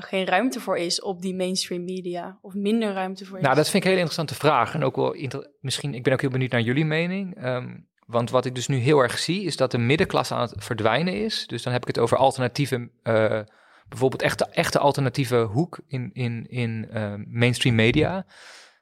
geen 0.00 0.24
ruimte 0.24 0.60
voor 0.60 0.78
is 0.78 1.02
op 1.02 1.22
die 1.22 1.34
mainstream 1.34 1.84
media? 1.84 2.38
Of 2.42 2.54
minder 2.54 2.92
ruimte 2.92 3.24
voor 3.24 3.38
is? 3.38 3.42
Nou, 3.42 3.56
dat 3.56 3.64
vind 3.64 3.76
ik 3.76 3.82
een 3.82 3.96
hele 3.96 4.02
interessante 4.02 4.34
vraag. 4.34 4.74
En 4.74 4.84
ook 4.84 4.96
wel 4.96 5.16
misschien, 5.60 5.94
ik 5.94 6.02
ben 6.02 6.12
ook 6.12 6.20
heel 6.20 6.30
benieuwd 6.30 6.50
naar 6.50 6.60
jullie 6.60 6.84
mening. 6.84 7.36
Ehm, 7.36 7.76
want 8.06 8.30
wat 8.30 8.44
ik 8.44 8.54
dus 8.54 8.66
nu 8.66 8.76
heel 8.76 8.98
erg 8.98 9.18
zie, 9.18 9.44
is 9.44 9.56
dat 9.56 9.70
de 9.70 9.78
middenklasse 9.78 10.34
aan 10.34 10.40
het 10.40 10.54
verdwijnen 10.56 11.24
is. 11.24 11.46
Dus 11.46 11.62
dan 11.62 11.72
heb 11.72 11.82
ik 11.82 11.88
het 11.88 11.98
over 11.98 12.16
alternatieve, 12.16 12.90
bijvoorbeeld 13.90 14.22
echte, 14.22 14.44
echte 14.46 14.78
alternatieve 14.78 15.36
hoek 15.36 15.80
in, 15.86 16.10
in, 16.12 16.46
in 16.48 16.86
eh, 16.90 17.12
mainstream 17.28 17.74
media. 17.74 18.26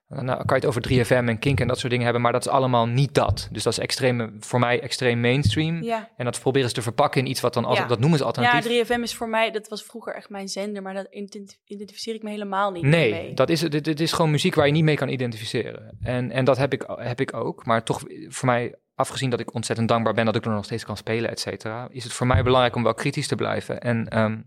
Nou, 0.09 0.45
kan 0.45 0.61
je 0.61 0.67
het 0.67 0.77
over 0.77 0.83
3FM 1.07 1.29
en 1.29 1.39
Kink 1.39 1.61
en 1.61 1.67
dat 1.69 1.79
soort 1.79 1.91
dingen 1.91 2.05
hebben, 2.05 2.23
maar 2.23 2.33
dat 2.33 2.47
is 2.47 2.53
allemaal 2.53 2.87
niet 2.87 3.15
dat. 3.15 3.49
Dus 3.53 3.63
dat 3.63 3.73
is 3.73 3.79
extreem, 3.79 4.37
voor 4.41 4.59
mij 4.59 4.81
extreem 4.81 5.21
mainstream. 5.21 5.83
Ja. 5.83 6.09
En 6.17 6.25
dat 6.25 6.41
proberen 6.41 6.69
ze 6.69 6.75
te 6.75 6.83
verpakken 6.83 7.21
in 7.21 7.27
iets 7.31 7.41
wat 7.41 7.55
dan, 7.55 7.65
als, 7.65 7.79
Ja. 7.79 7.87
dat 7.87 7.99
noemen 8.01 8.19
ze 8.19 8.25
alternatief. 8.25 8.71
ja, 8.73 8.85
3FM 8.99 9.03
is 9.03 9.15
voor 9.15 9.29
mij, 9.29 9.51
dat 9.51 9.69
was 9.69 9.85
vroeger 9.85 10.15
echt 10.15 10.29
mijn 10.31 10.49
zender, 10.49 10.83
maar 10.83 10.95
dat 10.95 11.07
ident- 11.11 11.59
identificeer 11.65 12.15
ik 12.15 12.23
me 12.23 12.31
helemaal 12.31 12.71
niet 12.71 12.83
Nee, 12.83 13.11
mee. 13.11 13.35
dat 13.35 13.49
is, 13.51 13.61
dit, 13.61 13.85
dit 13.85 14.01
is 14.01 14.13
gewoon 14.13 14.31
muziek 14.31 14.55
waar 14.55 14.67
je 14.67 14.73
niet 14.73 14.85
mee 14.85 14.97
kan 14.97 15.09
identificeren. 15.09 15.97
En, 16.01 16.31
en 16.31 16.45
dat 16.45 16.57
heb 16.57 16.73
ik, 16.73 16.85
heb 16.97 17.21
ik 17.21 17.35
ook. 17.35 17.65
Maar 17.67 17.83
toch, 17.83 18.03
voor 18.29 18.49
mij, 18.49 18.75
afgezien 18.95 19.31
dat 19.31 19.41
ik 19.41 19.55
ontzettend 19.55 19.89
dankbaar 19.89 20.15
ben 20.15 20.25
dat 20.25 20.37
ik 20.37 20.45
er 20.45 20.51
nog 20.51 20.65
steeds 20.65 20.85
kan 20.85 20.97
spelen, 20.97 21.31
et 21.31 21.41
cetera, 21.41 21.89
is 21.91 22.05
het 22.05 22.13
voor 22.13 22.27
mij 22.27 22.43
belangrijk 22.43 22.77
om 22.77 22.83
wel 22.83 22.95
kritisch 22.95 23.29
te 23.29 23.35
blijven. 23.37 23.81
En 23.81 24.09
ehm, 24.09 24.39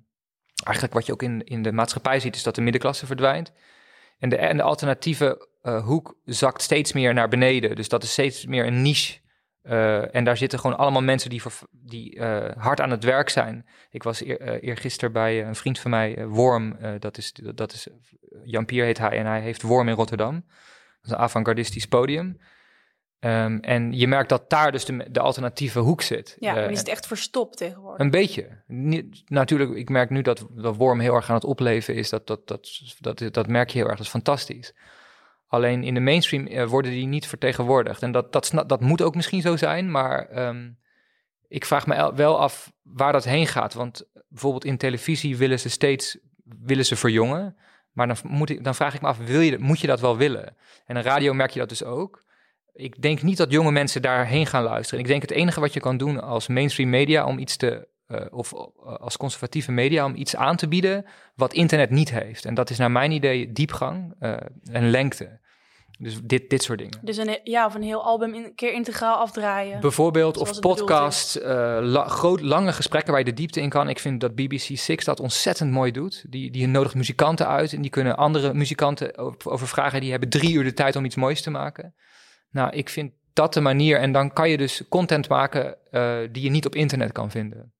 eigenlijk 0.64 0.94
wat 0.94 1.06
je 1.06 1.12
ook 1.12 1.24
in, 1.24 1.44
in 1.44 1.64
de 1.64 1.72
maatschappij 1.72 2.20
ziet, 2.20 2.36
is 2.36 2.44
dat 2.44 2.56
de 2.56 2.62
middenklasse 2.62 3.06
verdwijnt. 3.06 3.52
En 4.20 4.30
de, 4.30 4.38
en 4.38 4.58
de 4.58 4.64
alternatieve 4.64 5.48
eh, 5.62 5.84
hoek 5.84 6.18
zakt 6.26 6.62
steeds 6.62 6.94
meer 6.94 7.14
naar 7.14 7.28
beneden. 7.28 7.76
Dus 7.76 7.90
dat 7.90 8.04
is 8.04 8.12
steeds 8.12 8.46
meer 8.46 8.66
een 8.66 8.82
niche. 8.82 9.20
Eh, 9.62 10.16
en 10.16 10.24
daar 10.24 10.38
zitten 10.38 10.60
gewoon 10.60 10.78
allemaal 10.78 11.02
mensen 11.02 11.30
die, 11.30 11.42
voor, 11.42 11.54
die 11.72 12.20
eh, 12.20 12.64
hard 12.64 12.82
aan 12.82 12.90
het 12.90 13.04
werk 13.04 13.30
zijn. 13.30 13.66
Ik 13.90 14.04
was 14.04 14.24
eer, 14.24 14.60
eergisteren 14.64 15.14
bij 15.14 15.46
een 15.46 15.56
vriend 15.56 15.80
van 15.80 15.92
mij, 15.92 16.28
Worm. 16.28 16.78
dat 17.00 17.18
is, 17.18 17.34
dat 17.56 17.74
is 17.74 17.88
Jan 18.44 18.66
Pier 18.66 18.86
heet 18.86 18.98
hij 18.98 19.18
en 19.18 19.26
hij 19.26 19.42
heeft 19.42 19.62
Worm 19.62 19.88
in 19.88 19.96
Rotterdam. 19.96 20.34
Dat 20.34 21.06
is 21.06 21.12
een 21.12 21.18
avant-gardistisch 21.18 21.88
podium. 21.88 22.40
Ehm, 23.22 23.58
en 23.62 23.92
je 23.98 24.08
merkt 24.08 24.30
dat 24.30 24.50
daar 24.50 24.72
dus 24.72 24.86
de, 24.86 25.06
de 25.12 25.20
alternatieve 25.20 25.80
hoek 25.80 26.02
zit. 26.02 26.36
ja, 26.40 26.50
Eh, 26.50 26.54
maar 26.56 26.64
die 26.64 26.72
is 26.74 26.80
het 26.80 26.88
echt 26.88 27.08
verstopt 27.08 27.58
tegenwoordig. 27.58 28.00
een 28.00 28.12
beetje. 28.12 28.48
Niet, 28.68 29.24
natuurlijk, 29.30 29.72
ik 29.76 29.90
merk 29.90 30.10
nu 30.10 30.22
dat, 30.22 30.46
dat 30.52 30.76
Worm 30.76 31.00
heel 31.00 31.16
erg 31.16 31.30
aan 31.30 31.36
het 31.36 31.44
opleven 31.44 31.96
is. 31.96 32.10
Dat, 32.10 32.28
dat, 32.28 32.48
dat, 32.48 32.70
dat, 33.00 33.24
dat 33.34 33.48
merk 33.48 33.70
je 33.70 33.78
heel 33.78 33.88
erg. 33.88 33.98
Dat 33.98 34.06
is 34.06 34.12
fantastisch. 34.12 34.74
Alleen 35.48 35.84
in 35.84 35.94
de 35.94 36.00
mainstream 36.00 36.48
eh, 36.48 36.66
worden 36.66 36.92
die 36.92 37.06
niet 37.08 37.28
vertegenwoordigd. 37.28 38.02
En 38.04 38.12
dat, 38.12 38.32
dat, 38.32 38.52
dat 38.68 38.82
moet 38.82 39.02
ook 39.02 39.16
misschien 39.16 39.42
zo 39.42 39.56
zijn. 39.58 39.92
Maar 39.92 40.28
ehm, 40.28 40.70
ik 41.48 41.66
vraag 41.66 41.88
me 41.88 41.94
el- 41.94 42.16
wel 42.16 42.40
af 42.40 42.72
waar 42.84 43.12
dat 43.12 43.24
heen 43.24 43.48
gaat. 43.48 43.74
Want 43.74 44.04
bijvoorbeeld 44.28 44.66
in 44.66 44.78
televisie 44.78 45.38
willen 45.38 45.60
ze 45.60 45.70
steeds 45.70 46.18
willen 46.44 46.86
ze 46.86 46.96
verjongen. 46.96 47.56
Maar 47.92 48.08
dan, 48.08 48.18
moet 48.24 48.50
ik, 48.50 48.64
dan 48.64 48.76
vraag 48.76 48.94
ik 48.94 49.02
me 49.02 49.08
af, 49.08 49.18
wil 49.18 49.40
je, 49.42 49.58
moet 49.60 49.80
je 49.80 49.88
dat 49.88 50.00
wel 50.00 50.18
willen? 50.18 50.56
En 50.86 50.96
in 50.98 51.04
radio 51.04 51.34
merk 51.34 51.52
je 51.52 51.60
dat 51.60 51.70
dus 51.70 51.84
ook. 51.84 52.24
Ik 52.74 53.02
denk 53.02 53.22
niet 53.22 53.38
dat 53.38 53.52
jonge 53.52 53.72
mensen 53.72 54.02
daarheen 54.02 54.46
gaan 54.46 54.64
luisteren. 54.64 55.00
Ik 55.00 55.08
denk 55.08 55.22
het 55.22 55.32
enige 55.32 55.60
wat 55.60 55.74
je 55.74 55.80
kan 55.80 55.98
doen 55.98 56.22
als 56.22 56.48
mainstream 56.48 56.90
media 56.90 57.26
om 57.26 57.38
iets 57.38 57.58
te, 57.58 57.88
eh, 58.12 58.26
of 58.30 58.54
eh, 58.54 58.60
als 58.96 59.18
conservatieve 59.18 59.72
media 59.72 60.06
om 60.06 60.16
iets 60.16 60.36
aan 60.36 60.56
te 60.56 60.68
bieden 60.68 61.06
wat 61.36 61.54
internet 61.54 61.90
niet 61.90 62.12
heeft. 62.12 62.46
En 62.46 62.54
dat 62.54 62.70
is 62.70 62.78
naar 62.78 62.92
mijn 62.92 63.12
idee 63.12 63.52
diepgang 63.52 64.16
eh, 64.20 64.34
en 64.72 64.90
lengte. 64.90 65.40
Dus 66.00 66.20
dit, 66.24 66.50
dit 66.50 66.64
soort 66.64 66.80
dingen. 66.80 67.00
Dus 67.02 67.18
een, 67.18 67.40
ja, 67.44 67.66
of 67.66 67.76
een 67.76 67.84
heel 67.84 68.04
album 68.04 68.34
in, 68.34 68.44
een 68.44 68.56
keer 68.56 68.74
integraal 68.74 69.16
afdraaien. 69.16 69.80
Bijvoorbeeld, 69.80 70.38
of 70.38 70.60
podcasts, 70.60 71.40
la- 71.82 72.08
groot, 72.08 72.42
lange 72.42 72.74
gesprekken 72.74 73.12
waar 73.12 73.20
je 73.20 73.30
de 73.30 73.34
diepte 73.34 73.62
in 73.62 73.70
kan. 73.70 73.90
Ik 73.90 74.00
vind 74.00 74.22
dat 74.22 74.36
BBC 74.36 74.78
Six 74.78 75.06
dat 75.06 75.20
ontzettend 75.20 75.72
mooi 75.72 75.92
doet. 75.92 76.24
Die, 76.30 76.52
die 76.52 76.68
nodigt 76.68 76.96
muzikanten 76.96 77.48
uit 77.48 77.74
en 77.74 77.82
die 77.82 77.92
kunnen 77.92 78.18
andere 78.18 78.54
muzikanten 78.54 79.18
over, 79.18 79.52
over 79.52 79.68
vragen. 79.68 80.02
Die 80.02 80.12
hebben 80.12 80.30
drie 80.30 80.54
uur 80.54 80.64
de 80.64 80.74
tijd 80.74 80.96
om 80.96 81.06
iets 81.06 81.16
moois 81.16 81.42
te 81.42 81.50
maken. 81.50 81.96
Nou, 82.52 82.72
ik 82.72 82.90
vind 82.90 83.12
dat 83.34 83.54
de 83.54 83.62
manier. 83.62 83.98
En 84.00 84.12
dan 84.12 84.34
kan 84.34 84.50
je 84.50 84.58
dus 84.58 84.84
content 84.90 85.30
maken 85.30 85.76
eh, 85.92 86.18
die 86.32 86.44
je 86.44 86.50
niet 86.50 86.66
op 86.66 86.76
internet 86.76 87.12
kan 87.12 87.32
vinden. 87.32 87.74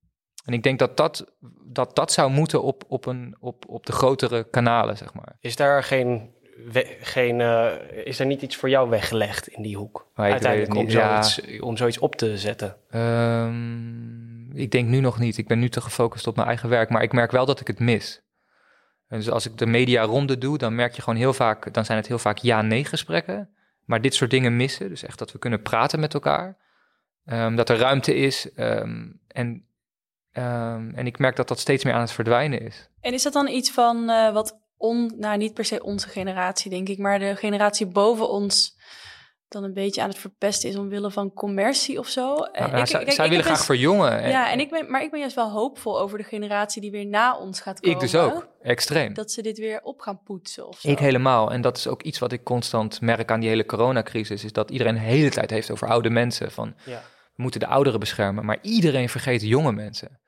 En 0.46 0.54
ik 0.54 0.64
denk 0.64 0.80
dat 0.80 0.98
dat, 0.98 1.34
dat, 1.66 1.96
dat 1.96 2.12
zou 2.12 2.32
moeten 2.32 2.64
op, 2.64 2.84
op, 2.88 3.06
een, 3.06 3.36
op, 3.40 3.64
op 3.68 3.86
de 3.86 3.92
grotere 3.92 4.50
kanalen, 4.50 4.98
zeg 4.98 5.14
maar. 5.14 5.36
Is 5.40 5.56
daar 5.56 5.84
geen, 5.84 6.30
we- 6.72 6.98
geen 7.02 7.42
eh, 7.42 7.68
is 8.04 8.20
er 8.20 8.26
niet 8.26 8.42
iets 8.42 8.56
voor 8.56 8.70
jou 8.70 8.90
weggelegd 8.90 9.48
in 9.48 9.62
die 9.64 9.78
hoek? 9.78 10.08
Maar 10.16 10.32
Uiteindelijk 10.32 10.76
om. 10.76 10.90
Ja. 10.90 11.22
zoiets, 11.24 11.62
om 11.62 11.78
zoiets 11.78 11.98
op 12.00 12.16
te 12.16 12.38
zetten. 12.38 12.76
Ehm, 12.90 14.58
ik 14.58 14.72
denk 14.72 14.88
nu 14.88 15.00
nog 15.00 15.20
niet. 15.20 15.38
Ik 15.38 15.48
ben 15.48 15.60
nu 15.60 15.70
te 15.70 15.82
gefocust 15.82 16.28
op 16.28 16.36
mijn 16.36 16.48
eigen 16.48 16.70
werk. 16.70 16.90
Maar 16.90 17.04
ik 17.04 17.14
merk 17.14 17.32
wel 17.32 17.46
dat 17.46 17.60
ik 17.60 17.68
het 17.68 17.80
mis. 17.80 18.22
En 19.08 19.18
dus 19.18 19.30
als 19.30 19.46
ik 19.46 19.58
de 19.58 19.66
media 19.66 20.04
ronde 20.04 20.38
doe, 20.38 20.58
dan 20.58 20.76
merk 20.76 20.94
je 20.96 21.02
gewoon 21.02 21.20
heel 21.20 21.34
vaak... 21.34 21.74
dan 21.74 21.86
zijn 21.86 21.98
het 21.98 22.08
heel 22.08 22.20
vaak 22.20 22.38
ja-nee 22.38 22.86
gesprekken. 22.86 23.50
Maar 23.92 24.02
dit 24.02 24.14
soort 24.14 24.30
dingen 24.30 24.56
missen. 24.56 24.90
Dus 24.90 25.04
echt 25.04 25.20
dat 25.20 25.32
we 25.32 25.40
kunnen 25.40 25.62
praten 25.62 26.00
met 26.00 26.14
elkaar. 26.14 26.58
Ehm, 27.26 27.56
dat 27.56 27.70
er 27.70 27.78
ruimte 27.78 28.16
is. 28.16 28.54
ehm, 28.54 29.10
en, 29.28 29.68
ehm, 30.32 30.90
en 30.96 31.06
ik 31.06 31.20
merk 31.20 31.36
dat 31.36 31.48
dat 31.48 31.60
steeds 31.60 31.84
meer 31.84 31.94
aan 31.94 32.02
het 32.02 32.12
verdwijnen 32.12 32.62
is. 32.62 32.90
En 33.02 33.14
is 33.14 33.24
dat 33.24 33.34
dan 33.34 33.48
iets 33.48 33.72
van 33.72 34.10
eh, 34.10 34.34
wat 34.34 34.60
on, 34.78 35.14
nou 35.18 35.38
niet 35.38 35.54
per 35.54 35.66
se 35.66 35.84
onze 35.84 36.08
generatie, 36.08 36.70
denk 36.70 36.90
ik, 36.90 36.98
maar 36.98 37.20
de 37.20 37.36
generatie 37.36 37.88
boven 37.88 38.30
ons 38.30 38.78
dan 39.52 39.64
een 39.64 39.74
beetje 39.74 40.02
aan 40.02 40.10
het 40.10 40.18
verpesten 40.18 40.70
is 40.70 40.76
omwille 40.76 41.12
van 41.12 41.34
commercie 41.34 42.00
of 42.00 42.08
zo? 42.08 42.36
Eh, 42.36 42.60
Nou, 42.60 42.72
nou, 42.72 42.82
ik- 42.82 42.88
zij 42.88 43.00
kijk, 43.04 43.12
zij 43.16 43.24
ik 43.26 43.30
willen 43.30 43.46
graag 43.46 43.56
best- 43.58 43.68
verjongen. 43.68 44.20
En- 44.22 44.30
Ja, 44.30 44.52
en 44.52 44.60
ik 44.60 44.70
ben, 44.70 44.92
maar 44.92 45.04
ik 45.04 45.12
ben 45.12 45.20
juist 45.20 45.36
wel 45.36 45.52
hoopvol 45.52 46.00
over 46.00 46.18
de 46.18 46.24
generatie 46.24 46.82
die 46.82 46.92
weer 46.92 47.06
na 47.06 47.38
ons 47.38 47.62
gaat 47.62 47.80
komen. 47.80 47.96
ik 47.96 48.02
dus 48.02 48.16
ook. 48.16 48.48
Extreem. 48.62 49.14
Dat 49.14 49.32
ze 49.32 49.42
dit 49.42 49.58
weer 49.58 49.80
op 49.84 50.00
gaan 50.00 50.22
poetsen 50.24 50.68
of 50.68 50.80
zo. 50.80 50.90
Ik 50.90 51.00
helemaal. 51.00 51.52
En 51.52 51.62
dat 51.62 51.78
is 51.78 51.88
ook 51.88 52.02
iets 52.04 52.20
wat 52.20 52.32
ik 52.32 52.44
constant 52.44 53.02
merk 53.02 53.32
aan 53.32 53.40
die 53.40 53.50
hele 53.50 53.66
coronacrisis. 53.66 54.44
Is 54.44 54.54
dat 54.54 54.72
iedereen 54.72 54.94
de 54.94 55.00
hele 55.00 55.30
tijd 55.30 55.50
heeft 55.50 55.72
over 55.72 55.88
oude 55.88 56.10
mensen. 56.10 56.52
Van 56.52 56.74
Ja. 56.86 57.02
we 57.36 57.42
moeten 57.42 57.60
de 57.60 57.68
ouderen 57.68 58.00
beschermen. 58.00 58.46
Maar 58.46 58.58
iedereen 58.62 59.10
vergeet 59.10 59.42
jonge 59.42 59.72
mensen. 59.72 60.20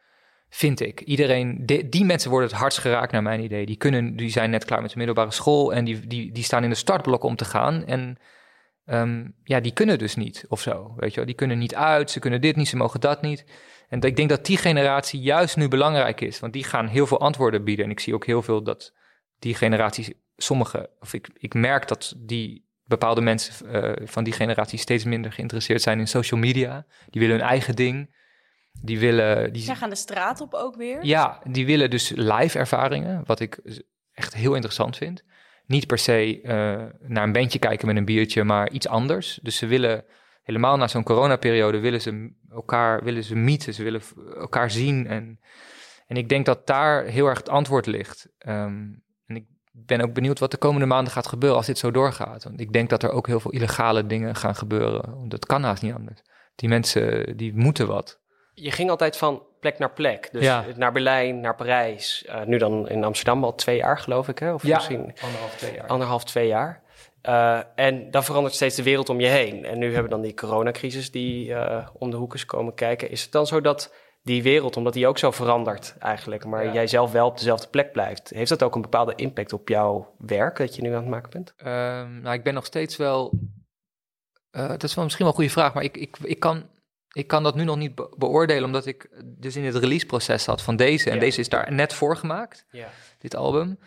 Vind 0.49 0.79
ik. 0.79 1.01
Iedereen, 1.01 1.65
die, 1.65 1.89
die 1.89 2.05
mensen 2.05 2.29
worden 2.29 2.49
het 2.49 2.57
hardst 2.57 2.79
geraakt 2.79 3.11
naar 3.11 3.23
mijn 3.23 3.43
idee. 3.43 3.65
Die, 3.65 3.75
kunnen, 3.77 4.15
die 4.15 4.29
zijn 4.29 4.49
net 4.49 4.65
klaar 4.65 4.81
met 4.81 4.91
de 4.91 4.97
middelbare 4.97 5.31
school. 5.31 5.73
En 5.73 5.85
die, 5.85 6.07
die, 6.07 6.31
die 6.31 6.43
staan 6.43 6.63
in 6.63 6.69
de 6.69 6.75
startblok 6.75 7.23
om 7.23 7.35
te 7.35 7.45
gaan. 7.45 7.85
En 7.85 8.17
ehm, 8.85 9.27
ja, 9.43 9.59
die 9.59 9.73
kunnen 9.73 9.97
dus 9.97 10.15
niet 10.15 10.45
of 10.47 10.61
zo. 10.61 10.93
Weet 10.95 11.09
je 11.09 11.15
wel? 11.15 11.25
Die 11.25 11.35
kunnen 11.35 11.57
niet 11.57 11.75
uit. 11.75 12.11
Ze 12.11 12.19
kunnen 12.19 12.41
dit 12.41 12.55
niet. 12.55 12.67
Ze 12.67 12.75
mogen 12.75 12.99
dat 12.99 13.21
niet. 13.21 13.45
En 13.89 14.01
ik 14.01 14.15
denk 14.15 14.29
dat 14.29 14.45
die 14.45 14.57
generatie 14.57 15.19
juist 15.21 15.57
nu 15.57 15.67
belangrijk 15.67 16.21
is. 16.21 16.39
Want 16.39 16.53
die 16.53 16.63
gaan 16.63 16.87
heel 16.87 17.07
veel 17.07 17.19
antwoorden 17.19 17.63
bieden. 17.63 17.85
En 17.85 17.91
ik 17.91 17.99
zie 17.99 18.13
ook 18.13 18.25
heel 18.25 18.41
veel 18.41 18.63
dat 18.63 18.93
die 19.39 19.55
generatie, 19.55 20.23
sommige, 20.35 20.89
of 20.99 21.13
ik, 21.13 21.29
ik 21.33 21.53
merk 21.53 21.87
dat 21.87 22.13
die 22.17 22.71
bepaalde 22.83 23.21
mensen 23.21 23.71
eh, 23.71 24.07
van 24.07 24.23
die 24.23 24.33
generatie 24.33 24.79
steeds 24.79 25.03
minder 25.03 25.31
geïnteresseerd 25.31 25.81
zijn 25.81 25.99
in 25.99 26.07
social 26.07 26.39
media. 26.39 26.85
Die 27.09 27.21
willen 27.21 27.37
hun 27.37 27.47
eigen 27.47 27.75
ding. 27.75 28.21
Die 28.81 28.99
willen. 28.99 29.53
Die, 29.53 29.61
Zij 29.61 29.75
gaan 29.75 29.89
de 29.89 29.95
straat 29.95 30.41
op 30.41 30.53
ook 30.53 30.75
weer. 30.75 31.05
ja, 31.05 31.41
die 31.43 31.65
willen 31.65 31.89
dus 31.89 32.09
live 32.15 32.57
ervaringen, 32.59 33.23
wat 33.25 33.39
ik 33.39 33.59
echt 34.13 34.33
heel 34.33 34.53
interessant 34.53 34.97
vind. 34.97 35.23
Niet 35.65 35.87
per 35.87 35.97
se 35.97 36.41
eh, 36.41 36.53
naar 37.09 37.23
een 37.23 37.31
bandje 37.31 37.59
kijken 37.59 37.87
met 37.87 37.97
een 37.97 38.05
biertje, 38.05 38.43
maar 38.43 38.71
iets 38.71 38.87
anders. 38.87 39.39
Dus 39.41 39.57
ze 39.57 39.65
willen 39.65 40.05
helemaal 40.43 40.77
na 40.77 40.87
zo'n 40.87 41.03
coronaperiode 41.03 41.79
willen 41.79 42.01
ze 42.01 42.31
elkaar 42.49 43.03
willen 43.03 43.23
ze 43.23 43.35
meeten, 43.35 43.73
ze 43.73 43.83
willen 43.83 44.01
elkaar 44.37 44.71
zien. 44.71 45.07
En, 45.07 45.39
en 46.07 46.17
ik 46.17 46.29
denk 46.29 46.45
dat 46.45 46.67
daar 46.67 47.03
heel 47.03 47.27
erg 47.27 47.37
het 47.37 47.49
antwoord 47.49 47.85
ligt. 47.85 48.27
Ehm, 48.37 48.81
en 49.25 49.35
ik 49.35 49.45
ben 49.71 50.01
ook 50.01 50.13
benieuwd 50.13 50.39
wat 50.39 50.51
de 50.51 50.57
komende 50.57 50.85
maanden 50.85 51.13
gaat 51.13 51.27
gebeuren 51.27 51.57
als 51.57 51.67
dit 51.67 51.77
zo 51.77 51.91
doorgaat. 51.91 52.43
Want 52.43 52.59
ik 52.59 52.73
denk 52.73 52.89
dat 52.89 53.03
er 53.03 53.11
ook 53.11 53.27
heel 53.27 53.39
veel 53.39 53.51
illegale 53.51 54.05
dingen 54.05 54.35
gaan 54.35 54.55
gebeuren. 54.55 55.29
Dat 55.29 55.45
kan 55.45 55.63
haast 55.63 55.81
niet 55.81 55.93
anders. 55.93 56.21
Die 56.55 56.69
mensen 56.69 57.37
die 57.37 57.55
moeten 57.55 57.87
wat. 57.87 58.21
Je 58.53 58.71
ging 58.71 58.89
altijd 58.89 59.17
van 59.17 59.43
plek 59.63 59.77
naar 59.79 59.91
plek. 59.91 60.29
Dus 60.31 60.43
Ja. 60.43 60.65
naar 60.75 60.91
Berlijn, 60.91 61.39
naar 61.39 61.55
Parijs. 61.55 62.25
Eh, 62.25 62.43
nu 62.43 62.57
dan 62.57 62.89
in 62.89 63.03
Amsterdam 63.03 63.43
al 63.43 63.55
twee 63.55 63.77
jaar, 63.77 63.97
geloof 63.97 64.27
ik. 64.27 64.39
Hè? 64.39 64.53
Of 64.53 64.63
misschien 64.63 65.13
anderhalf, 65.21 65.55
twee 65.55 65.73
jaar. 65.75 65.87
anderhalf, 65.87 66.23
twee 66.23 66.47
jaar. 66.47 66.81
Eh, 67.21 67.59
en 67.75 68.11
dan 68.11 68.23
verandert 68.23 68.55
steeds 68.55 68.75
de 68.75 68.83
wereld 68.83 69.09
om 69.09 69.19
je 69.19 69.27
heen. 69.27 69.65
En 69.65 69.77
nu 69.79 69.85
hebben 69.85 70.03
we 70.03 70.09
dan 70.09 70.21
die 70.21 70.33
coronacrisis 70.33 71.11
die 71.11 71.53
eh, 71.53 71.87
om 71.93 72.09
de 72.11 72.17
hoek 72.17 72.33
is 72.33 72.45
komen 72.45 72.73
kijken. 72.73 73.09
Is 73.09 73.23
het 73.23 73.31
dan 73.31 73.47
zo 73.47 73.61
dat 73.61 73.93
die 74.23 74.43
wereld, 74.43 74.77
omdat 74.77 74.93
die 74.93 75.07
ook 75.07 75.17
zo 75.17 75.31
verandert 75.31 75.95
eigenlijk, 75.99 76.45
maar 76.45 76.65
Ja. 76.65 76.73
jij 76.73 76.87
zelf 76.87 77.11
wel 77.11 77.27
op 77.27 77.37
dezelfde 77.37 77.67
plek 77.67 77.91
blijft, 77.91 78.29
heeft 78.29 78.49
dat 78.49 78.63
ook 78.63 78.75
een 78.75 78.81
bepaalde 78.81 79.15
impact 79.15 79.53
op 79.53 79.69
jouw 79.69 80.13
werk 80.17 80.57
dat 80.57 80.75
je 80.75 80.81
nu 80.81 80.89
aan 80.89 81.01
het 81.01 81.07
maken 81.09 81.29
bent? 81.29 81.53
Ehm, 81.57 82.21
nou, 82.21 82.35
ik 82.35 82.43
ben 82.43 82.53
nog 82.53 82.65
steeds 82.65 82.97
wel. 82.97 83.33
eh, 84.51 84.67
dat 84.67 84.83
is 84.83 84.93
wel 84.95 85.03
misschien 85.03 85.25
wel 85.25 85.33
een 85.33 85.39
goede 85.41 85.53
vraag, 85.59 85.73
maar 85.73 85.83
ik, 85.83 85.97
ik, 85.97 86.17
ik, 86.23 86.39
kan, 86.39 86.63
ik 87.13 87.27
kan 87.27 87.43
dat 87.43 87.55
nu 87.55 87.63
nog 87.63 87.77
niet 87.77 87.95
be- 87.95 88.13
beoordelen, 88.17 88.63
omdat 88.63 88.85
ik 88.85 89.09
dus 89.23 89.55
in 89.55 89.63
het 89.65 89.75
releaseproces 89.75 90.43
zat 90.43 90.61
van 90.61 90.75
deze. 90.75 91.09
En 91.09 91.15
Ja. 91.15 91.21
deze 91.21 91.39
is 91.39 91.49
daar 91.49 91.71
net 91.73 91.93
voor 91.93 92.17
gemaakt, 92.17 92.65
Ja. 92.71 92.87
dit 93.19 93.35
album. 93.35 93.79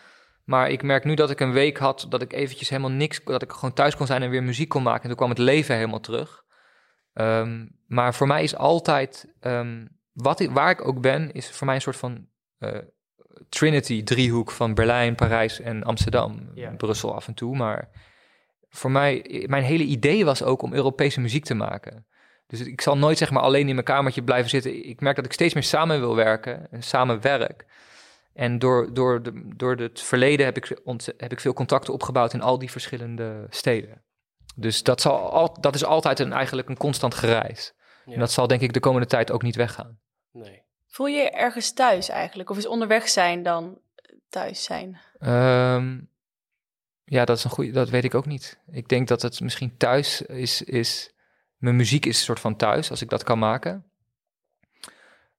Maar 0.45 0.71
ik 0.71 0.83
merk 0.83 1.05
nu 1.05 1.15
dat 1.15 1.31
ik 1.31 1.41
een 1.41 1.53
week 1.53 1.77
had 1.79 2.07
dat 2.09 2.23
ik 2.23 2.33
eventjes 2.33 2.69
helemaal 2.69 2.91
niks, 2.91 3.21
dat 3.25 3.43
ik 3.43 3.53
gewoon 3.53 3.73
thuis 3.73 3.97
kon 3.97 4.07
zijn 4.07 4.23
en 4.23 4.31
weer 4.31 4.43
muziek 4.43 4.69
kon 4.69 4.83
maken. 4.83 5.03
En 5.03 5.09
toen 5.09 5.17
kwam 5.17 5.29
het 5.29 5.39
leven 5.39 5.75
helemaal 5.75 6.01
terug. 6.01 6.45
Ehm, 7.13 7.67
maar 7.87 8.15
voor 8.15 8.27
mij 8.27 8.43
is 8.43 8.57
altijd, 8.57 9.33
ehm, 9.41 9.87
wat 10.13 10.41
ik, 10.41 10.51
waar 10.51 10.71
ik 10.71 10.87
ook 10.89 11.01
ben, 11.01 11.33
is 11.33 11.51
voor 11.51 11.67
mij 11.67 11.75
een 11.75 11.81
soort 11.81 11.97
van 11.97 12.27
eh, 12.59 12.79
Trinity-driehoek 13.49 14.51
van 14.51 14.75
Berlijn, 14.75 15.15
Parijs 15.15 15.61
en 15.61 15.83
Amsterdam. 15.83 16.51
Ja. 16.55 16.71
Brussel 16.71 17.15
af 17.15 17.27
en 17.27 17.35
toe, 17.35 17.57
maar 17.57 17.89
voor 18.69 18.91
mij, 18.91 19.45
mijn 19.49 19.63
hele 19.63 19.83
idee 19.83 20.25
was 20.25 20.43
ook 20.43 20.63
om 20.63 20.73
Europese 20.75 21.21
muziek 21.21 21.45
te 21.45 21.55
maken. 21.55 22.07
Dus 22.47 22.61
ik 22.61 22.81
zal 22.81 22.99
nooit 22.99 23.19
zeg 23.19 23.31
maar 23.31 23.43
alleen 23.43 23.69
in 23.69 23.75
mijn 23.75 23.87
kamertje 23.87 24.23
blijven 24.23 24.51
zitten. 24.51 24.89
Ik 24.89 25.01
merk 25.01 25.17
dat 25.17 25.25
ik 25.25 25.33
steeds 25.33 25.55
meer 25.55 25.63
samen 25.63 26.01
wil 26.01 26.17
werken 26.17 26.71
en 26.71 26.83
samen 26.83 27.21
werk. 27.21 27.67
En 28.33 28.59
door, 28.59 28.95
door, 28.95 29.23
de, 29.23 29.53
door 29.57 29.77
het 29.77 30.03
verleden 30.03 30.47
heb 30.47 30.57
ik, 30.57 30.81
ont, 30.85 31.13
heb 31.17 31.33
ik 31.33 31.41
veel 31.41 31.53
contacten 31.53 31.93
opgebouwd 31.93 32.33
in 32.33 32.43
al 32.43 32.59
die 32.59 32.71
verschillende 32.71 33.47
steden. 33.51 34.03
Dus 34.57 34.83
dat, 34.83 35.01
zal 35.01 35.31
al, 35.33 35.61
dat 35.61 35.75
is 35.75 35.85
altijd 35.85 36.19
een, 36.19 36.33
eigenlijk 36.33 36.69
een 36.69 36.77
constant 36.77 37.15
gereis. 37.15 37.75
Ja. 38.05 38.13
En 38.13 38.19
dat 38.19 38.33
zal 38.33 38.47
denk 38.47 38.61
ik 38.61 38.73
de 38.73 38.81
komende 38.81 39.07
tijd 39.07 39.31
ook 39.31 39.43
niet 39.43 39.57
weggaan. 39.57 39.99
Nee. 40.33 40.63
Voel 40.87 41.07
je 41.07 41.17
je 41.17 41.31
ergens 41.31 41.73
thuis 41.73 42.09
eigenlijk? 42.09 42.51
Of 42.51 42.57
is 42.57 42.67
onderweg 42.67 43.09
zijn 43.09 43.43
dan 43.43 43.79
thuis 44.29 44.65
zijn? 44.65 45.01
Ehm, 45.19 45.99
ja, 47.05 47.25
dat 47.25 47.37
is 47.37 47.45
een 47.45 47.51
goede. 47.51 47.71
Dat 47.71 47.89
weet 47.89 48.05
ik 48.05 48.15
ook 48.15 48.27
niet. 48.27 48.61
Ik 48.71 48.89
denk 48.89 49.09
dat 49.09 49.23
het 49.23 49.41
misschien 49.41 49.77
thuis 49.77 50.23
is. 50.23 50.63
is 50.63 51.15
mijn 51.67 51.79
muziek 51.79 52.07
is 52.07 52.19
een 52.19 52.25
soort 52.25 52.41
van 52.41 52.57
thuis, 52.57 52.91
als 52.91 53.03
ik 53.03 53.09
dat 53.09 53.23
kan 53.23 53.39
maken. 53.39 53.85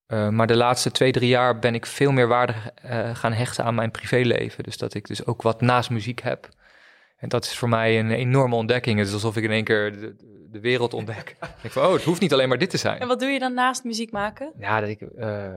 Uh, 0.07 0.29
maar 0.29 0.47
de 0.47 0.55
laatste 0.55 0.91
twee, 0.91 1.11
drie 1.11 1.29
jaar 1.29 1.59
ben 1.59 1.75
ik 1.75 1.85
veel 1.85 2.11
meer 2.11 2.27
waarde 2.27 2.53
uh, 2.85 3.15
gaan 3.15 3.33
hechten 3.33 3.63
aan 3.63 3.75
mijn 3.75 3.91
privéleven. 3.91 4.63
Dus 4.63 4.77
dat 4.77 4.93
ik 4.93 5.07
dus 5.07 5.25
ook 5.25 5.41
wat 5.41 5.61
naast 5.61 5.89
muziek 5.89 6.21
heb. 6.21 6.49
En 7.17 7.29
dat 7.29 7.45
is 7.45 7.57
voor 7.57 7.69
mij 7.69 7.99
een 7.99 8.11
enorme 8.11 8.55
ontdekking. 8.55 8.97
Het 8.97 9.07
is 9.07 9.13
alsof 9.13 9.37
ik 9.37 9.43
in 9.43 9.51
één 9.51 9.63
keer 9.63 9.91
de, 9.91 10.15
de 10.51 10.59
wereld 10.59 10.93
ontdek. 10.93 11.29
ik 11.39 11.61
denk 11.61 11.73
van, 11.73 11.85
oh, 11.85 11.93
het 11.93 12.03
hoeft 12.03 12.21
niet 12.21 12.33
alleen 12.33 12.49
maar 12.49 12.57
dit 12.57 12.69
te 12.69 12.77
zijn. 12.77 12.99
En 12.99 13.07
wat 13.07 13.19
doe 13.19 13.29
je 13.29 13.39
dan 13.39 13.53
naast 13.53 13.83
muziek 13.83 14.11
maken? 14.11 14.53
Ja, 14.57 14.79
dat 14.79 14.89
ik 14.89 15.01
uh, 15.01 15.47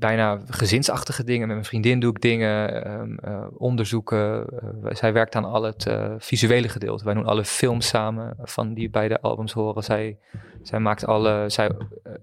bijna 0.00 0.40
gezinsachtige 0.46 1.24
dingen. 1.24 1.46
Met 1.46 1.56
mijn 1.56 1.68
vriendin 1.68 2.00
doe 2.00 2.10
ik 2.10 2.20
dingen, 2.20 2.90
um, 2.90 3.18
uh, 3.24 3.46
onderzoeken. 3.56 4.46
Uh, 4.84 4.90
zij 4.94 5.12
werkt 5.12 5.34
aan 5.34 5.44
al 5.44 5.62
het 5.62 5.86
uh, 5.86 6.14
visuele 6.18 6.68
gedeelte. 6.68 7.04
Wij 7.04 7.14
doen 7.14 7.26
alle 7.26 7.44
films 7.44 7.88
samen 7.88 8.36
van 8.42 8.74
die 8.74 8.90
bij 8.90 9.08
de 9.08 9.20
albums 9.20 9.52
horen. 9.52 9.82
Zij, 9.82 10.18
zij 10.62 10.78
maakt 10.78 11.06
alle. 11.06 11.44
Zij, 11.48 11.70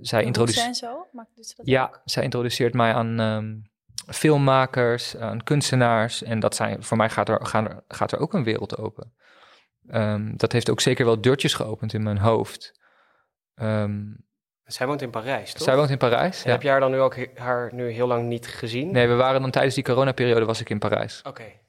zij 0.01 0.23
introduceert. 0.23 0.67
en 0.67 0.75
zo? 0.75 1.07
Maakt 1.11 1.35
dus 1.35 1.55
dat 1.55 1.67
ja, 1.67 1.83
ook? 1.83 2.01
zij 2.05 2.23
introduceert 2.23 2.73
mij 2.73 2.93
aan 2.93 3.19
um, 3.19 3.69
filmmakers, 4.07 5.17
aan 5.17 5.43
kunstenaars. 5.43 6.23
En 6.23 6.39
dat 6.39 6.55
zijn, 6.55 6.83
voor 6.83 6.97
mij 6.97 7.09
gaat 7.09 7.29
er, 7.29 7.45
gaan 7.45 7.67
er, 7.67 7.83
gaat 7.87 8.11
er 8.11 8.19
ook 8.19 8.33
een 8.33 8.43
wereld 8.43 8.77
open. 8.77 9.13
Um, 9.91 10.37
dat 10.37 10.51
heeft 10.51 10.69
ook 10.69 10.81
zeker 10.81 11.05
wel 11.05 11.21
deurtjes 11.21 11.53
geopend 11.53 11.93
in 11.93 12.03
mijn 12.03 12.17
hoofd. 12.17 12.79
Um, 13.55 14.26
zij 14.67 14.87
woont 14.87 15.01
in 15.01 15.09
Parijs, 15.09 15.53
toch? 15.53 15.61
Zij 15.61 15.75
woont 15.75 15.89
in 15.89 15.97
Parijs, 15.97 16.43
ja. 16.43 16.51
Heb 16.51 16.61
je 16.61 16.69
haar 16.69 16.79
dan 16.79 16.91
nu 16.91 16.99
ook 16.99 17.15
he 17.15 17.27
haar 17.35 17.73
nu 17.73 17.89
heel 17.89 18.07
lang 18.07 18.27
niet 18.27 18.47
gezien? 18.47 18.91
Nee, 18.91 19.07
we 19.07 19.15
waren 19.15 19.41
dan 19.41 19.51
tijdens 19.51 19.75
die 19.75 19.83
coronaperiode 19.83 20.45
was 20.45 20.61
ik 20.61 20.69
in 20.69 20.79
Parijs. 20.79 21.19
Oké. 21.19 21.29
Okay. 21.29 21.59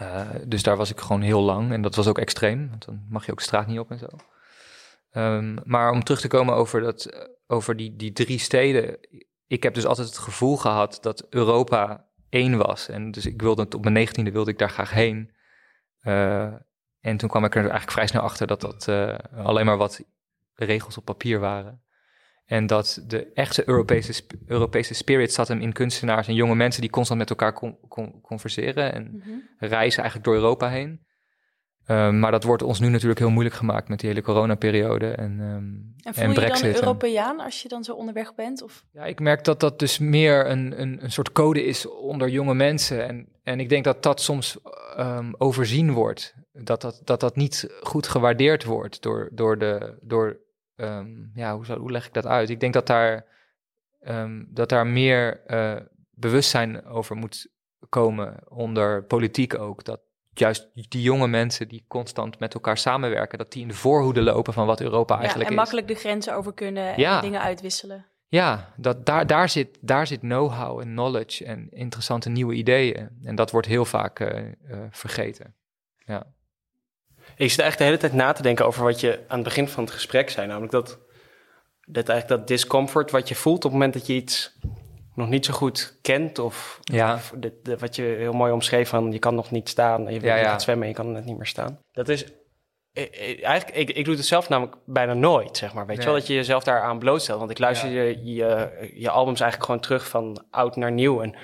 Uh, 0.00 0.28
dus 0.46 0.62
daar 0.62 0.76
was 0.76 0.90
ik 0.90 1.00
gewoon 1.00 1.20
heel 1.20 1.42
lang 1.42 1.72
en 1.72 1.82
dat 1.82 1.94
was 1.94 2.06
ook 2.06 2.18
extreem, 2.18 2.68
want 2.70 2.84
dan 2.84 3.06
mag 3.08 3.26
je 3.26 3.32
ook 3.32 3.40
straat 3.40 3.66
niet 3.66 3.78
op 3.78 3.90
en 3.90 3.98
zo. 3.98 4.06
Um, 5.14 5.58
maar 5.64 5.90
om 5.90 6.04
terug 6.04 6.20
te 6.20 6.28
komen 6.28 6.54
over, 6.54 6.80
dat, 6.80 7.28
over 7.46 7.76
die, 7.76 7.96
die 7.96 8.12
drie 8.12 8.38
steden. 8.38 8.98
Ik 9.46 9.62
heb 9.62 9.74
dus 9.74 9.86
altijd 9.86 10.06
het 10.08 10.18
gevoel 10.18 10.56
gehad 10.56 10.98
dat 11.00 11.26
Europa 11.30 12.06
één 12.28 12.56
was. 12.56 12.88
En 12.88 13.10
dus 13.10 13.26
ik 13.26 13.42
wilde 13.42 13.62
op 13.62 13.82
mijn 13.82 13.94
negentiende 13.94 14.30
wilde 14.30 14.50
ik 14.50 14.58
daar 14.58 14.70
graag 14.70 14.90
heen. 14.90 15.34
Uh, 16.02 16.42
en 17.00 17.16
toen 17.16 17.28
kwam 17.28 17.44
ik 17.44 17.54
er 17.54 17.60
eigenlijk 17.60 17.92
vrij 17.92 18.06
snel 18.06 18.22
achter 18.22 18.46
dat 18.46 18.60
dat 18.60 18.86
uh, 18.88 19.14
alleen 19.44 19.66
maar 19.66 19.76
wat 19.76 20.00
regels 20.54 20.98
op 20.98 21.04
papier 21.04 21.40
waren. 21.40 21.82
En 22.46 22.66
dat 22.66 23.02
de 23.06 23.32
echte 23.32 23.68
Europese, 23.68 24.22
Europese 24.46 24.94
spirit 24.94 25.32
zat 25.32 25.48
hem 25.48 25.60
in 25.60 25.72
kunstenaars 25.72 26.28
en 26.28 26.34
jonge 26.34 26.54
mensen 26.54 26.80
die 26.80 26.90
constant 26.90 27.18
met 27.18 27.30
elkaar 27.30 27.52
con, 27.52 27.78
con, 27.88 28.20
converseren 28.20 28.92
en 28.92 29.10
Mhm. 29.12 29.30
reizen 29.58 30.00
eigenlijk 30.02 30.24
door 30.24 30.34
Europa 30.34 30.68
heen. 30.68 31.10
Um, 31.86 32.18
maar 32.18 32.30
dat 32.30 32.44
wordt 32.44 32.62
ons 32.62 32.80
nu 32.80 32.88
natuurlijk 32.88 33.18
heel 33.18 33.30
moeilijk 33.30 33.54
gemaakt 33.56 33.88
met 33.88 34.00
die 34.00 34.08
hele 34.08 34.22
coronaperiode 34.22 35.10
en, 35.10 35.40
um, 35.40 35.94
En 36.04 36.14
voel 36.14 36.22
en 36.22 36.28
je 36.28 36.34
Brexit. 36.34 36.72
dan 36.74 36.82
Europeaan 36.82 37.40
als 37.40 37.62
je 37.62 37.68
dan 37.68 37.84
zo 37.84 37.92
onderweg 37.94 38.34
bent? 38.34 38.62
Of? 38.62 38.84
Ja, 38.92 39.04
ik 39.04 39.20
merk 39.20 39.44
dat 39.44 39.60
dat 39.60 39.78
dus 39.78 39.98
meer 39.98 40.50
een, 40.50 40.80
een, 40.80 41.04
een 41.04 41.12
soort 41.12 41.32
code 41.32 41.64
is 41.64 41.86
onder 41.88 42.28
jonge 42.28 42.54
mensen. 42.54 43.08
En, 43.08 43.28
en 43.42 43.60
ik 43.60 43.68
denk 43.68 43.84
dat 43.84 44.02
dat 44.02 44.20
soms 44.20 44.58
um, 44.98 45.34
overzien 45.38 45.92
wordt. 45.92 46.34
Dat 46.52 46.80
dat, 46.80 47.00
dat 47.04 47.20
dat 47.20 47.36
niet 47.36 47.68
goed 47.80 48.06
gewaardeerd 48.06 48.64
wordt 48.64 49.02
door, 49.02 49.28
door 49.32 49.58
de... 49.58 49.98
Door, 50.00 50.40
um, 50.82 51.30
ja, 51.34 51.54
hoe, 51.54 51.64
zou, 51.64 51.80
hoe 51.80 51.90
leg 51.90 52.06
ik 52.06 52.12
dat 52.12 52.26
uit? 52.26 52.50
Ik 52.50 52.60
denk 52.60 52.72
dat 52.72 52.86
daar, 52.86 53.24
um, 54.08 54.46
dat 54.50 54.68
daar 54.68 54.86
meer 54.86 55.40
uh, 55.46 55.76
bewustzijn 56.10 56.84
over 56.84 57.16
moet 57.16 57.50
komen 57.88 58.36
onder 58.48 59.04
politiek 59.04 59.58
ook. 59.58 59.84
Dat 59.84 60.00
juist 60.34 60.70
die 60.72 61.02
jonge 61.02 61.28
mensen 61.28 61.68
die 61.68 61.84
constant 61.88 62.38
met 62.38 62.54
elkaar 62.54 62.78
samenwerken, 62.78 63.38
dat 63.38 63.52
die 63.52 63.62
in 63.62 63.68
de 63.68 63.74
voorhoede 63.74 64.22
lopen 64.22 64.52
van 64.52 64.66
wat 64.66 64.80
Europa 64.80 65.18
eigenlijk 65.18 65.50
ja, 65.50 65.56
en 65.56 65.62
is. 65.62 65.70
makkelijk 65.70 65.88
de 65.88 65.94
grenzen 65.94 66.34
over 66.34 66.54
kunnen 66.54 66.98
Ja. 66.98 67.16
en 67.16 67.22
dingen 67.22 67.40
uitwisselen. 67.40 68.06
Ja, 68.28 68.72
dat, 68.76 69.06
daar, 69.06 69.26
daar 69.26 69.48
zit, 69.48 69.78
daar 69.80 70.06
zit 70.06 70.20
know-how 70.20 70.80
en 70.80 70.88
knowledge 70.88 71.44
en 71.44 71.70
interessante 71.70 72.28
nieuwe 72.28 72.54
ideeën. 72.54 73.08
En 73.22 73.34
dat 73.34 73.50
wordt 73.50 73.66
heel 73.66 73.84
vaak 73.84 74.20
uh, 74.20 74.28
uh, 74.28 74.78
vergeten. 74.90 75.54
Ja. 75.98 76.26
Ik 77.36 77.50
zit 77.50 77.58
eigenlijk 77.60 77.78
de 77.78 77.84
hele 77.84 77.96
tijd 77.96 78.12
na 78.12 78.32
te 78.32 78.42
denken 78.42 78.66
over 78.66 78.84
wat 78.84 79.00
je 79.00 79.20
aan 79.28 79.36
het 79.38 79.44
begin 79.44 79.68
van 79.68 79.84
het 79.84 79.92
gesprek 79.92 80.30
zei. 80.30 80.46
Namelijk 80.46 80.72
dat, 80.72 80.98
dat, 81.86 82.08
eigenlijk 82.08 82.40
dat 82.40 82.48
discomfort 82.48 83.10
wat 83.10 83.28
je 83.28 83.34
voelt 83.34 83.56
op 83.56 83.62
het 83.62 83.72
moment 83.72 83.92
dat 83.92 84.06
je 84.06 84.12
iets 84.12 84.58
nog 85.14 85.28
niet 85.28 85.44
zo 85.46 85.52
goed 85.52 85.98
kent. 86.02 86.38
Of, 86.38 86.78
Ja. 86.82 87.14
of 87.14 87.32
de, 87.36 87.58
de- 87.62 87.76
wat 87.78 87.96
je 87.96 88.02
heel 88.02 88.32
mooi 88.32 88.52
omschreef 88.52 88.88
van 88.88 89.12
je 89.12 89.18
kan 89.18 89.34
nog 89.34 89.50
niet 89.50 89.68
staan. 89.68 90.02
Je, 90.04 90.20
Ja, 90.20 90.34
je 90.36 90.42
ja. 90.42 90.48
gaat 90.50 90.62
zwemmen 90.62 90.84
en 90.84 90.90
je 90.90 90.96
kan 90.98 91.12
net 91.12 91.24
niet 91.24 91.36
meer 91.36 91.46
staan. 91.46 91.78
Dat 91.92 92.08
is... 92.08 92.24
eh, 92.92 93.02
eh, 93.02 93.44
Eigenlijk, 93.44 93.76
ik, 93.88 93.96
ik 93.96 94.04
doe 94.04 94.14
het 94.14 94.26
zelf 94.26 94.48
namelijk 94.48 94.76
bijna 94.86 95.14
nooit, 95.14 95.56
zeg 95.56 95.74
maar. 95.74 95.86
Weet 95.86 95.98
je 95.98 96.04
wel, 96.04 96.14
dat 96.14 96.26
je 96.26 96.34
jezelf 96.34 96.64
daaraan 96.64 96.98
blootstelt. 96.98 97.38
Want 97.38 97.50
ik 97.50 97.58
luister 97.58 97.90
Ja. 97.90 98.02
je, 98.02 98.24
je, 98.24 98.90
je 98.94 99.10
albums 99.10 99.40
eigenlijk 99.40 99.70
gewoon 99.70 99.80
terug 99.86 100.08
van 100.08 100.44
oud 100.50 100.76
naar 100.76 100.92
nieuw. 100.92 101.22
En 101.22 101.34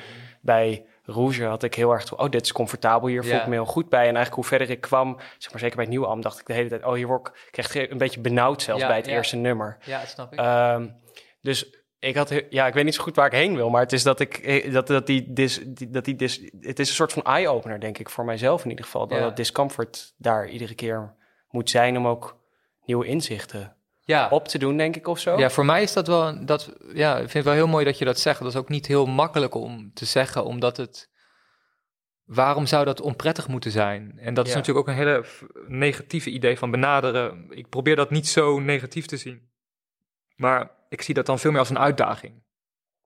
bij 0.40 0.87
Rouge 1.11 1.44
had 1.44 1.62
ik 1.62 1.75
heel 1.75 1.92
erg... 1.92 2.16
Oh, 2.16 2.31
dit 2.31 2.42
is 2.42 2.53
comfortabel, 2.53 3.09
hier 3.09 3.25
voel 3.25 3.35
ik 3.35 3.47
me 3.47 3.53
heel 3.53 3.64
goed 3.64 3.88
bij. 3.88 3.99
En 3.99 4.05
eigenlijk 4.14 4.35
hoe 4.35 4.44
verder 4.44 4.71
ik 4.71 4.81
kwam, 4.81 5.16
zeg 5.38 5.51
maar 5.51 5.61
zeker 5.61 5.75
bij 5.77 5.85
het 5.85 5.92
nieuwe 5.92 6.07
album... 6.07 6.23
dacht 6.23 6.40
ik 6.40 6.47
de 6.47 6.53
hele 6.53 6.68
tijd, 6.68 6.85
oh, 6.85 6.92
hier 6.92 7.07
word 7.07 7.29
ik, 7.29 7.35
ik 7.51 7.64
kreeg 7.64 7.90
een 7.90 7.99
beetje 7.99 8.21
benauwd 8.21 8.62
zelfs 8.62 8.81
Ja, 8.83 8.88
bij 8.88 8.97
het 8.97 9.07
ja. 9.07 9.12
eerste 9.12 9.37
nummer. 9.37 9.77
ja, 9.85 10.01
dat 10.01 10.09
snap 10.09 10.33
ik. 10.33 10.38
Ehm, 10.38 10.88
dus 11.40 11.71
ik 11.99 12.16
had, 12.16 12.42
ja, 12.51 12.66
ik 12.66 12.75
weet 12.75 12.85
niet 12.85 12.94
zo 12.94 13.03
goed 13.03 13.16
waar 13.16 13.27
ik 13.27 13.33
heen 13.33 13.55
wil, 13.55 13.71
maar 13.71 13.83
het 13.83 13.92
is 13.92 14.03
dat 14.03 14.21
ik, 14.21 14.73
dat, 14.73 14.87
dat 14.87 15.07
die, 15.07 15.33
dis, 15.33 15.61
die, 15.64 15.90
dat 15.90 16.05
die 16.05 16.16
dis, 16.16 16.40
het 16.61 16.79
is 16.79 16.88
een 16.88 16.94
soort 16.94 17.12
van 17.12 17.23
eye-opener, 17.23 17.81
denk 17.81 17.99
ik, 17.99 18.11
voor 18.11 18.25
mijzelf 18.25 18.64
in 18.64 18.71
ieder 18.71 18.85
geval. 18.85 19.07
Dat 19.07 19.18
Ja. 19.18 19.25
dat 19.25 19.37
discomfort 19.37 20.14
daar 20.16 20.49
iedere 20.49 20.75
keer 20.75 21.14
moet 21.51 21.71
zijn 21.71 21.97
om 21.97 22.07
ook 22.07 22.38
nieuwe 22.85 23.07
inzichten 23.07 23.77
ja. 24.09 24.29
op 24.29 24.49
te 24.49 24.59
doen, 24.59 24.77
denk 24.77 24.97
ik, 24.97 25.07
of 25.07 25.18
zo. 25.18 25.38
Ja, 25.38 25.51
voor 25.51 25.64
mij 25.64 25.83
is 25.83 25.92
dat 25.92 26.07
wel, 26.07 26.29
een- 26.29 26.47
dat, 26.47 26.73
ja, 26.94 27.12
ik 27.12 27.18
vind 27.21 27.33
het 27.33 27.44
wel 27.44 27.53
heel 27.53 27.66
mooi 27.66 27.85
dat 27.85 27.99
je 27.99 28.05
dat 28.05 28.18
zegt. 28.18 28.38
Dat 28.38 28.49
is 28.49 28.57
ook 28.57 28.68
niet 28.68 28.87
heel 28.87 29.07
makkelijk 29.07 29.55
om 29.55 29.90
te 29.94 30.05
zeggen, 30.05 30.44
omdat 30.44 30.77
het, 30.77 31.11
waarom 32.25 32.66
zou 32.66 32.85
dat 32.85 33.01
onprettig 33.01 33.49
moeten 33.49 33.71
zijn? 33.71 34.18
En 34.18 34.35
dat 34.35 34.47
is 34.47 34.55
natuurlijk 34.55 34.88
ook 34.88 34.94
een 34.94 35.01
hele 35.01 35.25
negatieve 35.66 36.31
idee 36.31 36.59
van 36.59 36.71
benaderen. 36.71 37.47
Ik 37.51 37.68
probeer 37.68 37.97
dat 37.97 38.11
niet 38.11 38.29
zo 38.29 38.59
negatief 38.59 39.07
te 39.07 39.16
zien. 39.16 39.51
Maar 40.37 40.71
ik 40.88 41.03
zie 41.03 41.14
dat 41.14 41.27
dan 41.27 41.38
veel 41.38 41.51
meer 41.51 41.61
als 41.61 41.71
een 41.71 41.79
uitdaging. 41.79 42.47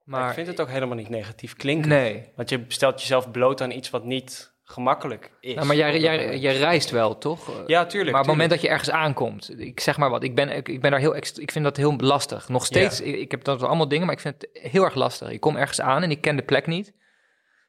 Maar 0.05 0.29
ik 0.29 0.35
vind 0.35 0.47
het 0.47 0.61
ook 0.61 0.69
helemaal 0.69 0.97
niet 0.97 1.09
negatief 1.09 1.57
klinken. 1.57 1.88
Nee. 1.88 2.33
Want 2.37 2.49
je 2.51 2.65
stelt 2.69 3.01
jezelf 3.01 3.31
bloot 3.31 3.61
aan 3.61 3.71
iets 3.71 3.91
wat 3.91 4.05
niet 4.05 4.52
gemakkelijk 4.72 5.30
is. 5.40 5.54
Nou, 5.54 5.66
maar 5.66 5.76
jij, 5.76 6.00
jij, 6.38 6.56
reist 6.56 6.90
wel, 6.90 7.18
toch? 7.18 7.62
Ja, 7.66 7.87
tuurlijk. 7.87 8.11
Maar 8.11 8.20
op 8.20 8.26
het 8.26 8.37
moment 8.37 8.50
dat 8.50 8.61
je 8.61 8.68
ergens 8.68 8.90
aankomt, 8.90 9.61
ik 9.61 9.80
zeg 9.80 9.96
maar 9.96 10.11
wat, 10.11 10.22
ik 10.22 10.35
ben, 10.35 10.56
ik, 10.56 10.68
ik 10.68 10.80
ben 10.80 10.90
daar 10.90 11.00
heel, 11.00 11.16
ik 11.16 11.50
vind 11.52 11.64
dat 11.64 11.76
heel 11.76 11.96
lastig. 11.96 12.48
Nog 12.48 12.66
steeds, 12.66 13.00
ik, 13.00 13.14
ik 13.14 13.30
heb 13.30 13.44
dat 13.44 13.62
allemaal 13.62 13.88
dingen, 13.88 14.06
maar 14.06 14.14
ik 14.14 14.20
vind 14.20 14.35
het 14.38 14.62
heel 14.72 14.85
erg 14.85 14.94
lastig. 14.94 15.30
Ik 15.30 15.40
kom 15.40 15.56
ergens 15.56 15.80
aan 15.80 16.02
en 16.02 16.11
ik 16.11 16.20
ken 16.20 16.37
de 16.37 16.42
plek 16.42 16.66
niet. 16.66 16.92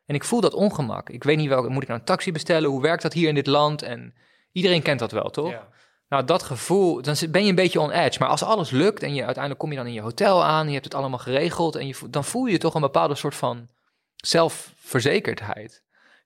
En 0.06 0.16
ik 0.16 0.24
voel 0.24 0.42
dat 0.42 0.54
ongemak. 0.54 1.10
Ik 1.10 1.24
weet 1.24 1.38
niet 1.38 1.48
welke, 1.48 1.70
moet 1.70 1.82
ik 1.82 1.88
nou 1.88 2.00
een 2.00 2.06
taxi 2.06 2.32
bestellen? 2.32 2.70
Hoe 2.70 2.82
werkt 2.82 3.02
dat 3.02 3.14
hier 3.14 3.28
in 3.28 3.36
dit 3.36 3.48
land? 3.48 3.82
En 3.82 4.14
iedereen 4.52 4.82
kent 4.82 5.00
dat 5.00 5.12
wel, 5.12 5.30
toch? 5.30 5.50
Ja. 5.50 5.68
Nou, 6.10 6.26
dat 6.26 6.44
gevoel, 6.44 7.02
dan 7.02 7.16
ben 7.30 7.44
je 7.44 7.50
een 7.50 7.56
beetje 7.56 7.80
on 7.80 7.92
edge. 7.92 8.20
Maar 8.20 8.30
als 8.30 8.44
alles 8.44 8.70
lukt 8.70 9.04
en 9.04 9.14
je 9.14 9.24
uiteindelijk 9.24 9.60
kom 9.60 9.72
je 9.72 9.78
dan 9.78 9.88
in 9.88 9.94
je 9.94 10.02
hotel 10.02 10.44
aan, 10.44 10.68
je 10.68 10.74
hebt 10.74 10.86
het 10.86 10.94
allemaal 10.94 11.20
geregeld 11.20 11.76
en 11.76 11.88
je, 11.88 11.96
dan 12.10 12.24
voel 12.24 12.46
je 12.46 12.58
toch 12.58 12.74
een 12.74 12.82
bepaalde 12.82 13.16
soort 13.16 13.36
van 13.36 13.70
zelfverzekerdheid. 14.16 15.84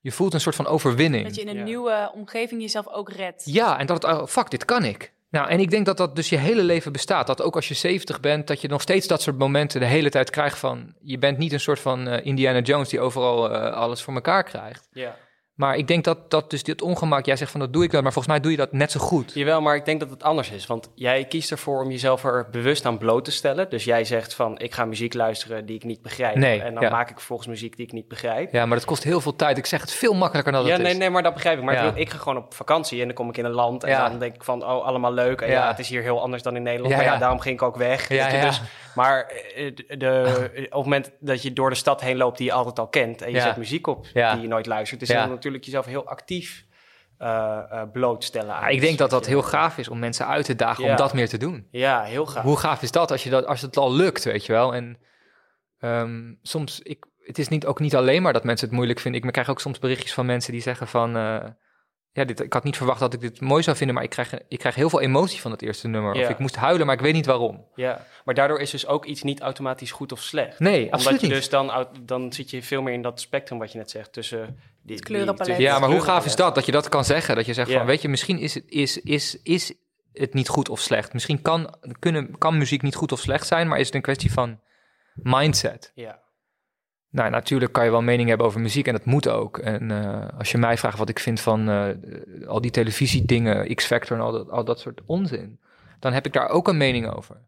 Je 0.07 0.13
voelt 0.13 0.33
een 0.33 0.41
soort 0.41 0.55
van 0.55 0.67
overwinning. 0.67 1.23
Dat 1.25 1.35
je 1.35 1.41
in 1.41 1.47
een 1.47 1.55
Ja. 1.55 1.63
nieuwe 1.63 2.11
omgeving 2.13 2.61
jezelf 2.61 2.87
ook 2.87 3.11
redt. 3.11 3.41
Ja, 3.45 3.79
en 3.79 3.85
dat 3.85 4.01
het, 4.03 4.11
oh, 4.13 4.25
fuck, 4.27 4.49
dit 4.49 4.65
kan 4.65 4.83
ik. 4.83 5.11
Nou, 5.29 5.49
en 5.49 5.59
ik 5.59 5.69
denk 5.69 5.85
dat 5.85 5.97
dat 5.97 6.15
dus 6.15 6.29
je 6.29 6.37
hele 6.37 6.63
leven 6.63 6.91
bestaat. 6.91 7.27
Dat 7.27 7.41
ook 7.41 7.55
als 7.55 7.67
je 7.67 7.73
70 7.73 8.19
bent, 8.19 8.47
dat 8.47 8.61
je 8.61 8.67
nog 8.67 8.81
steeds 8.81 9.07
dat 9.07 9.21
soort 9.21 9.37
momenten 9.37 9.79
de 9.79 9.85
hele 9.85 10.09
tijd 10.09 10.29
krijgt 10.29 10.57
van... 10.57 10.93
Je 11.01 11.17
bent 11.17 11.37
niet 11.37 11.53
een 11.53 11.59
soort 11.59 11.79
van 11.79 12.07
eh, 12.07 12.25
Indiana 12.25 12.59
Jones 12.59 12.89
die 12.89 12.99
overal 12.99 13.51
eh, 13.51 13.73
alles 13.73 14.01
voor 14.01 14.13
elkaar 14.13 14.43
krijgt. 14.43 14.87
ja. 14.91 15.15
Maar 15.57 15.75
ik 15.75 15.87
denk 15.87 16.03
dat, 16.03 16.31
dat 16.31 16.49
dus 16.49 16.63
dit 16.63 16.81
ongemak, 16.81 17.25
jij 17.25 17.35
zegt 17.35 17.51
van 17.51 17.59
dat 17.59 17.73
doe 17.73 17.83
ik 17.83 17.91
wel, 17.91 18.01
maar 18.01 18.13
volgens 18.13 18.33
mij 18.33 18.43
doe 18.43 18.51
je 18.51 18.57
dat 18.57 18.71
net 18.71 18.91
zo 18.91 18.99
goed. 18.99 19.31
Jawel, 19.33 19.61
maar 19.61 19.75
ik 19.75 19.85
denk 19.85 19.99
dat 19.99 20.09
het 20.09 20.23
anders 20.23 20.49
is. 20.51 20.65
Want 20.65 20.89
jij 20.95 21.25
kiest 21.25 21.51
ervoor 21.51 21.83
om 21.83 21.91
jezelf 21.91 22.23
er 22.23 22.47
bewust 22.51 22.85
aan 22.85 22.97
bloot 22.97 23.25
te 23.25 23.31
stellen. 23.31 23.69
Dus 23.69 23.83
jij 23.83 24.05
zegt 24.05 24.33
van, 24.33 24.59
ik 24.59 24.73
ga 24.73 24.85
muziek 24.85 25.13
luisteren 25.13 25.65
die 25.65 25.75
ik 25.75 25.83
niet 25.83 26.01
begrijp. 26.01 26.35
Nee, 26.35 26.61
en 26.61 26.73
dan 26.73 26.83
ja. 26.83 26.89
maak 26.89 27.09
ik 27.09 27.15
vervolgens 27.15 27.47
muziek 27.47 27.75
die 27.75 27.85
ik 27.85 27.91
niet 27.91 28.07
begrijp. 28.07 28.53
Ja, 28.53 28.65
maar 28.65 28.77
dat 28.77 28.85
kost 28.85 29.03
heel 29.03 29.21
veel 29.21 29.35
tijd. 29.35 29.57
Ik 29.57 29.65
zeg 29.65 29.81
het 29.81 29.91
veel 29.91 30.13
makkelijker 30.13 30.51
dan 30.51 30.61
dat 30.61 30.69
ja, 30.69 30.77
het 30.77 30.85
nee, 30.85 30.93
is. 30.93 30.99
nee, 30.99 31.09
maar 31.09 31.23
dat 31.23 31.33
begrijp 31.33 31.57
ik. 31.57 31.63
Maar 31.63 31.73
Ja. 31.73 31.83
ik, 31.89 31.95
ik 31.95 32.09
ga 32.09 32.17
gewoon 32.17 32.37
op 32.37 32.53
vakantie 32.53 32.99
en 32.99 33.05
dan 33.05 33.15
kom 33.15 33.29
ik 33.29 33.37
in 33.37 33.45
een 33.45 33.51
land. 33.51 33.83
En 33.83 33.97
dan 34.09 34.19
denk 34.19 34.35
ik 34.35 34.43
van, 34.43 34.63
oh, 34.63 34.85
allemaal 34.85 35.13
leuk. 35.13 35.41
En 35.41 35.49
ja. 35.49 35.67
Het 35.67 35.79
is 35.79 35.89
hier 35.89 36.01
heel 36.01 36.21
anders 36.21 36.43
dan 36.43 36.55
in 36.55 36.63
Nederland. 36.63 36.91
Ja, 36.91 36.97
maar 36.97 37.05
ja, 37.05 37.17
daarom 37.17 37.39
ging 37.39 37.55
ik 37.55 37.61
ook 37.61 37.75
weg. 37.75 38.07
Dus 38.07 38.61
Maar 38.97 39.25
eh, 39.25 39.75
de, 39.75 39.97
de- 39.97 40.51
op 40.63 40.71
het 40.71 40.83
moment 40.83 41.11
dat 41.19 41.41
je 41.41 41.53
door 41.53 41.69
de 41.69 41.75
stad 41.75 42.01
heen 42.01 42.17
loopt 42.17 42.37
die 42.37 42.45
je 42.47 42.53
altijd 42.53 42.79
al 42.79 42.87
kent... 42.87 43.21
en 43.21 43.29
je 43.29 43.35
Ja. 43.35 43.41
zet 43.43 43.57
muziek 43.57 43.87
op 43.87 44.05
Ja. 44.13 44.33
die 44.33 44.41
je 44.41 44.47
nooit 44.47 44.65
luistert... 44.65 45.01
is 45.01 45.07
Ja. 45.07 45.19
dan 45.21 45.29
natuurlijk 45.29 45.63
jezelf 45.63 45.85
heel 45.85 46.05
actief 46.07 46.65
eh, 47.17 47.57
eh, 47.69 47.81
blootstellen 47.91 48.53
aan. 48.55 48.61
Ja, 48.61 48.67
ik 48.67 48.81
denk 48.81 48.97
dat 48.97 49.09
dat 49.09 49.23
je- 49.25 49.29
heel 49.31 49.41
gaaf 49.41 49.77
is 49.77 49.87
om 49.89 49.99
mensen 49.99 50.27
uit 50.27 50.45
te 50.45 50.55
dagen 50.55 50.83
om 50.83 50.95
dat 50.95 51.13
meer 51.13 51.29
te 51.29 51.37
doen. 51.37 51.67
Ja, 51.71 52.03
heel 52.03 52.25
gaaf. 52.25 52.43
Hoe 52.43 52.57
gaaf 52.57 52.81
is 52.81 52.91
dat 52.91 53.11
als, 53.11 53.23
je 53.23 53.29
dat 53.29 53.45
als 53.45 53.61
het 53.61 53.77
al 53.77 53.93
lukt, 53.93 54.23
weet 54.23 54.45
je 54.45 54.51
wel? 54.53 54.73
En 54.75 54.97
ehm, 55.79 56.33
soms, 56.41 56.79
ik, 56.79 57.05
het 57.23 57.37
is 57.37 57.47
niet, 57.47 57.65
ook 57.65 57.79
niet 57.79 57.95
alleen 57.95 58.21
maar 58.21 58.33
dat 58.33 58.43
mensen 58.43 58.67
het 58.67 58.75
moeilijk 58.75 58.99
vinden. 58.99 59.23
Ik 59.23 59.31
krijg 59.31 59.49
ook 59.49 59.59
soms 59.59 59.79
berichtjes 59.79 60.13
van 60.13 60.25
mensen 60.25 60.51
die 60.51 60.61
zeggen 60.61 60.87
van... 60.87 61.15
ja, 62.17 62.25
dit, 62.25 62.39
ik 62.43 62.53
had 62.53 62.63
niet 62.63 62.77
verwacht 62.77 62.99
dat 62.99 63.13
ik 63.13 63.19
dit 63.19 63.41
mooi 63.41 63.63
zou 63.63 63.77
vinden, 63.77 63.95
maar 63.95 64.03
ik 64.03 64.09
krijg, 64.09 64.33
ik 64.47 64.59
krijg 64.59 64.75
heel 64.75 64.89
veel 64.89 65.01
emotie 65.01 65.41
van 65.41 65.51
het 65.51 65.61
eerste 65.61 65.87
nummer. 65.87 66.13
Of 66.13 66.29
ik 66.29 66.39
moest 66.39 66.55
huilen, 66.55 66.85
maar 66.85 66.95
ik 66.95 67.01
weet 67.01 67.13
niet 67.13 67.25
waarom. 67.25 67.65
Ja, 67.75 68.05
maar 68.25 68.35
daardoor 68.35 68.59
is 68.59 68.69
dus 68.71 68.87
ook 68.87 69.05
iets 69.05 69.23
niet 69.23 69.39
automatisch 69.41 69.91
goed 69.91 70.11
of 70.11 70.21
slecht. 70.21 70.59
Nee, 70.59 70.77
Omdat 70.83 70.93
absoluut 70.93 71.21
je 71.21 71.27
niet. 71.27 71.35
dus 71.35 71.49
dan, 71.49 71.87
dan 72.01 72.33
zit 72.33 72.49
je 72.49 72.63
veel 72.63 72.81
meer 72.81 72.93
in 72.93 73.01
dat 73.01 73.19
spectrum 73.21 73.59
wat 73.59 73.71
je 73.71 73.77
net 73.77 73.89
zegt 73.91 74.13
tussen 74.13 74.59
die, 74.83 74.95
Het 74.95 75.05
kleurenpalet. 75.05 75.57
Ja, 75.57 75.79
maar 75.79 75.89
hoe 75.89 76.01
gaaf 76.01 76.25
is 76.25 76.35
dat? 76.35 76.55
Dat 76.55 76.65
je 76.65 76.71
dat 76.71 76.89
kan 76.89 77.05
zeggen. 77.05 77.35
Dat 77.35 77.45
je 77.45 77.53
zegt 77.53 77.69
Ja. 77.69 77.77
van, 77.77 77.85
weet 77.85 78.01
je, 78.01 78.07
misschien 78.09 78.39
is 78.39 78.53
het, 78.53 78.63
is, 78.67 79.01
is, 79.01 79.41
is 79.43 79.73
het 80.13 80.33
niet 80.33 80.47
goed 80.47 80.69
of 80.69 80.79
slecht. 80.79 81.13
Misschien 81.13 81.41
kan, 81.41 81.75
kunnen, 81.99 82.37
kan 82.37 82.57
muziek 82.57 82.81
niet 82.81 82.95
goed 82.95 83.11
of 83.11 83.19
slecht 83.19 83.47
zijn, 83.47 83.67
maar 83.67 83.79
is 83.79 83.85
het 83.85 83.95
een 83.95 84.01
kwestie 84.01 84.31
van 84.31 84.59
mindset. 85.15 85.91
Ja, 85.95 86.19
Nou, 87.09 87.29
natuurlijk 87.29 87.73
kan 87.73 87.85
je 87.85 87.91
wel 87.91 88.01
mening 88.01 88.29
hebben 88.29 88.47
over 88.47 88.61
muziek 88.61 88.87
en 88.87 88.93
dat 88.93 89.05
moet 89.05 89.27
ook. 89.27 89.57
En 89.57 89.91
eh, 89.91 90.37
als 90.37 90.51
je 90.51 90.57
mij 90.57 90.77
vraagt 90.77 90.97
wat 90.97 91.09
ik 91.09 91.19
vind 91.19 91.39
van 91.39 91.69
eh, 91.69 92.47
al 92.47 92.61
die 92.61 92.71
televisiedingen, 92.71 93.75
X-Factor 93.75 94.17
en 94.17 94.23
al 94.23 94.31
dat, 94.31 94.49
al 94.49 94.63
dat 94.63 94.79
soort 94.79 95.01
onzin, 95.05 95.59
dan 95.99 96.13
heb 96.13 96.25
ik 96.25 96.33
daar 96.33 96.49
ook 96.49 96.67
een 96.67 96.77
mening 96.77 97.13
over. 97.13 97.41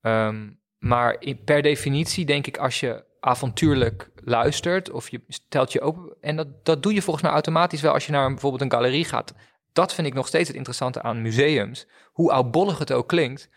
Ehm, 0.00 0.50
maar 0.78 1.24
per 1.44 1.62
definitie 1.62 2.24
denk 2.24 2.46
ik 2.46 2.58
als 2.58 2.80
je 2.80 3.04
avontuurlijk 3.20 4.10
luistert 4.14 4.90
of 4.90 5.08
je 5.08 5.20
stelt 5.28 5.72
je 5.72 5.80
open, 5.80 6.16
en 6.20 6.36
dat, 6.36 6.64
dat 6.64 6.82
doe 6.82 6.94
je 6.94 7.02
volgens 7.02 7.24
mij 7.24 7.32
automatisch 7.32 7.80
wel 7.80 7.92
als 7.92 8.06
je 8.06 8.12
naar 8.12 8.28
bijvoorbeeld 8.28 8.62
een 8.62 8.72
galerie 8.72 9.04
gaat. 9.04 9.34
Dat 9.72 9.94
vind 9.94 10.06
ik 10.06 10.14
nog 10.14 10.26
steeds 10.26 10.48
het 10.48 10.56
interessante 10.56 11.02
aan 11.02 11.22
museums. 11.22 11.86
Hoe 12.12 12.32
oudbollig 12.32 12.78
het 12.78 12.92
ook 12.92 13.08
klinkt, 13.08 13.50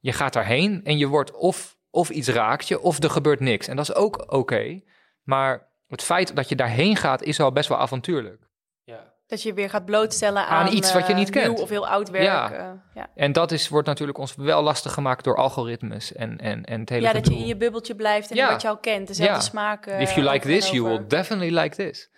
je 0.00 0.12
gaat 0.12 0.32
daarheen 0.32 0.84
en 0.84 0.98
je 0.98 1.06
wordt 1.06 1.32
of, 1.32 1.75
of 1.96 2.10
iets 2.10 2.28
raakt 2.28 2.68
je, 2.68 2.80
of 2.80 3.02
er 3.02 3.10
gebeurt 3.10 3.40
niks. 3.40 3.68
En 3.68 3.76
dat 3.76 3.88
is 3.88 3.94
ook 3.94 4.32
oké. 4.32 4.80
Maar 5.22 5.68
het 5.86 6.02
feit 6.02 6.36
dat 6.36 6.48
je 6.48 6.56
daarheen 6.56 6.96
gaat, 6.96 7.22
is 7.22 7.40
al 7.40 7.52
best 7.52 7.68
wel 7.68 7.78
avontuurlijk. 7.78 8.42
ja. 8.84 9.14
Dat 9.26 9.42
je 9.42 9.54
weer 9.54 9.70
gaat 9.70 9.84
blootstellen 9.84 10.46
aan, 10.46 10.66
Aan 10.66 10.72
iets 10.74 10.92
wat 10.92 11.06
je 11.06 11.12
eh, 11.12 11.18
niet 11.18 11.30
kent. 11.30 11.60
Of 11.60 11.68
heel 11.68 11.88
oud 11.88 12.10
werk. 12.10 12.24
Ja. 12.24 12.52
eh, 12.52 12.70
ja. 12.94 13.10
En 13.14 13.32
dat 13.32 13.52
is, 13.52 13.68
wordt 13.68 13.86
natuurlijk 13.86 14.18
ons 14.18 14.34
wel 14.34 14.62
lastig 14.62 14.92
gemaakt 14.92 15.24
door 15.24 15.36
algoritmes 15.36 16.12
en, 16.12 16.38
en, 16.38 16.64
en 16.64 16.80
het 16.80 16.88
hele 16.88 17.06
ja, 17.06 17.12
dat 17.12 17.26
je 17.26 17.34
in 17.36 17.46
je 17.46 17.56
bubbeltje 17.56 17.94
blijft 17.94 18.30
en 18.30 18.36
Ja. 18.36 18.50
wat 18.50 18.62
je 18.62 18.68
al 18.68 18.78
kent. 18.78 19.06
Dezelfde 19.06 19.34
Ja. 19.34 19.40
smaken. 19.40 20.00
If 20.00 20.14
you 20.14 20.30
like 20.30 20.46
this, 20.46 20.70
you 20.70 20.82
will 20.84 21.04
definitely 21.08 21.58
like 21.60 21.76
this. 21.76 22.10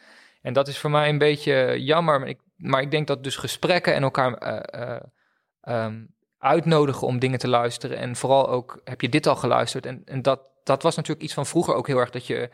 En 0.43 0.53
dat 0.53 0.69
is 0.69 0.79
voor 0.79 0.91
mij 0.91 1.09
een 1.09 1.19
beetje 1.19 1.83
jammer. 1.85 2.19
Maar 2.21 2.29
ik, 2.29 2.41
maar 2.57 2.81
ik 2.83 2.91
denk 2.91 3.07
dat 3.07 3.25
dus 3.25 3.37
gesprekken 3.37 3.95
en 3.95 4.03
elkaar 4.03 4.33
eh, 4.35 4.81
eh, 4.95 5.03
ehm, 5.61 6.05
uitnodigen 6.39 7.07
om 7.07 7.19
dingen 7.19 7.39
te 7.39 7.49
luisteren. 7.49 7.97
En 7.97 8.17
vooral 8.17 8.49
ook, 8.49 8.81
heb 8.85 9.01
je 9.01 9.09
dit 9.09 9.27
al 9.27 9.37
geluisterd? 9.37 9.87
En, 9.87 10.03
en 10.05 10.23
dat, 10.23 10.41
dat 10.65 10.83
was 10.83 10.97
natuurlijk 10.97 11.25
iets 11.25 11.35
van 11.35 11.47
vroeger 11.47 11.75
ook 11.75 11.87
heel 11.87 11.99
erg, 11.99 12.11
dat 12.11 12.27
je 12.27 12.51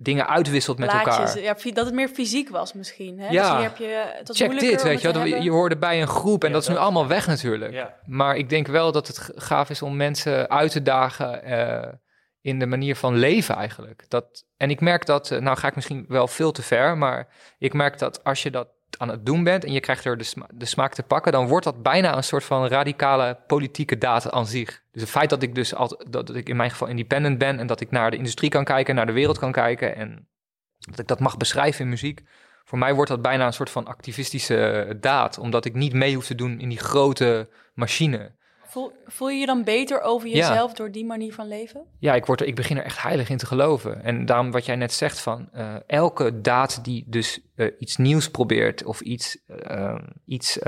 dingen 0.00 0.28
uitwisselt 0.28 0.78
met 0.78 0.88
Plaatjes, 0.88 1.34
elkaar. 1.34 1.64
Ja, 1.66 1.72
dat 1.72 1.86
het 1.86 1.94
meer 1.94 2.08
fysiek 2.08 2.48
was 2.48 2.72
misschien. 2.72 3.18
Hè? 3.18 3.28
Ja. 3.28 3.42
Dus 3.42 3.50
hier 3.50 3.68
heb 3.68 3.76
je, 3.76 4.12
het 4.16 4.28
was 4.28 4.36
Check 4.36 4.46
moeilijker 4.46 4.76
dit, 4.76 4.86
weet 4.86 5.00
je 5.00 5.12
wel. 5.12 5.42
Je, 5.42 5.50
hoorde 5.50 5.76
bij 5.76 6.00
een 6.00 6.08
groep 6.08 6.42
en 6.42 6.48
Ja, 6.48 6.52
dat 6.54 6.62
is 6.62 6.68
nu 6.68 6.74
dat- 6.74 6.82
allemaal 6.82 7.06
weg 7.06 7.26
natuurlijk. 7.26 7.72
ja. 7.72 7.94
Maar 8.06 8.36
ik 8.36 8.48
denk 8.48 8.66
wel 8.66 8.92
dat 8.92 9.06
het 9.06 9.30
gaaf 9.34 9.70
is 9.70 9.82
om 9.82 9.96
mensen 9.96 10.50
uit 10.50 10.70
te 10.70 10.82
dagen 10.82 11.42
eh, 11.42 11.92
in 12.40 12.58
de 12.58 12.66
manier 12.66 12.96
van 12.96 13.14
leven 13.14 13.54
eigenlijk. 13.54 14.04
Dat, 14.08 14.44
en 14.56 14.70
ik 14.70 14.80
merk 14.80 15.06
dat, 15.06 15.30
eh, 15.30 15.38
nou 15.38 15.56
ga 15.56 15.68
ik 15.68 15.74
misschien 15.74 16.04
wel 16.08 16.28
veel 16.28 16.52
te 16.52 16.62
ver, 16.62 16.98
maar 16.98 17.28
ik 17.58 17.72
merk 17.72 17.98
dat 17.98 18.24
als 18.24 18.42
je 18.42 18.50
dat 18.50 18.68
aan 18.96 19.08
het 19.08 19.26
doen 19.26 19.44
bent 19.44 19.64
en 19.64 19.72
je 19.72 19.80
krijgt 19.80 20.04
er 20.04 20.18
de, 20.18 20.32
de 20.54 20.64
smaak 20.64 20.94
te 20.94 21.02
pakken, 21.02 21.32
dan 21.32 21.48
wordt 21.48 21.64
dat 21.64 21.82
bijna 21.82 22.16
een 22.16 22.24
soort 22.24 22.44
van 22.44 22.66
radicale 22.66 23.38
politieke 23.46 23.98
daad 23.98 24.30
aan 24.30 24.46
zich. 24.46 24.82
Dus 24.92 25.02
het 25.02 25.10
feit 25.10 25.30
dat 25.30 25.42
ik 25.42 25.54
dus 25.54 25.74
altijd, 25.74 26.12
dat, 26.12 26.26
dat 26.26 26.36
ik 26.36 26.48
in 26.48 26.56
mijn 26.56 26.70
geval 26.70 26.88
independent 26.88 27.38
ben 27.38 27.58
en 27.58 27.66
dat 27.66 27.80
ik 27.80 27.90
naar 27.90 28.10
de 28.10 28.16
industrie 28.16 28.50
kan 28.50 28.64
kijken, 28.64 28.94
naar 28.94 29.06
de 29.06 29.12
wereld 29.12 29.38
kan 29.38 29.52
kijken 29.52 29.96
en 29.96 30.28
dat 30.78 30.98
ik 30.98 31.06
dat 31.06 31.20
mag 31.20 31.36
beschrijven 31.36 31.84
in 31.84 31.90
muziek. 31.90 32.22
Voor 32.64 32.78
mij 32.78 32.94
wordt 32.94 33.10
dat 33.10 33.22
bijna 33.22 33.46
een 33.46 33.52
soort 33.52 33.70
van 33.70 33.86
activistische 33.86 34.96
daad, 35.00 35.38
omdat 35.38 35.64
ik 35.64 35.74
niet 35.74 35.92
mee 35.92 36.14
hoef 36.14 36.26
te 36.26 36.34
doen 36.34 36.60
in 36.60 36.68
die 36.68 36.78
grote 36.78 37.48
machine. 37.74 38.36
Voel, 38.78 38.92
voel 39.06 39.28
je 39.28 39.38
je 39.38 39.46
dan 39.46 39.64
beter 39.64 40.00
over 40.00 40.28
Ja. 40.28 40.34
jezelf 40.34 40.72
door 40.72 40.90
die 40.90 41.04
manier 41.04 41.34
van 41.34 41.48
leven? 41.48 41.84
Ja, 41.98 42.14
ik, 42.14 42.26
word 42.26 42.40
er, 42.40 42.46
ik 42.46 42.54
begin 42.54 42.76
er 42.76 42.84
echt 42.84 43.02
heilig 43.02 43.28
in 43.28 43.36
te 43.36 43.46
geloven. 43.46 44.02
En 44.04 44.26
daarom 44.26 44.50
wat 44.50 44.64
jij 44.64 44.76
net 44.76 44.92
zegt 44.92 45.20
van 45.20 45.48
eh, 45.52 45.74
elke 45.86 46.40
daad 46.40 46.84
die 46.84 47.04
dus 47.06 47.40
eh, 47.54 47.66
iets 47.78 47.96
nieuws 47.96 48.30
probeert 48.30 48.84
of 48.84 49.00
iets, 49.00 49.44
eh, 49.46 49.98
iets 50.24 50.58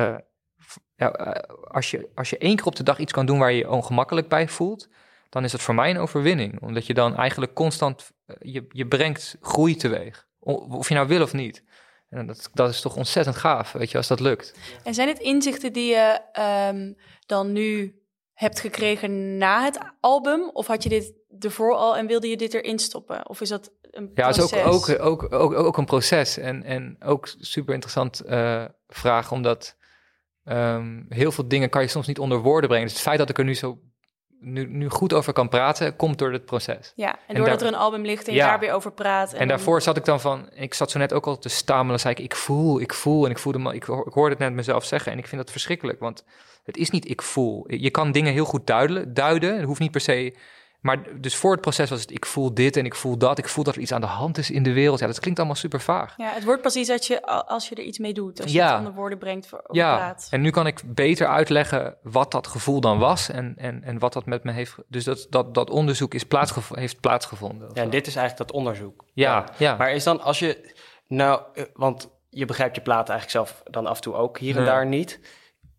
als, 1.71 1.91
je, 1.91 2.09
als 2.15 2.31
je 2.31 2.39
één 2.39 2.57
keer 2.57 2.67
op 2.67 2.77
de 2.77 2.83
dag 2.83 2.99
iets 2.99 3.13
kan 3.13 3.27
doen 3.27 3.39
waar 3.39 3.53
je 3.53 3.59
je 3.59 3.71
ongemakkelijk 3.71 4.29
bij 4.29 4.49
voelt, 4.49 4.89
dan 5.29 5.45
is 5.45 5.53
het 5.53 5.63
voor 5.63 5.75
mij 5.75 5.91
een 5.91 5.99
overwinning. 5.99 6.61
Omdat 6.63 6.87
je 6.87 6.95
dan 6.95 7.17
eigenlijk 7.17 7.55
constant, 7.55 8.13
je, 8.41 8.67
je 8.69 8.87
brengt 8.87 9.37
groei 9.41 9.77
teweeg. 9.77 10.27
Of 10.39 10.89
je 10.89 10.95
nou 10.95 11.09
wil 11.09 11.23
of 11.23 11.33
niet. 11.33 11.63
En 12.11 12.27
dat, 12.27 12.51
dat 12.55 12.71
is 12.71 12.81
toch 12.81 12.97
ontzettend 12.97 13.37
gaaf, 13.37 13.73
weet 13.73 13.91
je, 13.91 13.97
als 13.97 14.07
dat 14.07 14.21
lukt. 14.21 14.55
En 14.85 14.95
zijn 14.95 15.09
het 15.09 15.19
inzichten 15.19 15.73
die 15.73 15.91
je 15.91 16.21
ehm, 16.33 16.93
dan 17.27 17.53
nu 17.53 18.00
hebt 18.41 18.61
gekregen 18.61 19.37
na 19.37 19.65
het 19.65 19.79
album? 20.01 20.51
Of 20.53 20.67
had 20.67 20.83
je 20.83 20.89
dit 20.89 21.13
ervoor 21.39 21.75
al 21.75 21.97
en 21.97 22.07
wilde 22.07 22.29
je 22.29 22.37
dit 22.37 22.55
erin 22.55 22.79
stoppen? 22.79 23.29
Of 23.29 23.41
is 23.41 23.49
dat 23.49 23.73
een 23.91 24.11
Ja, 24.15 24.27
het 24.27 24.37
is 24.37 24.49
proces? 24.49 24.65
ook, 24.65 24.89
ook, 25.01 25.33
ook, 25.33 25.33
ook, 25.33 25.53
ook 25.53 25.77
een 25.77 25.85
proces. 25.85 26.37
En, 26.37 26.63
en 26.63 26.97
ook 27.01 27.35
super 27.39 27.75
interessant 27.75 28.21
eh, 28.21 28.65
vraag, 28.89 29.33
omdat 29.33 29.77
ehm, 30.45 31.03
heel 31.09 31.33
veel 31.33 31.49
dingen 31.49 31.71
kan 31.71 31.83
je 31.83 31.89
soms 31.89 32.07
niet 32.07 32.19
onder 32.19 32.39
woorden 32.39 32.69
brengen. 32.69 32.87
Dus 32.87 32.97
het 32.97 33.07
feit 33.07 33.19
dat 33.19 33.29
ik 33.29 33.39
er 33.39 33.45
nu 33.45 33.55
zo 33.55 33.79
nu, 34.41 34.67
nu 34.67 34.89
goed 34.89 35.13
over 35.13 35.33
kan 35.33 35.49
praten, 35.49 35.97
komt 35.97 36.19
door 36.19 36.33
het 36.33 36.45
proces. 36.45 36.93
Ja, 36.95 37.13
en, 37.13 37.19
En 37.27 37.35
doordat 37.35 37.59
daar- 37.59 37.69
er 37.69 37.75
een 37.75 37.81
album 37.81 38.03
ligt 38.05 38.29
en 38.29 38.35
je 38.35 38.41
daar 38.41 38.59
weer 38.59 38.73
over 38.73 38.93
praat. 38.93 39.33
En, 39.33 39.39
dan- 39.39 39.49
daarvoor 39.49 39.83
zat 39.83 39.97
ik 39.97 40.05
dan 40.05 40.21
van, 40.21 40.49
ik 40.55 40.75
zat 40.75 40.91
zo 40.91 40.99
net 40.99 41.13
ook 41.13 41.27
al 41.27 41.39
te 41.39 41.49
stamelen, 41.49 42.01
zei 42.01 42.15
ik, 42.15 42.21
ik 42.25 42.35
voel, 42.35 42.81
ik 42.81 42.95
voel. 42.95 43.25
En 43.25 43.31
ik 43.31 43.39
voelde 43.39 43.59
me, 43.59 43.75
ik, 43.75 43.83
hoor- 43.83 44.07
ik 44.07 44.13
hoorde 44.13 44.31
het 44.31 44.39
net 44.39 44.53
mezelf 44.53 44.85
zeggen 44.85 45.13
en 45.13 45.19
ik 45.19 45.27
vind 45.27 45.41
dat 45.43 45.51
verschrikkelijk, 45.51 46.01
want 46.01 46.25
het 46.65 46.77
is 46.77 46.91
niet 46.91 47.11
ik 47.11 47.23
voel. 47.23 47.65
Je 47.67 47.91
kan 47.91 48.13
dingen 48.13 48.33
heel 48.33 48.45
goed 48.45 48.67
duiden, 48.67 49.15
duiden, 49.15 49.57
het 49.57 49.65
hoeft 49.65 49.81
niet 49.81 49.91
per 49.91 50.01
se... 50.01 50.35
Maar 50.81 51.21
dus 51.21 51.37
voor 51.37 51.53
het 51.53 51.61
proces 51.61 51.91
was 51.91 52.01
het, 52.01 52.11
ik 52.11 52.27
voel 52.27 52.55
dit 52.55 52.77
en 52.77 52.85
ik 52.85 52.95
voel 52.95 53.17
dat. 53.19 53.39
Ik 53.39 53.49
voel 53.49 53.65
dat 53.65 53.75
er 53.75 53.81
iets 53.81 53.93
aan 53.93 54.01
de 54.01 54.07
hand 54.07 54.39
is 54.39 54.51
in 54.51 54.63
de 54.63 54.73
wereld. 54.73 54.99
Ja, 54.99 55.07
dat 55.07 55.21
klinkt 55.21 55.39
allemaal 55.39 55.57
super 55.59 55.81
vaag. 55.81 56.15
Ja, 56.17 56.31
het 56.33 56.45
wordt 56.45 56.63
pas 56.63 56.77
iets 56.77 56.89
dat 56.89 57.07
je, 57.07 57.27
als 57.27 57.69
je 57.69 57.75
er 57.75 57.83
iets 57.83 57.99
mee 57.99 58.13
doet. 58.13 58.43
Als 58.43 58.53
je 58.53 58.59
Ja. 58.59 58.69
het 58.69 58.79
onder 58.79 58.93
woorden 58.95 59.19
brengt, 59.19 59.47
voor, 59.47 59.65
Ja, 59.71 59.97
praat. 59.97 60.27
en 60.31 60.41
nu 60.41 60.51
kan 60.51 60.67
ik 60.67 60.81
beter 60.87 61.27
uitleggen 61.27 61.97
wat 62.03 62.31
dat 62.31 62.47
gevoel 62.47 62.81
dan 62.81 62.99
was 62.99 63.29
en, 63.31 63.55
en, 63.57 63.83
en 63.85 63.99
wat 63.99 64.13
dat 64.13 64.27
met 64.27 64.45
me 64.45 64.53
heeft... 64.53 64.75
Dus 64.89 65.05
dat, 65.05 65.27
dat, 65.31 65.55
dat 65.55 65.71
onderzoek 65.71 66.15
is 66.15 66.25
plaatsgevo- 66.25 66.77
heeft 66.77 67.01
plaatsgevonden. 67.01 67.71
Ja, 67.73 67.83
en 67.83 67.91
dit 67.91 68.07
is 68.07 68.17
eigenlijk 68.17 68.49
dat 68.49 68.57
onderzoek. 68.61 69.05
Ja, 69.13 69.45
ja. 69.59 69.77
Maar 69.77 69.93
is 69.93 70.05
dan 70.05 70.21
als 70.21 70.39
je, 70.39 70.73
nou, 71.07 71.41
eh, 71.55 71.65
want 71.75 72.11
je 72.29 72.45
begrijpt 72.45 72.77
je 72.77 72.83
plaat 72.83 73.09
eigenlijk 73.09 73.31
zelf 73.49 73.63
dan 73.71 73.87
af 73.87 73.97
en 73.97 74.03
toe 74.03 74.15
ook 74.15 74.39
hier 74.39 74.57
en 74.57 74.65
daar 74.65 74.87
niet. 74.87 75.21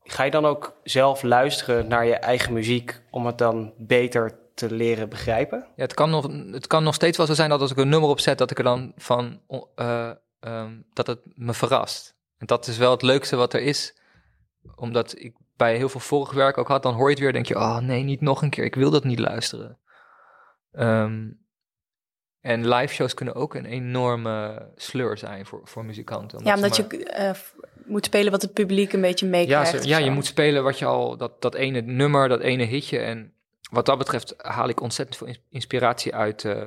Ga 0.04 0.24
je 0.24 0.32
dan 0.32 0.46
ook 0.46 0.80
zelf 0.84 1.24
luisteren 1.24 1.88
naar 1.88 2.06
je 2.06 2.16
eigen 2.16 2.54
muziek 2.54 3.02
om 3.12 3.26
het 3.26 3.38
dan 3.38 3.74
beter 3.78 4.40
te 4.54 4.72
leren 4.72 5.10
begrijpen? 5.10 5.60
Ja, 5.76 5.84
het, 5.84 5.94
kan 5.94 6.10
nog, 6.10 6.28
het 6.52 6.68
kan 6.68 6.84
nog 6.84 6.94
steeds 6.94 7.18
wel 7.18 7.26
zo 7.26 7.34
zijn 7.34 7.50
dat 7.50 7.62
als 7.62 7.72
ik 7.72 7.78
een 7.78 7.90
nummer 7.90 8.10
opzet, 8.10 8.38
dat 8.38 8.52
ik 8.52 8.58
er 8.58 8.64
dan 8.64 8.94
van, 8.96 9.42
eh, 9.76 10.12
ehm, 10.40 10.72
dat 10.94 11.08
het 11.08 11.20
me 11.24 11.54
verrast. 11.54 12.16
En 12.38 12.46
dat 12.46 12.68
is 12.68 12.78
wel 12.78 12.92
het 12.92 13.02
leukste 13.02 13.36
wat 13.36 13.54
er 13.54 13.62
is. 13.62 14.00
Omdat 14.76 15.20
ik 15.20 15.36
bij 15.56 15.76
heel 15.76 15.90
veel 15.90 16.00
vorig 16.00 16.32
werk 16.32 16.58
ook 16.58 16.68
had, 16.68 16.84
dan 16.84 16.94
hoor 16.94 17.06
je 17.06 17.10
het 17.10 17.20
weer, 17.20 17.34
denk 17.34 17.46
je, 17.46 17.56
oh 17.56 17.78
nee, 17.78 18.04
niet 18.04 18.22
nog 18.22 18.42
een 18.42 18.50
keer, 18.50 18.64
ik 18.64 18.76
wil 18.76 18.92
dat 18.92 19.04
niet 19.04 19.20
luisteren. 19.20 19.80
Ehm, 20.72 21.30
en 22.42 22.68
live 22.68 22.94
shows 22.94 23.14
kunnen 23.14 23.36
ook 23.36 23.56
een 23.56 23.66
enorme 23.66 24.70
sleur 24.76 25.18
zijn 25.18 25.46
voor, 25.46 25.62
voor 25.64 25.86
muzikanten. 25.86 26.40
Ja, 26.44 26.50
ze 26.50 26.56
omdat 26.56 26.78
maar- 26.78 27.00
je 27.00 27.06
eh, 27.06 27.32
moet 27.86 28.06
spelen 28.06 28.32
wat 28.32 28.42
het 28.42 28.54
publiek 28.54 28.94
een 28.94 29.02
beetje 29.02 29.26
ja, 29.26 29.32
meekrijgt. 29.32 29.84
ja, 29.86 29.98
zo. 29.98 30.04
je 30.04 30.12
moet 30.12 30.26
spelen 30.26 30.64
wat 30.64 30.80
je 30.80 30.86
al, 30.86 31.18
dat, 31.18 31.42
dat 31.42 31.56
ene 31.56 31.82
nummer, 31.82 32.30
dat 32.30 32.40
ene 32.40 32.64
hitje. 32.64 33.00
En 33.00 33.34
wat 33.72 33.86
dat 33.86 33.98
betreft 33.98 34.34
haal 34.38 34.70
ik 34.70 34.82
ontzettend 34.82 35.18
veel 35.18 35.28
ins- 35.28 35.42
inspiratie 35.50 36.16
uit 36.16 36.46
eh 36.46 36.66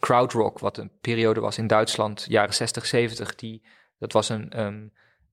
crowdrock, 0.00 0.58
wat 0.58 0.78
een 0.78 0.90
periode 1.00 1.40
was 1.40 1.58
in 1.58 1.66
Duitsland, 1.66 2.24
jaren 2.28 2.54
60, 2.54 2.86
70. 2.86 3.34
Die, 3.34 3.62
dat 3.98 4.12
was 4.12 4.28
een, 4.28 4.50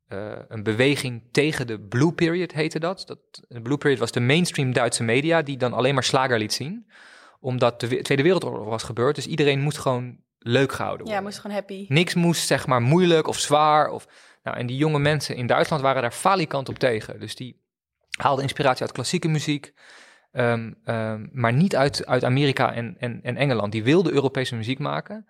eh, 0.08 0.40
een 0.48 0.64
beweging 0.64 1.24
tegen 1.32 1.68
de 1.68 1.80
Blue 1.80 2.12
Period, 2.12 2.52
heette 2.52 2.80
dat. 2.80 3.04
dat. 3.08 3.20
De 3.48 3.62
Blue 3.62 3.78
Period 3.78 4.00
was 4.00 4.12
de 4.12 4.20
mainstream 4.20 4.74
Duitse 4.74 5.04
media, 5.04 5.42
die 5.42 5.58
dan 5.58 5.74
alleen 5.74 5.94
maar 5.94 6.04
slager 6.04 6.38
liet 6.38 6.54
zien. 6.54 6.88
Omdat 7.40 7.80
de 7.80 7.88
we- 7.88 8.02
Tweede 8.02 8.24
Wereldoorlog 8.24 8.66
was 8.68 8.84
gebeurd, 8.84 9.16
dus 9.16 9.28
iedereen 9.28 9.60
moest 9.60 9.78
gewoon 9.78 10.18
leuk 10.40 10.72
gehouden 10.72 11.06
Ja, 11.06 11.12
worden. 11.12 11.30
moest 11.30 11.40
gewoon 11.42 11.56
happy. 11.58 11.86
Niks 11.90 12.14
moest 12.14 12.48
zeg 12.48 12.68
maar 12.68 12.82
moeilijk 12.82 13.28
of 13.28 13.38
zwaar. 13.40 13.90
Of, 13.90 14.08
nou, 14.44 14.58
en 14.58 14.66
die 14.66 14.78
jonge 14.78 15.00
mensen 15.00 15.36
in 15.36 15.48
Duitsland 15.48 15.82
waren 15.82 16.02
daar 16.02 16.12
falikant 16.12 16.70
op 16.70 16.80
tegen. 16.80 17.20
Dus 17.20 17.36
die 17.36 17.62
haalden 18.18 18.44
inspiratie 18.44 18.82
uit 18.82 18.92
klassieke 18.92 19.28
muziek. 19.28 19.74
Ehm, 20.32 20.72
ehm, 20.84 21.28
maar 21.32 21.54
niet 21.54 21.76
uit, 21.76 22.06
uit 22.06 22.24
Amerika 22.24 22.74
en, 22.74 22.96
en, 23.00 23.20
en 23.24 23.36
Engeland. 23.36 23.72
Die 23.72 23.84
wilden 23.84 24.14
Europese 24.14 24.56
muziek 24.56 24.80
maken. 24.80 25.28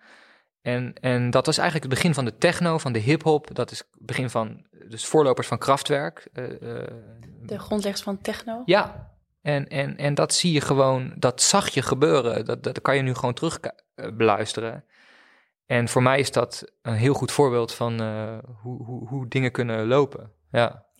En, 0.60 0.92
en 1.00 1.30
dat 1.30 1.46
was 1.46 1.58
eigenlijk 1.58 1.88
het 1.88 1.98
begin 1.98 2.14
van 2.14 2.24
de 2.24 2.38
techno, 2.38 2.78
van 2.78 2.92
de 2.92 2.98
hip-hop. 2.98 3.54
Dat 3.54 3.70
is 3.70 3.78
het 3.78 3.88
begin 3.98 4.30
van, 4.30 4.66
dus 4.88 5.06
voorlopers 5.06 5.46
van 5.46 5.58
Kraftwerk. 5.58 6.28
eh, 6.32 6.44
eh, 6.44 6.88
De 7.42 7.58
grondleggers 7.58 8.02
van 8.02 8.20
techno. 8.20 8.62
ja, 8.64 9.12
en, 9.40 9.68
en, 9.68 9.96
en 9.96 10.14
dat 10.14 10.34
zie 10.34 10.52
je 10.52 10.60
gewoon, 10.60 11.14
dat 11.16 11.42
zag 11.42 11.68
je 11.68 11.82
gebeuren. 11.82 12.44
Dat, 12.44 12.62
dat 12.62 12.80
kan 12.80 12.96
je 12.96 13.02
nu 13.02 13.14
gewoon 13.14 13.34
terug 13.34 13.60
eh, 13.60 14.12
beluisteren. 14.12 14.84
En 15.66 15.88
voor 15.88 16.02
mij 16.02 16.18
is 16.18 16.32
dat 16.32 16.72
een 16.82 16.94
heel 16.94 17.14
goed 17.14 17.32
voorbeeld 17.32 17.74
van 17.74 18.00
hoe, 18.62 18.84
hoe, 18.84 19.08
hoe 19.08 19.28
dingen 19.28 19.50
kunnen 19.50 19.86
lopen. 19.86 20.32
Ja. 20.52 20.90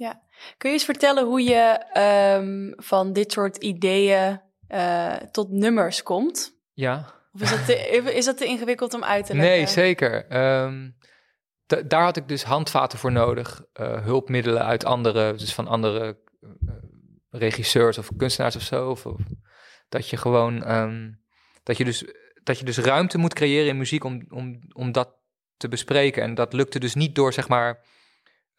Kun 0.59 0.68
je 0.70 0.76
eens 0.76 0.84
vertellen 0.84 1.24
hoe 1.24 1.42
je 1.42 1.78
ehm, 1.92 2.72
van 2.76 3.12
dit 3.12 3.32
soort 3.32 3.57
ideeën 3.57 4.40
eh, 4.68 5.12
tot 5.16 5.50
nummers 5.50 6.03
komt? 6.03 6.55
ja. 6.72 7.20
Of 7.34 7.40
is 7.42 7.50
dat, 7.50 7.66
te, 7.66 7.74
is 8.18 8.24
dat 8.24 8.36
te 8.38 8.44
ingewikkeld 8.44 8.94
om 8.94 9.05
uit 9.05 9.26
te 9.26 9.34
leggen? 9.34 9.53
Nee, 9.53 9.66
zeker. 9.66 10.26
Ehm, 10.26 10.90
da- 11.66 11.82
daar 11.82 12.03
had 12.03 12.16
ik 12.16 12.28
dus 12.28 12.42
handvaten 12.42 12.98
voor 12.98 13.12
nodig. 13.12 13.64
eh, 13.72 14.03
hulpmiddelen 14.05 14.64
uit 14.64 14.84
andere, 14.84 15.34
dus 15.34 15.55
van 15.55 15.66
andere 15.68 16.18
eh, 16.40 16.48
regisseurs 17.30 17.98
of 17.98 18.09
kunstenaars 18.16 18.57
of 18.57 18.62
zo. 18.62 18.90
Of, 18.90 19.07
of 19.07 19.20
dat 19.88 20.09
je 20.09 20.16
gewoon, 20.16 20.64
ehm, 20.64 21.11
dat, 21.62 21.76
je 21.76 21.84
dus, 21.84 22.05
dat 22.42 22.59
je 22.59 22.64
dus 22.64 22.78
ruimte 22.78 23.18
moet 23.18 23.34
creëren 23.34 23.68
in 23.68 23.76
muziek 23.78 24.05
om, 24.05 24.26
om, 24.28 24.61
om 24.72 24.92
dat 24.92 25.14
te 25.57 25.68
bespreken. 25.68 26.22
En 26.22 26.34
dat 26.34 26.53
lukte 26.53 26.78
dus 26.78 26.94
niet 26.94 27.14
door 27.14 27.32
zeg 27.32 27.48
maar 27.48 27.84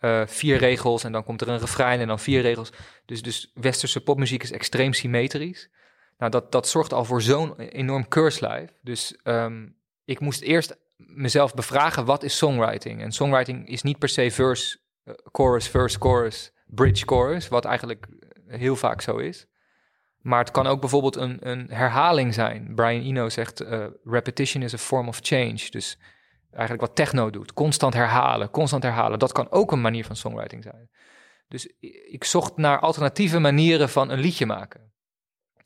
eh, 0.03 0.21
vier 0.25 0.57
regels 0.57 1.03
en 1.03 1.11
dan 1.11 1.23
komt 1.23 1.41
er 1.41 1.47
een 1.47 1.59
refrein 1.59 1.99
en 1.99 2.07
dan 2.07 2.19
vier 2.19 2.41
regels. 2.41 2.71
Dus, 3.05 3.21
dus 3.21 3.51
westerse 3.53 4.03
popmuziek 4.03 4.43
is 4.43 4.51
extreem 4.51 4.93
symmetrisch. 4.93 5.69
Nou, 6.17 6.31
dat, 6.31 6.51
dat 6.51 6.67
zorgt 6.67 6.93
al 6.93 7.05
voor 7.05 7.21
zo'n 7.21 7.59
enorm 7.59 8.07
curse 8.07 8.47
life. 8.47 8.73
Dus 8.81 9.15
ehm, 9.23 9.67
ik 10.05 10.19
moest 10.19 10.41
eerst 10.41 10.77
mezelf 10.97 11.53
bevragen, 11.53 12.05
wat 12.05 12.23
is 12.23 12.37
songwriting? 12.37 13.01
En 13.01 13.11
songwriting 13.11 13.67
is 13.67 13.81
niet 13.81 13.99
per 13.99 14.09
se 14.09 14.31
verse, 14.31 14.77
eh, 15.03 15.13
chorus, 15.31 15.67
verse, 15.67 15.97
chorus, 15.99 16.51
bridge, 16.65 17.05
chorus, 17.05 17.47
wat 17.47 17.65
eigenlijk 17.65 18.07
heel 18.47 18.75
vaak 18.75 19.01
zo 19.01 19.17
is. 19.17 19.45
Maar 20.17 20.39
het 20.39 20.51
kan 20.51 20.67
ook 20.67 20.79
bijvoorbeeld 20.79 21.15
een, 21.15 21.49
een 21.49 21.67
herhaling 21.69 22.33
zijn. 22.33 22.71
Brian 22.75 23.03
Eno 23.03 23.29
zegt, 23.29 23.59
eh, 23.59 23.85
repetition 24.03 24.63
is 24.63 24.73
a 24.73 24.77
form 24.77 25.07
of 25.07 25.19
change. 25.21 25.67
Dus 25.69 25.97
eigenlijk 26.53 26.81
wat 26.87 26.95
techno 26.95 27.29
doet, 27.29 27.53
constant 27.53 27.93
herhalen, 27.93 28.49
constant 28.49 28.83
herhalen. 28.83 29.19
Dat 29.19 29.31
kan 29.31 29.51
ook 29.51 29.71
een 29.71 29.81
manier 29.81 30.05
van 30.05 30.15
songwriting 30.15 30.63
zijn. 30.63 30.89
Dus 31.47 31.73
ik 32.11 32.23
zocht 32.23 32.57
naar 32.57 32.79
alternatieve 32.79 33.39
manieren 33.39 33.89
van 33.89 34.09
een 34.09 34.19
liedje 34.19 34.45
maken. 34.45 34.93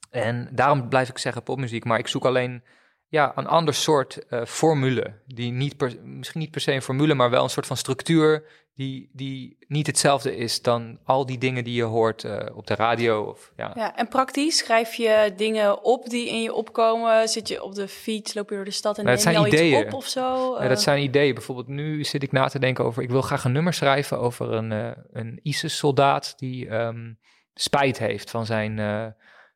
En 0.10 0.50
daarom 0.52 0.90
blijf 0.90 1.10
ik 1.10 1.18
zeggen 1.18 1.44
popmuziek, 1.44 1.86
maar 1.86 2.00
ik 2.00 2.08
zoek 2.08 2.26
alleen 2.26 2.64
ja, 3.08 3.32
een 3.36 3.48
ander 3.48 3.74
soort 3.74 4.28
eh, 4.28 4.46
formule. 4.46 5.22
Die 5.26 5.52
niet 5.52 5.78
per, 5.78 5.96
misschien 6.04 6.40
niet 6.40 6.52
per 6.52 6.62
se 6.62 6.72
een 6.74 6.82
formule, 6.82 7.14
maar 7.14 7.30
wel 7.30 7.44
een 7.44 7.50
soort 7.50 7.68
van 7.68 7.78
structuur 7.78 8.44
die, 8.78 9.10
die 9.14 9.58
niet 9.68 9.88
hetzelfde 9.88 10.36
is 10.36 10.62
dan 10.62 11.00
al 11.04 11.26
die 11.26 11.38
dingen 11.38 11.64
die 11.64 11.74
je 11.74 11.84
hoort 11.84 12.24
eh, 12.24 12.56
op 12.56 12.68
de 12.68 12.76
radio. 12.76 13.24
Of, 13.24 13.52
ja. 13.56 13.72
Ja, 13.76 13.96
en 13.96 14.08
praktisch 14.08 14.58
schrijf 14.58 14.94
je 14.94 15.34
dingen 15.36 15.84
op 15.84 16.10
die 16.10 16.30
in 16.30 16.42
je 16.42 16.54
opkomen. 16.54 17.28
Zit 17.30 17.48
je 17.48 17.64
op 17.64 17.76
de 17.76 17.88
fiets, 17.88 18.34
loop 18.34 18.50
je 18.50 18.56
door 18.56 18.66
de 18.66 18.72
stad 18.72 18.98
en 18.98 19.06
Nou, 19.06 19.18
neem 19.18 19.32
je 19.32 19.38
al 19.38 19.44
zijn 19.44 19.54
iets 19.54 19.62
ideeën. 19.62 19.86
op 19.86 19.94
of 19.94 20.08
zo? 20.08 20.56
Ja, 20.56 20.64
Eh, 20.64 20.70
dat 20.70 20.82
zijn 20.82 21.04
ideeën. 21.04 21.34
Bijvoorbeeld 21.34 21.68
nu 21.68 22.04
zit 22.04 22.24
ik 22.24 22.32
na 22.32 22.48
te 22.48 22.60
denken 22.60 22.86
over... 22.86 23.04
ik 23.04 23.10
wil 23.10 23.22
graag 23.22 23.44
een 23.44 23.52
nummer 23.52 23.74
schrijven 23.74 24.20
over 24.20 24.54
een, 24.54 24.72
eh, 24.72 24.92
een 25.12 25.40
ISIS-soldaat... 25.44 26.34
die 26.38 26.70
ehm, 26.70 27.14
spijt 27.54 27.98
heeft 27.98 28.30
van 28.30 28.46
zijn, 28.46 28.80
eh, 28.80 29.06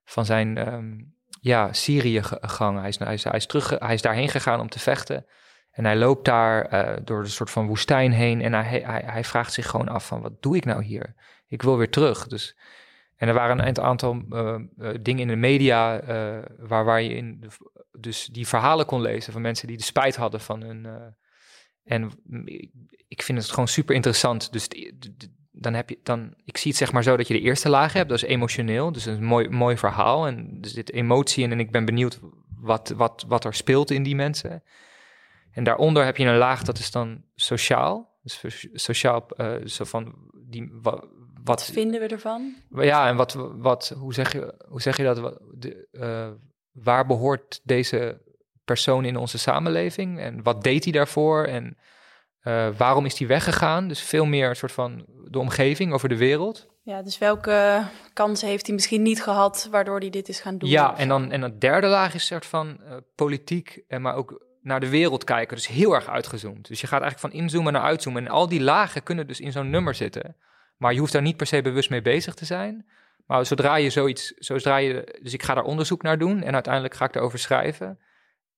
van 0.03 0.25
zijn 0.25 0.57
ehm, 0.57 0.93
ja, 1.41 1.73
Syrië-gang. 1.73 2.79
Hij 2.79 2.87
is, 2.89 2.99
hij, 2.99 3.13
is, 3.13 3.23
hij, 3.23 3.33
is 3.33 3.45
terug, 3.45 3.69
hij 3.79 3.93
is 3.93 4.01
daarheen 4.01 4.29
gegaan 4.29 4.59
om 4.59 4.69
te 4.69 4.79
vechten... 4.79 5.25
En 5.71 5.85
hij 5.85 5.95
loopt 5.95 6.25
daar 6.25 6.65
eh, 6.65 6.97
door 7.03 7.19
een 7.19 7.29
soort 7.29 7.49
van 7.51 7.67
woestijn 7.67 8.11
heen 8.11 8.41
en 8.41 8.53
hij, 8.53 8.81
hij, 8.85 9.01
hij 9.05 9.23
vraagt 9.23 9.53
zich 9.53 9.67
gewoon 9.69 9.87
af 9.87 10.07
van 10.07 10.21
wat 10.21 10.41
doe 10.41 10.55
ik 10.55 10.65
nou 10.65 10.83
hier? 10.83 11.13
Ik 11.47 11.61
wil 11.61 11.77
weer 11.77 11.89
terug. 11.89 12.27
Dus, 12.27 12.57
en 13.15 13.27
er 13.27 13.33
waren 13.33 13.67
een 13.67 13.79
aantal 13.81 14.21
eh, 14.29 14.55
eh, 14.55 14.95
dingen 15.01 15.21
in 15.21 15.27
de 15.27 15.35
media 15.35 16.01
waar, 16.57 16.85
waar 16.85 17.01
je 17.01 17.13
in 17.15 17.39
de- 17.39 17.71
dus 17.99 18.25
die 18.25 18.47
verhalen 18.47 18.85
kon 18.85 19.01
lezen 19.01 19.33
van 19.33 19.41
mensen 19.41 19.67
die 19.67 19.77
de 19.77 19.83
spijt 19.83 20.15
hadden 20.15 20.39
van 20.41 20.61
hun. 20.61 20.87
en 21.83 22.11
ik- 23.07 23.21
vind 23.21 23.37
het 23.37 23.49
gewoon 23.49 23.67
super 23.67 23.95
interessant. 23.95 24.51
Dus 24.51 24.67
d- 24.67 24.91
d- 24.99 25.19
d- 25.19 25.29
dan 25.61 25.73
heb 25.73 25.89
je 25.89 25.99
dan, 26.03 26.33
ik 26.45 26.57
zie 26.57 26.71
het 26.71 26.79
zeg 26.79 26.91
maar 26.91 27.03
zo 27.03 27.17
dat 27.17 27.27
je 27.27 27.33
de 27.33 27.39
eerste 27.39 27.69
laag 27.69 27.93
hebt, 27.93 28.09
dat 28.09 28.17
is 28.17 28.29
emotioneel, 28.29 28.91
dus 28.91 29.05
een 29.05 29.23
mooi, 29.23 29.49
mooi 29.49 29.77
verhaal 29.77 30.27
en 30.27 30.57
er 30.61 30.69
zit 30.69 30.91
emotie 30.91 31.43
in 31.43 31.51
en 31.51 31.59
ik 31.59 31.71
ben 31.71 31.85
benieuwd 31.85 32.19
wat, 32.59 32.93
wat, 32.95 33.25
wat 33.27 33.45
er 33.45 33.53
speelt 33.53 33.91
in 33.91 34.03
die 34.03 34.15
mensen. 34.15 34.63
En 35.51 35.63
daaronder 35.63 36.05
heb 36.05 36.17
je 36.17 36.25
een 36.25 36.37
laag 36.37 36.63
dat 36.63 36.77
is 36.77 36.91
dan 36.91 37.23
sociaal, 37.35 38.19
dus 38.23 38.67
sociaal, 38.73 39.27
eh, 39.27 39.53
zo 39.65 39.83
van 39.83 40.15
die 40.49 40.69
wa- 40.81 40.91
wat 40.91 41.09
wat 41.43 41.65
vinden 41.65 41.99
we 41.99 42.07
ervan? 42.07 42.55
ja, 42.69 43.07
en 43.07 43.15
wat, 43.15 43.33
wat, 43.55 43.95
hoe, 43.97 44.13
zeg 44.13 44.31
je, 44.33 44.55
hoe 44.67 44.81
zeg 44.81 44.97
je 44.97 45.03
dat? 45.03 45.39
De, 45.53 45.87
eh, 45.91 46.29
waar 46.71 47.05
behoort 47.05 47.61
deze 47.63 48.21
persoon 48.65 49.05
in 49.05 49.17
onze 49.17 49.37
samenleving? 49.37 50.19
En 50.19 50.43
wat 50.43 50.63
deed 50.63 50.83
hij 50.83 50.93
daarvoor? 50.93 51.43
En 51.43 51.77
eh, 52.41 52.67
waarom 52.77 53.05
is 53.05 53.19
hij 53.19 53.27
weggegaan? 53.27 53.87
Dus 53.87 54.01
veel 54.01 54.25
meer 54.25 54.49
een 54.49 54.55
soort 54.55 54.71
van 54.71 55.05
de 55.29 55.39
omgeving 55.39 55.93
over 55.93 56.09
de 56.09 56.17
wereld. 56.17 56.69
Ja, 56.83 57.01
dus 57.01 57.17
welke 57.17 57.83
kansen 58.13 58.47
heeft 58.47 58.65
hij 58.65 58.75
misschien 58.75 59.01
niet 59.01 59.23
gehad 59.23 59.67
waardoor 59.71 59.99
hij 59.99 60.09
dit 60.09 60.29
is 60.29 60.39
gaan 60.39 60.57
doen? 60.57 60.69
Ja, 60.69 60.97
en 60.97 61.07
dan 61.07 61.31
en 61.31 61.41
het 61.41 61.61
derde 61.61 61.87
laag 61.87 62.07
is 62.07 62.13
een 62.13 62.19
soort 62.19 62.45
van 62.45 62.79
eh, 62.83 62.95
politiek, 63.15 63.83
en 63.87 64.01
maar 64.01 64.15
ook 64.15 64.45
naar 64.61 64.79
de 64.79 64.89
wereld 64.89 65.23
kijken. 65.23 65.55
Dus 65.55 65.67
heel 65.67 65.93
erg 65.93 66.09
uitgezoomd. 66.09 66.67
Dus 66.67 66.81
je 66.81 66.87
gaat 66.87 67.01
eigenlijk 67.01 67.33
van 67.33 67.43
inzoomen 67.43 67.73
naar 67.73 67.81
uitzoomen. 67.81 68.25
En 68.25 68.31
al 68.31 68.47
die 68.47 68.61
lagen 68.61 69.03
kunnen 69.03 69.27
dus 69.27 69.39
in 69.39 69.51
zo'n 69.51 69.69
nummer 69.69 69.95
zitten. 69.95 70.35
Maar 70.77 70.93
je 70.93 70.99
hoeft 70.99 71.13
daar 71.13 71.21
niet 71.21 71.37
per 71.37 71.47
se 71.47 71.61
bewust 71.61 71.89
mee 71.89 72.01
bezig 72.01 72.33
te 72.33 72.45
zijn. 72.45 72.85
Maar 73.25 73.45
zodra 73.45 73.75
je 73.75 73.89
zoiets, 73.89 74.33
zodra 74.37 74.77
je, 74.77 75.19
dus 75.21 75.33
ik 75.33 75.43
ga 75.43 75.53
daar 75.53 75.63
onderzoek 75.63 76.01
naar 76.01 76.17
doen 76.17 76.43
en 76.43 76.53
uiteindelijk 76.53 76.93
ga 76.93 77.05
ik 77.05 77.15
erover 77.15 77.39
schrijven. 77.39 77.99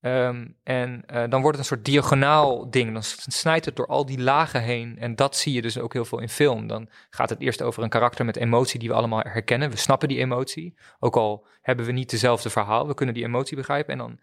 Ehm, 0.03 0.45
en 0.63 1.03
eh, 1.05 1.23
dan 1.29 1.41
wordt 1.41 1.57
het 1.57 1.59
een 1.59 1.75
soort 1.75 1.85
diagonaal 1.85 2.69
ding. 2.69 2.93
Dan 2.93 3.03
snijdt 3.03 3.65
het 3.65 3.75
door 3.75 3.87
al 3.87 4.05
die 4.05 4.19
lagen 4.21 4.61
heen. 4.61 4.97
En 4.99 5.15
dat 5.15 5.35
zie 5.35 5.53
je 5.53 5.61
dus 5.61 5.79
ook 5.79 5.93
heel 5.93 6.05
veel 6.05 6.19
in 6.19 6.29
film. 6.29 6.67
Dan 6.67 6.89
gaat 7.09 7.29
het 7.29 7.39
eerst 7.39 7.61
over 7.61 7.83
een 7.83 7.89
karakter 7.89 8.25
met 8.25 8.35
emotie 8.35 8.79
die 8.79 8.89
we 8.89 8.95
allemaal 8.95 9.19
herkennen. 9.19 9.69
We 9.69 9.77
snappen 9.77 10.07
die 10.07 10.17
emotie. 10.17 10.77
Ook 10.99 11.15
al 11.15 11.45
hebben 11.61 11.85
we 11.85 11.91
niet 11.91 12.09
dezelfde 12.09 12.49
verhaal. 12.49 12.87
We 12.87 12.93
kunnen 12.93 13.15
die 13.15 13.23
emotie 13.23 13.57
begrijpen. 13.57 13.91
En 13.91 13.97
dan 13.97 14.19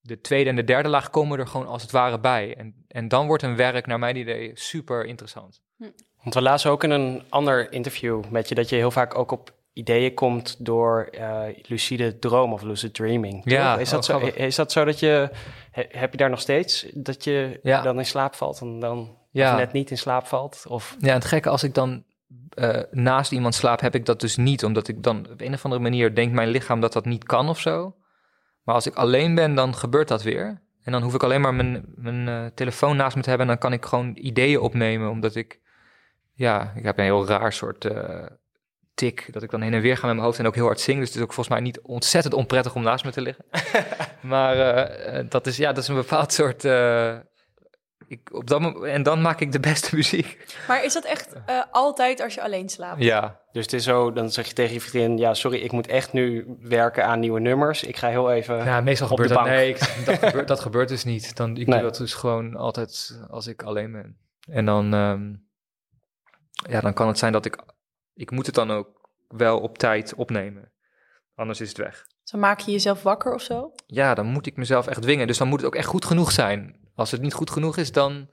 de 0.00 0.20
tweede 0.20 0.50
en 0.50 0.56
de 0.56 0.64
derde 0.64 0.88
laag 0.88 1.10
komen 1.10 1.38
er 1.38 1.46
gewoon 1.46 1.66
als 1.66 1.82
het 1.82 1.90
ware 1.90 2.20
bij. 2.20 2.56
En, 2.56 2.84
en 2.88 3.08
dan 3.08 3.26
wordt 3.26 3.42
een 3.42 3.56
werk, 3.56 3.86
naar 3.86 3.98
mijn 3.98 4.16
idee, 4.16 4.50
super 4.54 5.04
interessant. 5.04 5.60
Want 6.22 6.34
we 6.34 6.42
lazen 6.42 6.70
ook 6.70 6.84
in 6.84 6.90
een 6.90 7.22
ander 7.28 7.72
interview 7.72 8.24
met 8.30 8.48
je 8.48 8.54
dat 8.54 8.68
je 8.68 8.76
heel 8.76 8.90
vaak 8.90 9.18
ook 9.18 9.30
op 9.30 9.52
ideeën 9.74 10.14
komt 10.14 10.64
door 10.64 11.08
eh, 11.10 11.40
lucide 11.62 12.18
droom 12.18 12.52
of 12.52 12.62
lucid 12.62 12.94
dreaming. 12.94 13.42
toch? 13.42 13.52
Ja, 13.52 13.78
is 13.78 13.90
dat, 13.90 13.98
oh, 13.98 14.04
zo, 14.04 14.18
grappig. 14.18 14.36
is 14.42 14.54
dat 14.56 14.72
zo 14.72 14.84
dat 14.84 14.98
je, 14.98 15.30
he- 15.70 15.86
heb 15.88 16.10
je 16.12 16.16
daar 16.18 16.30
nog 16.30 16.40
steeds, 16.40 16.86
dat 16.94 17.24
je 17.24 17.60
Ja. 17.62 17.82
dan 17.82 17.98
in 17.98 18.06
slaap 18.06 18.34
valt 18.34 18.60
en 18.60 18.80
dan 18.80 19.16
Ja. 19.30 19.56
net 19.56 19.72
niet 19.72 19.90
in 19.90 19.98
slaap 19.98 20.26
valt? 20.26 20.64
Of, 20.68 20.96
Ja, 20.98 21.08
en 21.08 21.14
het 21.14 21.24
gekke, 21.24 21.48
als 21.48 21.62
ik 21.62 21.74
dan 21.74 22.04
eh, 22.54 22.80
naast 22.90 23.32
iemand 23.32 23.54
slaap, 23.54 23.80
heb 23.80 23.94
ik 23.94 24.06
dat 24.06 24.20
dus 24.20 24.36
niet. 24.36 24.64
Omdat 24.64 24.88
ik 24.88 25.02
dan 25.02 25.26
op 25.32 25.40
een 25.40 25.52
of 25.54 25.64
andere 25.64 25.82
manier 25.82 26.14
denkt 26.14 26.34
mijn 26.34 26.48
lichaam 26.48 26.80
dat 26.80 26.92
dat 26.92 27.04
niet 27.04 27.24
kan 27.24 27.48
of 27.48 27.60
zo. 27.60 27.94
Maar 28.62 28.74
als 28.74 28.86
ik 28.86 28.94
alleen 28.94 29.34
ben, 29.34 29.54
dan 29.54 29.74
gebeurt 29.74 30.08
dat 30.08 30.22
weer. 30.22 30.62
En 30.82 30.92
dan 30.92 31.02
hoef 31.02 31.14
ik 31.14 31.22
alleen 31.22 31.40
maar 31.40 31.54
mijn, 31.54 31.84
mijn 31.94 32.28
eh, 32.28 32.46
telefoon 32.54 32.96
naast 32.96 33.16
me 33.16 33.22
te 33.22 33.28
hebben. 33.28 33.46
En 33.48 33.52
dan 33.52 33.62
kan 33.62 33.72
ik 33.78 33.84
gewoon 33.84 34.10
ideeën 34.14 34.60
opnemen. 34.60 35.10
Omdat 35.10 35.34
ik, 35.34 35.60
ja, 36.34 36.72
ik 36.76 36.84
heb 36.84 36.98
een 36.98 37.04
heel 37.04 37.26
raar 37.26 37.52
soort 37.52 37.84
tik. 38.94 39.32
Dat 39.32 39.42
ik 39.42 39.50
dan 39.50 39.60
heen 39.62 39.74
en 39.74 39.80
weer 39.80 39.96
ga 39.96 40.06
met 40.06 40.14
mijn 40.14 40.26
hoofd 40.26 40.38
en 40.38 40.46
ook 40.46 40.54
heel 40.54 40.64
hard 40.66 40.80
zing. 40.80 40.98
Dus 40.98 41.06
het 41.08 41.16
is 41.16 41.22
ook 41.22 41.32
volgens 41.32 41.54
mij 41.56 41.64
niet 41.64 41.80
ontzettend 41.80 42.34
onprettig 42.34 42.74
om 42.74 42.82
naast 42.82 43.04
me 43.04 43.10
te 43.12 43.20
liggen. 43.22 43.44
maar 44.20 44.56
eh, 44.56 45.18
eh, 45.18 45.26
dat, 45.28 45.46
is, 45.46 45.56
ja, 45.56 45.72
dat 45.72 45.82
is 45.82 45.88
een 45.88 45.94
bepaald 45.94 46.32
soort... 46.32 46.64
eh, 46.64 47.16
ik, 48.08 48.28
op 48.32 48.46
dat 48.48 48.60
moment, 48.60 48.84
en 48.84 49.02
dan 49.02 49.20
maak 49.22 49.40
ik 49.40 49.52
de 49.52 49.60
beste 49.60 49.94
muziek. 49.96 50.56
Maar 50.68 50.84
is 50.84 50.92
dat 50.92 51.04
echt 51.04 51.32
eh, 51.46 51.62
altijd 51.70 52.20
als 52.20 52.34
je 52.34 52.42
alleen 52.42 52.68
slaapt? 52.68 53.02
Ja, 53.02 53.40
dus 53.52 53.62
het 53.62 53.72
is 53.72 53.84
zo, 53.84 54.12
dan 54.12 54.30
zeg 54.30 54.46
je 54.46 54.52
tegen 54.52 54.74
je 54.74 54.80
vriendin, 54.80 55.18
ja 55.18 55.34
sorry, 55.34 55.58
ik 55.58 55.72
moet 55.72 55.86
echt 55.86 56.12
nu 56.12 56.44
werken 56.60 57.04
aan 57.06 57.20
nieuwe 57.20 57.40
nummers. 57.40 57.82
Ik 57.82 57.96
ga 57.96 58.08
heel 58.08 58.32
even... 58.32 58.64
Ja, 58.64 58.80
meestal 58.80 59.10
op 59.10 59.16
de 59.16 59.22
gebeurt 59.22 59.38
dat. 59.40 59.48
bank. 59.48 59.58
Nee, 59.60 59.68
ik- 59.68 60.04
dat, 60.06 60.18
gebeurt, 60.18 60.48
dat 60.48 60.60
gebeurt 60.60 60.88
dus 60.88 61.04
niet. 61.04 61.36
Dan, 61.36 61.50
ik 61.56 61.66
Nee. 61.66 61.78
doe 61.80 61.88
dat 61.88 61.96
dus 61.98 62.14
gewoon 62.14 62.56
altijd 62.56 63.20
als 63.30 63.46
ik 63.46 63.62
alleen 63.62 63.92
ben. 63.92 64.18
En 64.50 64.64
dan, 64.64 64.94
ehm, 64.94 65.32
ja, 66.72 66.80
dan 66.80 66.92
kan 66.94 67.08
het 67.08 67.18
zijn 67.18 67.32
dat 67.32 67.44
ik... 67.44 67.56
Ik 68.14 68.30
moet 68.30 68.46
het 68.46 68.54
dan 68.54 68.70
ook 68.70 69.10
wel 69.28 69.60
op 69.60 69.78
tijd 69.78 70.14
opnemen. 70.14 70.72
Anders 71.34 71.60
is 71.60 71.68
het 71.68 71.78
weg. 71.78 72.06
Dan 72.24 72.40
maak 72.40 72.60
je 72.60 72.70
jezelf 72.70 73.02
wakker 73.02 73.34
of 73.34 73.42
zo? 73.42 73.72
Ja, 73.86 74.14
dan 74.14 74.26
moet 74.26 74.46
ik 74.46 74.56
mezelf 74.56 74.86
echt 74.86 75.02
dwingen. 75.02 75.26
Dus 75.26 75.38
dan 75.38 75.48
moet 75.48 75.58
het 75.58 75.66
ook 75.66 75.74
echt 75.74 75.86
goed 75.86 76.04
genoeg 76.04 76.32
zijn. 76.32 76.76
Als 76.94 77.10
het 77.10 77.20
niet 77.20 77.34
goed 77.34 77.50
genoeg 77.50 77.76
is, 77.76 77.92
dan, 77.92 78.30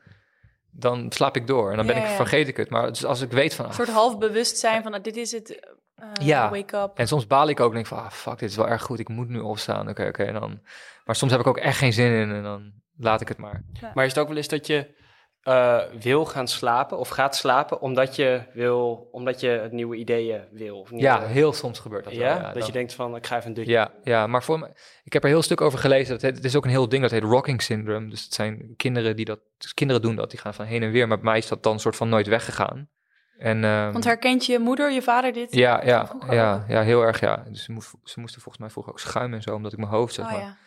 dan 0.71 1.11
slaap 1.11 1.35
ik 1.35 1.47
door. 1.47 1.69
En 1.69 1.77
dan 1.77 1.85
ben 1.85 1.95
Ja, 1.95 2.01
ik, 2.01 2.07
ja. 2.07 2.15
vergeet 2.15 2.47
ik 2.47 2.57
het. 2.57 2.69
Maar 2.69 2.87
dus 2.87 3.05
als 3.05 3.21
ik 3.21 3.31
weet 3.31 3.53
van... 3.53 3.65
Een 3.65 3.71
ah, 3.71 3.77
soort 3.77 3.89
half 3.89 4.17
bewustzijn 4.17 4.81
van, 4.81 4.91
nou, 4.91 5.03
dit 5.03 5.15
is 5.15 5.31
het, 5.31 5.59
eh, 5.95 6.25
Ja. 6.25 6.49
Wake 6.49 6.77
Up. 6.77 6.91
En 6.97 7.07
soms 7.07 7.27
baal 7.27 7.49
ik 7.49 7.59
ook 7.59 7.69
en 7.69 7.73
denk 7.73 7.87
van, 7.87 7.97
ah, 7.97 8.11
fuck, 8.11 8.39
dit 8.39 8.49
is 8.49 8.55
wel 8.55 8.67
erg 8.67 8.81
goed. 8.81 8.99
Ik 8.99 9.09
moet 9.09 9.29
nu 9.29 9.39
opstaan. 9.39 9.89
Oké, 9.89 10.07
oké. 10.07 10.23
en 10.23 10.33
dan. 10.33 10.59
Maar 11.05 11.15
soms 11.15 11.31
heb 11.31 11.41
ik 11.41 11.47
ook 11.47 11.57
echt 11.57 11.77
geen 11.77 11.93
zin 11.93 12.11
in 12.11 12.31
en 12.31 12.43
dan 12.43 12.73
laat 12.97 13.21
ik 13.21 13.27
het 13.27 13.37
maar. 13.37 13.63
Maar 13.93 14.05
is 14.05 14.11
het 14.11 14.19
ook 14.19 14.27
wel 14.27 14.37
eens 14.37 14.47
dat 14.47 14.67
je 14.67 14.99
eh, 15.41 15.79
wil 16.01 16.25
gaan 16.25 16.47
slapen 16.47 16.97
of 16.97 17.09
gaat 17.09 17.35
slapen 17.35 17.81
omdat 17.81 18.15
je, 18.15 18.41
wil, 18.53 19.07
omdat 19.11 19.39
je 19.39 19.67
nieuwe 19.71 19.95
ideeën 19.95 20.41
wil? 20.51 20.79
Of 20.79 20.89
nieuwe- 20.91 21.05
Ja, 21.05 21.21
heel 21.25 21.53
soms 21.53 21.79
gebeurt 21.79 22.03
dat 22.03 22.13
ja? 22.13 22.41
wel. 22.41 22.53
dat 22.53 22.65
je 22.65 22.71
denkt 22.71 22.93
van, 22.93 23.15
ik 23.15 23.27
ga 23.27 23.35
even 23.37 23.47
een 23.47 23.53
dutje. 23.53 23.71
Ja, 23.71 23.91
ja, 24.03 24.27
maar 24.27 24.43
voor 24.43 24.59
me, 24.59 24.69
ik 25.03 25.13
heb 25.13 25.23
er 25.23 25.29
heel 25.29 25.41
stuk 25.41 25.61
over 25.61 25.79
gelezen. 25.79 26.13
Dat 26.13 26.21
het, 26.21 26.35
het 26.35 26.45
is 26.45 26.55
ook 26.55 26.63
een 26.63 26.69
heel 26.69 26.89
ding, 26.89 27.01
dat 27.01 27.11
heet 27.11 27.23
rocking 27.23 27.61
syndrome. 27.61 28.09
Dus 28.09 28.23
het 28.23 28.33
zijn 28.33 28.73
kinderen 28.77 29.15
die 29.15 29.25
dat, 29.25 29.39
dus 29.57 29.73
kinderen 29.73 30.01
doen 30.01 30.15
dat, 30.15 30.29
die 30.29 30.39
gaan 30.39 30.53
van 30.53 30.65
heen 30.65 30.83
en 30.83 30.91
weer. 30.91 31.07
Maar 31.07 31.17
bij 31.17 31.25
mij 31.25 31.37
is 31.37 31.47
dat 31.47 31.63
dan 31.63 31.79
soort 31.79 31.95
van 31.95 32.09
nooit 32.09 32.27
weggegaan. 32.27 32.89
En, 33.37 33.63
ehm, 33.63 33.91
Want 33.91 34.03
herkent 34.03 34.45
je 34.45 34.59
moeder, 34.59 34.91
je 34.91 35.01
vader 35.01 35.33
dit? 35.33 35.53
ja, 35.55 35.83
ja, 35.85 36.11
ja, 36.29 36.65
ja, 36.67 36.81
heel 36.81 37.01
erg, 37.01 37.19
ja. 37.19 37.43
Dus 37.49 37.63
ze, 37.63 37.71
moest, 37.71 37.93
ze 38.03 38.19
moesten 38.19 38.41
volgens 38.41 38.63
mij 38.63 38.69
vroeger 38.71 38.91
ook 38.93 38.99
schuimen 38.99 39.37
en 39.37 39.43
zo, 39.43 39.55
omdat 39.55 39.71
ik 39.71 39.77
mijn 39.77 39.91
hoofd, 39.91 40.13
zeg 40.13 40.25
Oh, 40.25 40.31
maar. 40.31 40.41
ja. 40.41 40.57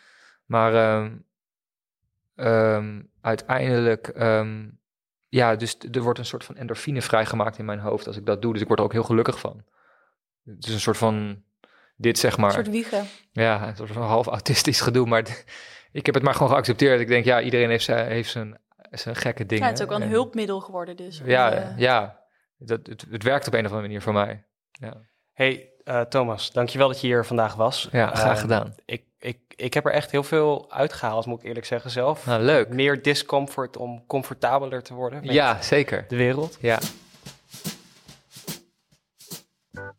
Maar 0.45 0.73
ehm, 0.73 1.11
ehm, 2.35 3.01
uiteindelijk, 3.21 4.07
ehm, 4.07 4.67
ja, 5.27 5.55
dus 5.55 5.77
er 5.91 6.01
wordt 6.01 6.19
een 6.19 6.25
soort 6.25 6.43
van 6.43 6.55
endorfine 6.55 7.01
vrijgemaakt 7.01 7.57
in 7.57 7.65
mijn 7.65 7.79
hoofd 7.79 8.07
als 8.07 8.17
ik 8.17 8.25
dat 8.25 8.41
doe. 8.41 8.53
Dus 8.53 8.61
ik 8.61 8.67
word 8.67 8.79
er 8.79 8.85
ook 8.85 8.91
heel 8.93 9.03
gelukkig 9.03 9.39
van. 9.39 9.63
Het 10.45 10.65
is 10.67 10.73
een 10.73 10.79
soort 10.79 10.97
van, 10.97 11.43
dit 11.95 12.17
zeg 12.19 12.37
maar. 12.37 12.47
Een 12.47 12.53
soort 12.53 12.69
wiegen. 12.69 13.05
Ja, 13.31 13.65
het 13.65 13.77
was 13.77 13.89
een 13.89 13.95
half 13.95 14.27
autistisch 14.27 14.81
gedoe, 14.81 15.07
maar 15.07 15.45
ik 15.91 16.05
heb 16.05 16.15
het 16.15 16.23
maar 16.23 16.33
gewoon 16.33 16.49
geaccepteerd. 16.51 16.99
Ik 16.99 17.07
denk, 17.07 17.25
ja, 17.25 17.41
iedereen 17.41 17.69
heeft 17.69 17.83
zijn, 17.83 18.07
heeft 18.07 18.29
zijn, 18.29 18.59
zijn 18.91 19.15
gekke 19.15 19.45
dingen. 19.45 19.63
Ja, 19.63 19.69
het 19.69 19.77
is 19.79 19.83
ook 19.83 19.89
wel 19.91 19.97
een 20.01 20.03
En- 20.07 20.09
hulpmiddel 20.13 20.59
geworden 20.59 20.95
dus. 20.95 21.21
Ja, 21.25 21.51
eh, 21.51 21.77
ja 21.77 22.19
dat, 22.57 22.87
het, 22.87 23.05
het 23.09 23.23
werkt 23.23 23.47
op 23.47 23.53
een 23.53 23.59
of 23.59 23.65
andere 23.65 23.81
manier 23.87 24.01
voor 24.01 24.13
mij. 24.13 24.45
Ja, 24.71 24.93
Hey 25.33 25.69
eh, 25.83 26.01
Thomas, 26.01 26.51
dankjewel 26.51 26.87
dat 26.87 27.01
je 27.01 27.07
hier 27.07 27.25
vandaag 27.25 27.55
was. 27.55 27.89
ja 27.91 28.15
graag 28.15 28.35
Eh, 28.35 28.41
gedaan. 28.41 28.75
Ik, 28.85 29.03
ik, 29.25 29.37
ik 29.55 29.73
heb 29.73 29.85
er 29.85 29.91
echt 29.91 30.11
heel 30.11 30.23
veel 30.23 30.71
uitgehaald, 30.71 31.25
moet 31.25 31.39
ik 31.39 31.45
eerlijk 31.47 31.65
zeggen 31.65 31.89
zelf. 31.91 32.25
Nou, 32.25 32.41
leuk. 32.43 32.69
Meer 32.69 33.01
discomfort 33.01 33.77
om 33.77 34.03
comfortabeler 34.07 34.83
te 34.83 34.93
worden 34.93 35.21
met 35.25 35.33
Ja, 35.33 35.61
zeker. 35.61 36.05
de 36.07 36.15
wereld. 36.15 36.57
Ja. 36.61 36.79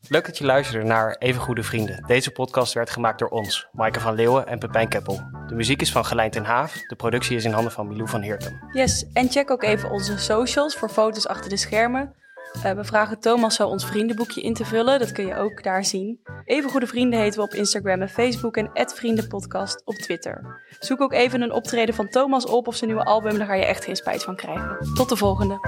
Leuk 0.08 0.26
dat 0.26 0.38
je 0.38 0.44
luisterde 0.44 0.86
naar 0.86 1.16
Even 1.18 1.40
Goede 1.40 1.62
Vrienden. 1.62 2.04
Deze 2.06 2.30
podcast 2.30 2.72
werd 2.72 2.90
gemaakt 2.90 3.18
door 3.18 3.28
ons, 3.28 3.66
Maaike 3.72 4.00
van 4.00 4.14
Leeuwen 4.14 4.46
en 4.46 4.58
Pepijn 4.58 4.88
Keppel. 4.88 5.20
De 5.46 5.54
muziek 5.54 5.80
is 5.80 5.92
van 5.92 6.04
Gelein 6.04 6.30
ten 6.30 6.44
Haaf. 6.44 6.72
De 6.72 6.96
productie 6.96 7.36
is 7.36 7.44
in 7.44 7.52
handen 7.52 7.72
van 7.72 7.88
Milou 7.88 8.08
van 8.08 8.20
Heertem. 8.22 8.60
Yes, 8.72 9.04
en 9.12 9.30
check 9.30 9.50
ook 9.50 9.62
even 9.62 9.90
onze 9.90 10.18
socials 10.18 10.74
voor 10.76 10.88
foto's 10.88 11.26
achter 11.26 11.50
de 11.50 11.56
schermen. 11.56 12.14
Eh, 12.62 12.72
we 12.72 12.84
vragen 12.84 13.20
Thomas 13.20 13.54
zo 13.54 13.66
ons 13.66 13.86
vriendenboekje 13.86 14.40
in 14.42 14.54
te 14.54 14.64
vullen. 14.64 14.98
Dat 14.98 15.12
kun 15.12 15.26
je 15.26 15.36
ook 15.36 15.62
daar 15.62 15.84
zien. 15.84 16.20
Even 16.44 16.70
Goede 16.70 16.86
Vrienden 16.86 17.20
heten 17.20 17.40
we 17.40 17.46
op 17.46 17.54
Instagram 17.54 18.00
en 18.00 18.08
Facebook 18.08 18.56
en 18.56 18.70
@vriendenpodcast 18.72 19.82
op 19.84 19.94
Twitter. 19.94 20.60
Zoek 20.78 21.00
ook 21.00 21.12
even 21.12 21.42
een 21.42 21.52
optreden 21.52 21.94
van 21.94 22.08
Thomas 22.08 22.46
op 22.46 22.66
of 22.66 22.76
zijn 22.76 22.90
nieuwe 22.90 23.04
album. 23.04 23.38
Daar 23.38 23.46
ga 23.46 23.54
je 23.54 23.64
echt 23.64 23.84
geen 23.84 23.96
spijt 23.96 24.24
van 24.24 24.36
krijgen. 24.36 24.78
Tot 24.94 25.08
de 25.08 25.16
volgende. 25.16 25.58